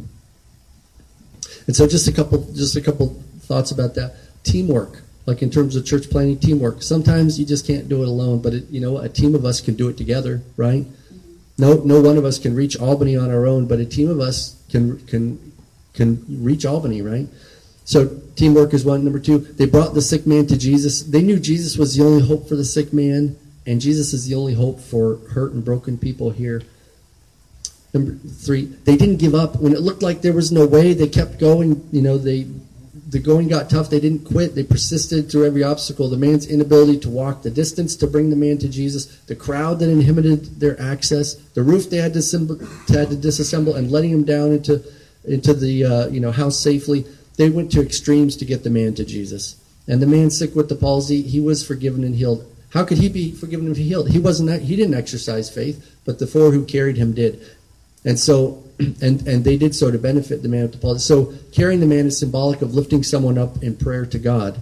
And 1.66 1.76
so 1.76 1.86
just 1.86 2.08
a 2.08 2.12
couple 2.12 2.46
just 2.52 2.76
a 2.76 2.80
couple 2.80 3.08
thoughts 3.40 3.70
about 3.70 3.94
that. 3.94 4.16
Teamwork, 4.42 5.02
like 5.26 5.42
in 5.42 5.50
terms 5.50 5.76
of 5.76 5.86
church 5.86 6.10
planning, 6.10 6.38
teamwork. 6.38 6.82
Sometimes 6.82 7.38
you 7.38 7.46
just 7.46 7.66
can't 7.66 7.88
do 7.88 8.02
it 8.02 8.08
alone, 8.08 8.42
but 8.42 8.54
it, 8.54 8.68
you 8.70 8.80
know, 8.80 8.98
a 8.98 9.08
team 9.08 9.34
of 9.34 9.44
us 9.44 9.60
can 9.60 9.74
do 9.74 9.88
it 9.88 9.96
together, 9.96 10.42
right? 10.56 10.84
No 11.58 11.74
no 11.84 12.00
one 12.00 12.18
of 12.18 12.24
us 12.24 12.38
can 12.38 12.54
reach 12.54 12.78
Albany 12.78 13.16
on 13.16 13.30
our 13.30 13.46
own, 13.46 13.66
but 13.66 13.78
a 13.78 13.86
team 13.86 14.08
of 14.08 14.20
us 14.20 14.56
can 14.70 14.98
can 15.06 15.52
can 15.94 16.24
reach 16.28 16.64
Albany, 16.64 17.02
right? 17.02 17.28
So 17.84 18.20
teamwork 18.36 18.74
is 18.74 18.84
one. 18.84 19.04
Number 19.04 19.18
two, 19.18 19.38
they 19.38 19.66
brought 19.66 19.94
the 19.94 20.02
sick 20.02 20.26
man 20.26 20.46
to 20.46 20.56
Jesus. 20.56 21.02
They 21.02 21.22
knew 21.22 21.38
Jesus 21.38 21.76
was 21.76 21.96
the 21.96 22.04
only 22.04 22.26
hope 22.26 22.48
for 22.48 22.56
the 22.56 22.64
sick 22.64 22.92
man, 22.92 23.36
and 23.66 23.80
Jesus 23.80 24.12
is 24.12 24.26
the 24.26 24.34
only 24.34 24.54
hope 24.54 24.80
for 24.80 25.16
hurt 25.30 25.52
and 25.52 25.64
broken 25.64 25.98
people 25.98 26.30
here. 26.30 26.62
Number 27.92 28.14
three, 28.14 28.64
they 28.84 28.96
didn't 28.96 29.18
give 29.18 29.34
up 29.34 29.56
when 29.56 29.72
it 29.72 29.80
looked 29.80 30.02
like 30.02 30.22
there 30.22 30.32
was 30.32 30.50
no 30.50 30.66
way. 30.66 30.94
They 30.94 31.08
kept 31.08 31.38
going. 31.38 31.86
You 31.92 32.02
know, 32.02 32.16
they 32.16 32.46
the 33.08 33.18
going 33.18 33.48
got 33.48 33.68
tough. 33.68 33.90
They 33.90 34.00
didn't 34.00 34.24
quit. 34.24 34.54
They 34.54 34.64
persisted 34.64 35.30
through 35.30 35.46
every 35.46 35.62
obstacle. 35.62 36.08
The 36.08 36.16
man's 36.16 36.46
inability 36.46 37.00
to 37.00 37.10
walk 37.10 37.42
the 37.42 37.50
distance 37.50 37.94
to 37.96 38.06
bring 38.06 38.30
the 38.30 38.36
man 38.36 38.56
to 38.58 38.68
Jesus, 38.68 39.06
the 39.26 39.36
crowd 39.36 39.78
that 39.80 39.90
inhibited 39.90 40.60
their 40.60 40.80
access, 40.80 41.34
the 41.34 41.62
roof 41.62 41.90
they 41.90 41.98
had 41.98 42.14
to, 42.14 42.20
had 42.88 43.10
to 43.10 43.16
disassemble, 43.16 43.76
and 43.76 43.90
letting 43.90 44.10
him 44.10 44.24
down 44.24 44.52
into 44.52 44.82
into 45.24 45.52
the 45.52 45.84
uh, 45.84 46.08
you 46.08 46.20
know 46.20 46.32
house 46.32 46.58
safely 46.58 47.04
they 47.36 47.50
went 47.50 47.72
to 47.72 47.80
extremes 47.80 48.36
to 48.36 48.44
get 48.44 48.64
the 48.64 48.70
man 48.70 48.94
to 48.94 49.04
Jesus. 49.04 49.56
And 49.88 50.00
the 50.00 50.06
man 50.06 50.30
sick 50.30 50.54
with 50.54 50.68
the 50.68 50.76
palsy, 50.76 51.22
he 51.22 51.40
was 51.40 51.66
forgiven 51.66 52.04
and 52.04 52.14
healed. 52.14 52.48
How 52.70 52.84
could 52.84 52.98
he 52.98 53.08
be 53.08 53.32
forgiven 53.32 53.66
and 53.66 53.76
healed? 53.76 54.10
He 54.10 54.18
wasn't. 54.18 54.62
He 54.62 54.76
didn't 54.76 54.94
exercise 54.94 55.50
faith, 55.50 55.98
but 56.04 56.18
the 56.18 56.26
four 56.26 56.52
who 56.52 56.64
carried 56.64 56.96
him 56.96 57.12
did. 57.12 57.44
And 58.04 58.18
so, 58.18 58.64
and 58.78 59.26
and 59.26 59.44
they 59.44 59.56
did 59.56 59.74
so 59.74 59.90
to 59.90 59.98
benefit 59.98 60.42
the 60.42 60.48
man 60.48 60.62
with 60.62 60.72
the 60.72 60.78
palsy. 60.78 61.00
So 61.00 61.34
carrying 61.52 61.80
the 61.80 61.86
man 61.86 62.06
is 62.06 62.18
symbolic 62.18 62.62
of 62.62 62.74
lifting 62.74 63.02
someone 63.02 63.38
up 63.38 63.62
in 63.62 63.76
prayer 63.76 64.06
to 64.06 64.18
God. 64.18 64.58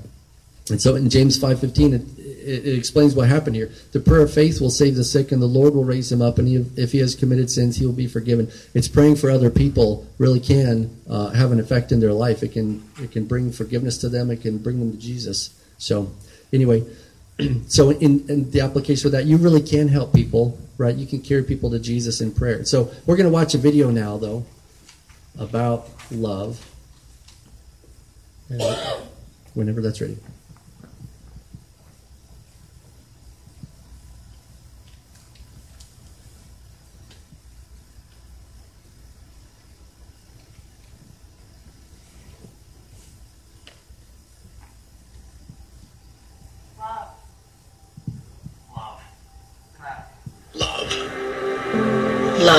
And 0.69 0.81
so 0.81 0.95
in 0.95 1.11
James 1.11 1.39
five 1.39 1.59
fifteen, 1.59 1.95
it, 1.95 2.03
it, 2.19 2.67
it, 2.67 2.79
explains 2.79 3.15
what 3.15 3.29
happened 3.29 3.57
here. 3.57 3.71
The 3.93 4.01
prayer 4.01 4.23
of 4.23 4.33
faith 4.33 4.61
will 4.61 4.71
save 4.71 4.95
the 4.95 5.05
sick, 5.05 5.33
and 5.33 5.43
the 5.43 5.47
Lord 5.47 5.75
will 5.75 5.85
raise 5.85 6.13
him 6.13 6.23
up. 6.23 6.39
And 6.39 6.47
he, 6.47 6.65
if 6.77 6.93
he 6.93 6.99
has 6.99 7.15
committed 7.15 7.51
sins, 7.51 7.77
he 7.77 7.87
will 7.87 7.93
be 7.93 8.07
forgiven. 8.07 8.51
It's 8.75 8.89
praying 8.89 9.17
for 9.17 9.31
other 9.31 9.51
people 9.51 10.07
really 10.19 10.41
can 10.41 10.97
uh, 11.09 11.31
have 11.31 11.51
an 11.51 11.59
effect 11.59 11.91
in 11.91 12.01
their 12.01 12.13
life. 12.13 12.43
It 12.43 12.53
can 12.53 12.85
it 13.01 13.11
can 13.11 13.25
bring 13.25 13.53
forgiveness 13.53 13.99
to 13.99 14.09
them. 14.09 14.31
It 14.31 14.43
can 14.43 14.59
bring 14.59 14.79
them 14.79 14.93
to 14.93 14.99
Jesus. 14.99 15.59
So 15.79 16.13
anyway, 16.53 16.85
so 17.69 17.91
in, 17.91 18.29
in 18.29 18.51
the 18.51 18.61
application 18.61 19.07
of 19.07 19.13
that, 19.13 19.25
you 19.25 19.37
really 19.37 19.63
can 19.63 19.89
help 19.89 20.13
people, 20.15 20.59
right? 20.79 20.95
You 20.95 21.07
can 21.07 21.21
carry 21.21 21.43
people 21.43 21.71
to 21.71 21.79
Jesus 21.79 22.21
in 22.21 22.33
prayer. 22.33 22.65
So 22.65 22.93
we're 23.07 23.17
going 23.17 23.29
to 23.29 23.33
watch 23.33 23.55
a 23.55 23.59
video 23.59 23.91
now, 23.91 24.17
though, 24.17 24.45
about 25.39 25.89
love. 26.11 26.67
Whenever 29.55 29.81
that's 29.81 30.01
ready. 30.01 30.19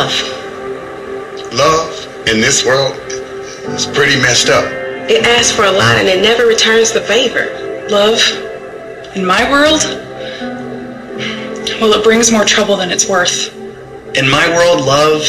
Love. 0.02 1.54
Love 1.54 2.28
in 2.28 2.42
this 2.42 2.66
world 2.66 2.96
is 3.76 3.86
pretty 3.86 4.20
messed 4.22 4.50
up. 4.50 4.66
It 5.10 5.26
asks 5.26 5.56
for 5.56 5.66
a 5.66 5.72
lot 5.72 5.98
and 5.98 6.08
it 6.08 6.22
never 6.22 6.48
returns 6.48 6.92
the 6.92 7.02
favor. 7.02 7.46
Love 7.90 8.20
in 9.16 9.26
my 9.26 9.50
world? 9.52 9.82
Well, 11.80 11.94
it 11.94 12.04
brings 12.04 12.32
more 12.32 12.46
trouble 12.46 12.78
than 12.78 12.90
it's 12.90 13.08
worth. 13.08 13.56
In 14.16 14.30
my 14.30 14.48
world, 14.50 14.82
love 14.86 15.22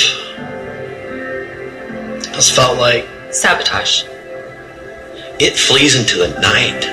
has 2.35 2.51
felt 2.51 2.79
like 2.79 3.07
sabotage. 3.31 4.05
It 5.39 5.57
flees 5.57 5.97
into 5.97 6.19
the 6.19 6.29
night. 6.41 6.85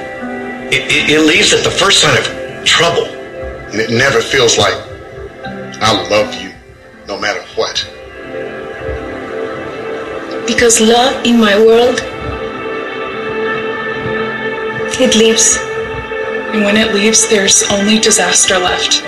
It, 0.73 0.83
it, 0.91 1.09
it 1.09 1.21
leaves 1.21 1.53
at 1.53 1.63
the 1.63 1.71
first 1.71 2.01
sign 2.01 2.17
of 2.17 2.65
trouble. 2.65 3.05
And 3.05 3.79
it 3.79 3.89
never 3.89 4.21
feels 4.21 4.57
like 4.57 4.73
I 5.81 6.07
love 6.09 6.33
you 6.41 6.48
no 7.09 7.19
matter 7.19 7.41
what. 7.55 7.83
Because 10.45 10.79
love 10.79 11.25
in 11.25 11.39
my 11.39 11.57
world, 11.57 11.99
it 15.01 15.15
leaves. 15.15 15.57
And 16.53 16.63
when 16.63 16.77
it 16.77 16.93
leaves, 16.93 17.27
there's 17.27 17.63
only 17.71 17.99
disaster 17.99 18.59
left. 18.59 19.01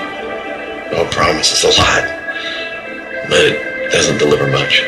Well, 0.91 1.09
promises 1.11 1.63
a 1.63 1.79
lot, 1.79 2.03
but 3.29 3.45
it 3.45 3.91
doesn't 3.91 4.17
deliver 4.17 4.47
much. 4.47 4.81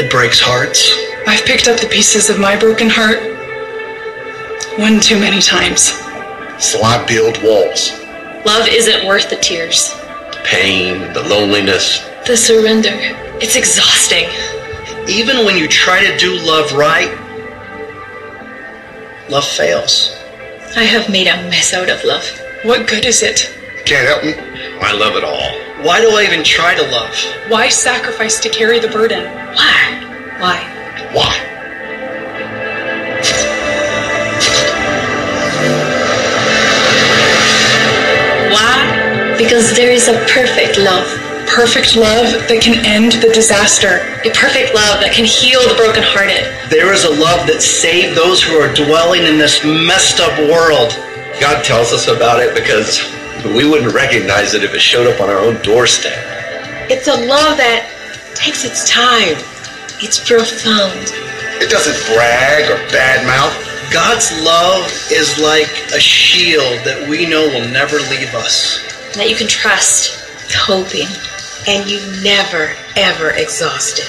It 0.00 0.10
breaks 0.10 0.40
hearts. 0.40 0.90
I've 1.26 1.44
picked 1.44 1.68
up 1.68 1.78
the 1.78 1.88
pieces 1.88 2.30
of 2.30 2.40
my 2.40 2.56
broken 2.56 2.88
heart 2.88 3.20
one 4.78 4.98
too 4.98 5.18
many 5.18 5.42
times. 5.42 5.90
So 6.58 6.80
I 6.82 7.04
build 7.06 7.42
walls. 7.42 7.92
Love 8.46 8.66
isn't 8.68 9.06
worth 9.06 9.28
the 9.28 9.36
tears. 9.36 9.90
The 10.32 10.40
pain, 10.44 11.12
the 11.12 11.22
loneliness. 11.22 12.09
The 12.26 12.36
surrender. 12.36 12.90
It's 13.40 13.56
exhausting. 13.56 14.28
Even 15.08 15.44
when 15.44 15.56
you 15.56 15.66
try 15.66 16.04
to 16.06 16.16
do 16.18 16.38
love 16.44 16.72
right, 16.74 17.10
love 19.28 19.44
fails. 19.44 20.14
I 20.76 20.84
have 20.84 21.08
made 21.10 21.26
a 21.26 21.36
mess 21.48 21.72
out 21.72 21.88
of 21.88 22.04
love. 22.04 22.24
What 22.62 22.86
good 22.86 23.04
is 23.06 23.22
it? 23.22 23.50
Can't 23.86 24.06
help 24.06 24.22
me. 24.22 24.34
I 24.80 24.92
love 24.92 25.16
it 25.16 25.24
all. 25.24 25.50
Why 25.84 26.00
do 26.00 26.10
I 26.10 26.24
even 26.24 26.44
try 26.44 26.74
to 26.74 26.82
love? 26.92 27.14
Why 27.48 27.68
sacrifice 27.68 28.38
to 28.40 28.50
carry 28.50 28.78
the 28.78 28.88
burden? 28.88 29.24
Why? 29.54 30.36
Why? 30.38 30.58
Why? 31.12 31.34
Why? 38.52 39.36
Because 39.38 39.74
there 39.74 39.90
is 39.90 40.06
a 40.06 40.14
perfect 40.28 40.78
love 40.78 41.19
perfect 41.50 41.96
love 41.96 42.30
that 42.46 42.62
can 42.62 42.78
end 42.86 43.18
the 43.18 43.34
disaster. 43.34 44.06
A 44.22 44.30
perfect 44.30 44.70
love 44.70 45.02
that 45.02 45.10
can 45.10 45.26
heal 45.26 45.58
the 45.66 45.74
brokenhearted. 45.74 46.46
There 46.70 46.94
is 46.94 47.02
a 47.02 47.10
love 47.10 47.50
that 47.50 47.58
saved 47.58 48.14
those 48.14 48.38
who 48.38 48.54
are 48.54 48.70
dwelling 48.70 49.26
in 49.26 49.34
this 49.34 49.66
messed 49.66 50.22
up 50.22 50.30
world. 50.46 50.94
God 51.42 51.66
tells 51.66 51.90
us 51.90 52.06
about 52.06 52.38
it 52.38 52.54
because 52.54 53.02
we 53.50 53.66
wouldn't 53.66 53.90
recognize 53.90 54.54
it 54.54 54.62
if 54.62 54.74
it 54.74 54.80
showed 54.80 55.10
up 55.10 55.20
on 55.20 55.28
our 55.28 55.42
own 55.42 55.58
doorstep. 55.62 56.14
It's 56.86 57.08
a 57.08 57.18
love 57.26 57.58
that 57.58 57.90
takes 58.38 58.64
its 58.64 58.88
time. 58.88 59.34
It's 59.98 60.22
profound. 60.22 61.10
It 61.58 61.68
doesn't 61.68 61.98
brag 62.14 62.70
or 62.70 62.78
badmouth. 62.94 63.52
God's 63.90 64.30
love 64.46 64.86
is 65.10 65.34
like 65.42 65.70
a 65.90 66.00
shield 66.00 66.78
that 66.86 67.10
we 67.10 67.26
know 67.26 67.42
will 67.50 67.68
never 67.74 67.98
leave 68.06 68.34
us. 68.38 68.78
That 69.18 69.28
you 69.28 69.34
can 69.34 69.48
trust. 69.48 70.14
Hoping. 70.54 71.06
And 71.68 71.88
you 71.88 72.00
never, 72.22 72.72
ever 72.96 73.30
exhaust 73.36 73.98
it. 74.00 74.08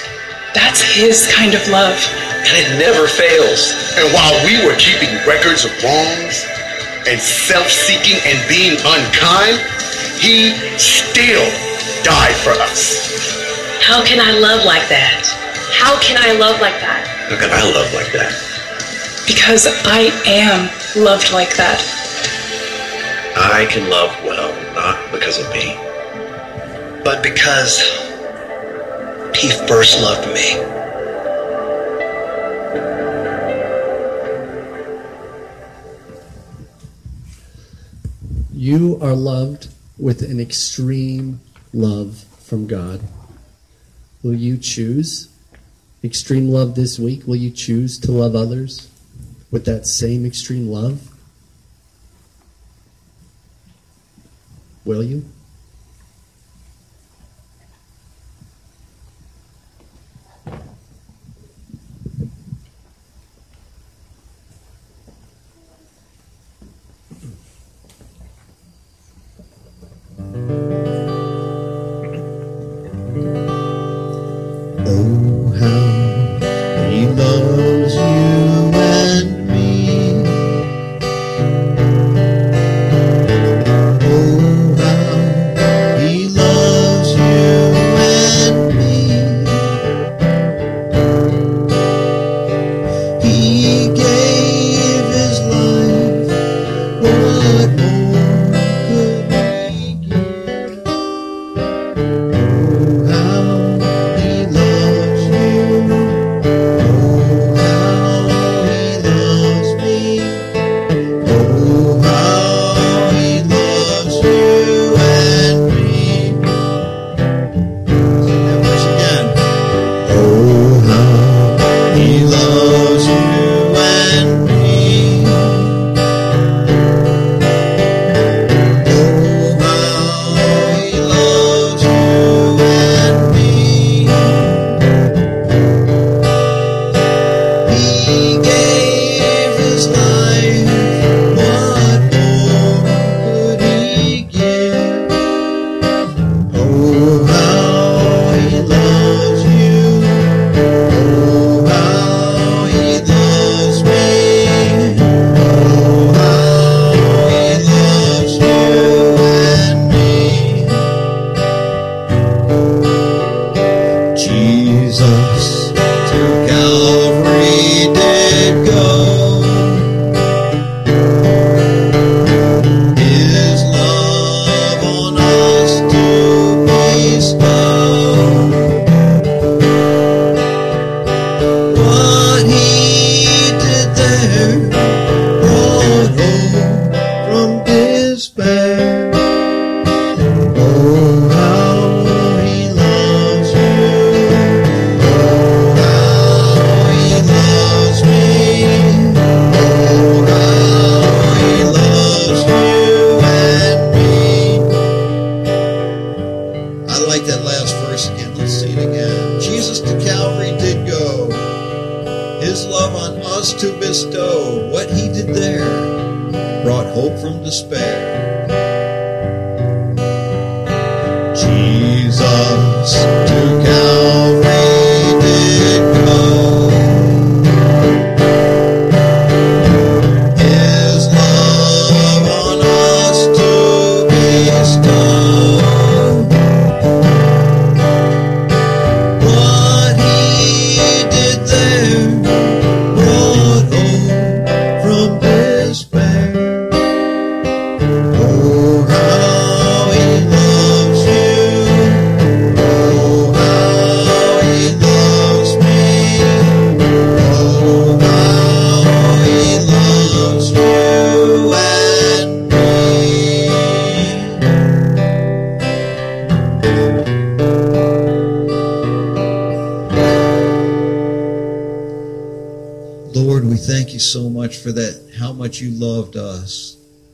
That's 0.54 0.82
his 0.82 1.32
kind 1.32 1.54
of 1.54 1.64
love. 1.68 1.99
And 2.47 2.56
it 2.58 2.80
never 2.80 3.08
fails. 3.08 3.76
And 3.95 4.08
while 4.14 4.36
we 4.43 4.60
were 4.66 4.76
keeping 4.80 5.12
records 5.28 5.66
of 5.66 5.72
wrongs 5.84 6.47
and 7.08 7.20
self-seeking 7.20 8.20
and 8.24 8.38
being 8.47 8.76
unkind, 8.84 9.60
he 10.20 10.56
still 10.78 11.47
died 12.04 12.36
for 12.43 12.52
us. 12.62 13.10
How 13.82 14.04
can 14.04 14.20
I 14.20 14.38
love 14.39 14.66
like 14.66 14.88
that? 14.89 15.28
How 15.76 15.99
can 15.99 16.18
I 16.18 16.38
love 16.38 16.60
like 16.62 16.80
that? 16.80 17.08
How 17.30 17.38
can 17.39 17.52
I 17.52 17.64
love 17.74 17.93
like 17.93 18.12
that? 18.14 18.32
Because 19.28 19.68
I 19.86 20.12
am 20.26 20.70
loved 20.95 21.32
like 21.32 21.56
that. 21.58 21.80
I 23.36 23.66
can 23.72 23.89
love 23.89 24.12
well, 24.24 24.52
not 24.74 25.12
because 25.12 25.39
of 25.39 25.49
me. 25.52 25.91
But 27.04 27.24
because 27.24 27.80
he 29.36 29.49
first 29.68 29.99
loved 30.02 30.28
me. 30.34 30.82
You 38.54 38.99
are 39.02 39.16
loved 39.16 39.70
with 39.97 40.22
an 40.22 40.39
extreme 40.39 41.39
love 41.74 42.26
from 42.39 42.68
God. 42.68 43.02
Will 44.22 44.36
you 44.36 44.58
choose 44.58 45.30
extreme 46.04 46.49
love 46.49 46.76
this 46.76 46.99
week? 46.99 47.26
Will 47.26 47.36
you 47.36 47.49
choose 47.49 47.97
to 47.99 48.12
love 48.12 48.36
others 48.36 48.89
with 49.49 49.66
that 49.66 49.88
same 49.88 50.26
extreme 50.26 50.68
love? 50.68 51.10
Will 54.86 55.04
you? 55.04 55.26
Oh, 74.94 75.30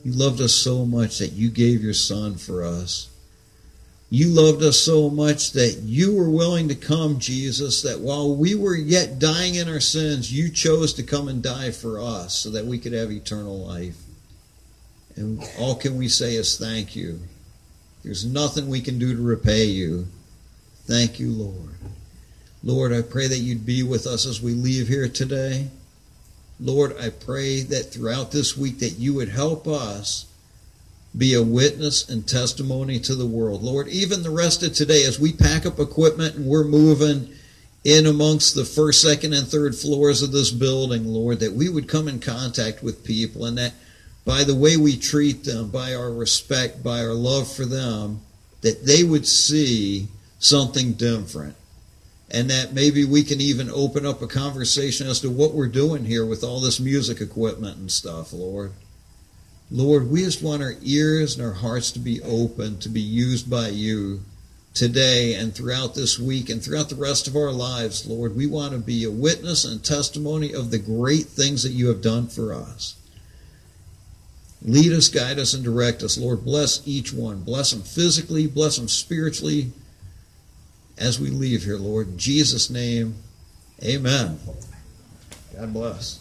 You 0.04 0.12
loved 0.12 0.40
us 0.40 0.54
so 0.54 0.84
much 0.84 1.18
that 1.18 1.32
you 1.32 1.50
gave 1.50 1.82
your 1.82 1.94
son 1.94 2.36
for 2.36 2.64
us. 2.64 3.08
You 4.10 4.28
loved 4.28 4.62
us 4.62 4.80
so 4.80 5.10
much 5.10 5.52
that 5.52 5.80
you 5.82 6.14
were 6.16 6.30
willing 6.30 6.68
to 6.68 6.74
come, 6.74 7.18
Jesus, 7.18 7.82
that 7.82 8.00
while 8.00 8.34
we 8.34 8.54
were 8.54 8.76
yet 8.76 9.18
dying 9.18 9.56
in 9.56 9.68
our 9.68 9.80
sins, 9.80 10.32
you 10.32 10.50
chose 10.50 10.94
to 10.94 11.02
come 11.02 11.28
and 11.28 11.42
die 11.42 11.72
for 11.72 12.00
us 12.00 12.34
so 12.34 12.50
that 12.50 12.64
we 12.64 12.78
could 12.78 12.94
have 12.94 13.10
eternal 13.10 13.58
life. 13.66 13.98
And 15.16 15.42
all 15.58 15.74
can 15.74 15.98
we 15.98 16.08
say 16.08 16.36
is 16.36 16.56
thank 16.56 16.96
you. 16.96 17.20
There's 18.02 18.24
nothing 18.24 18.68
we 18.68 18.80
can 18.80 18.98
do 18.98 19.14
to 19.14 19.22
repay 19.22 19.64
you. 19.64 20.06
Thank 20.86 21.20
you, 21.20 21.30
Lord. 21.30 21.74
Lord, 22.62 22.92
I 22.94 23.02
pray 23.02 23.26
that 23.26 23.38
you'd 23.38 23.66
be 23.66 23.82
with 23.82 24.06
us 24.06 24.24
as 24.24 24.40
we 24.40 24.54
leave 24.54 24.88
here 24.88 25.08
today. 25.08 25.68
Lord, 26.60 26.96
I 26.98 27.10
pray 27.10 27.62
that 27.62 27.92
throughout 27.92 28.32
this 28.32 28.56
week 28.56 28.80
that 28.80 28.98
you 28.98 29.14
would 29.14 29.28
help 29.28 29.66
us 29.66 30.26
be 31.16 31.34
a 31.34 31.42
witness 31.42 32.08
and 32.08 32.26
testimony 32.26 32.98
to 33.00 33.14
the 33.14 33.26
world. 33.26 33.62
Lord, 33.62 33.88
even 33.88 34.22
the 34.22 34.30
rest 34.30 34.62
of 34.62 34.74
today, 34.74 35.04
as 35.04 35.18
we 35.18 35.32
pack 35.32 35.64
up 35.66 35.78
equipment 35.78 36.34
and 36.34 36.46
we're 36.46 36.64
moving 36.64 37.30
in 37.84 38.06
amongst 38.06 38.54
the 38.54 38.64
first, 38.64 39.00
second, 39.00 39.32
and 39.32 39.46
third 39.46 39.74
floors 39.74 40.22
of 40.22 40.32
this 40.32 40.50
building, 40.50 41.06
Lord, 41.06 41.40
that 41.40 41.52
we 41.52 41.68
would 41.68 41.88
come 41.88 42.08
in 42.08 42.20
contact 42.20 42.82
with 42.82 43.04
people 43.04 43.44
and 43.44 43.56
that 43.56 43.74
by 44.24 44.44
the 44.44 44.54
way 44.54 44.76
we 44.76 44.96
treat 44.96 45.44
them, 45.44 45.70
by 45.70 45.94
our 45.94 46.12
respect, 46.12 46.82
by 46.82 47.00
our 47.00 47.14
love 47.14 47.50
for 47.50 47.64
them, 47.64 48.20
that 48.60 48.84
they 48.84 49.04
would 49.04 49.26
see 49.26 50.08
something 50.38 50.92
different. 50.92 51.54
And 52.30 52.50
that 52.50 52.74
maybe 52.74 53.04
we 53.04 53.22
can 53.22 53.40
even 53.40 53.70
open 53.70 54.04
up 54.04 54.20
a 54.20 54.26
conversation 54.26 55.06
as 55.06 55.20
to 55.20 55.30
what 55.30 55.54
we're 55.54 55.66
doing 55.66 56.04
here 56.04 56.26
with 56.26 56.44
all 56.44 56.60
this 56.60 56.78
music 56.78 57.20
equipment 57.20 57.78
and 57.78 57.90
stuff, 57.90 58.32
Lord. 58.32 58.72
Lord, 59.70 60.10
we 60.10 60.24
just 60.24 60.42
want 60.42 60.62
our 60.62 60.74
ears 60.82 61.36
and 61.36 61.46
our 61.46 61.54
hearts 61.54 61.90
to 61.92 61.98
be 61.98 62.22
open, 62.22 62.78
to 62.80 62.88
be 62.88 63.00
used 63.00 63.50
by 63.50 63.68
you 63.68 64.20
today 64.74 65.34
and 65.34 65.54
throughout 65.54 65.94
this 65.94 66.18
week 66.18 66.48
and 66.48 66.62
throughout 66.62 66.88
the 66.88 66.94
rest 66.94 67.26
of 67.26 67.36
our 67.36 67.52
lives, 67.52 68.06
Lord. 68.06 68.36
We 68.36 68.46
want 68.46 68.72
to 68.72 68.78
be 68.78 69.04
a 69.04 69.10
witness 69.10 69.64
and 69.64 69.82
testimony 69.82 70.52
of 70.52 70.70
the 70.70 70.78
great 70.78 71.26
things 71.26 71.62
that 71.64 71.72
you 71.72 71.88
have 71.88 72.00
done 72.00 72.28
for 72.28 72.54
us. 72.54 72.94
Lead 74.62 74.92
us, 74.92 75.08
guide 75.08 75.38
us, 75.38 75.54
and 75.54 75.62
direct 75.62 76.02
us. 76.02 76.18
Lord, 76.18 76.44
bless 76.44 76.86
each 76.86 77.12
one. 77.12 77.42
Bless 77.42 77.70
them 77.70 77.82
physically, 77.82 78.46
bless 78.46 78.76
them 78.76 78.88
spiritually 78.88 79.72
as 81.00 81.20
we 81.20 81.30
leave 81.30 81.64
here, 81.64 81.76
Lord. 81.76 82.08
In 82.08 82.18
Jesus' 82.18 82.70
name, 82.70 83.14
amen. 83.82 84.38
God 85.56 85.72
bless. 85.72 86.20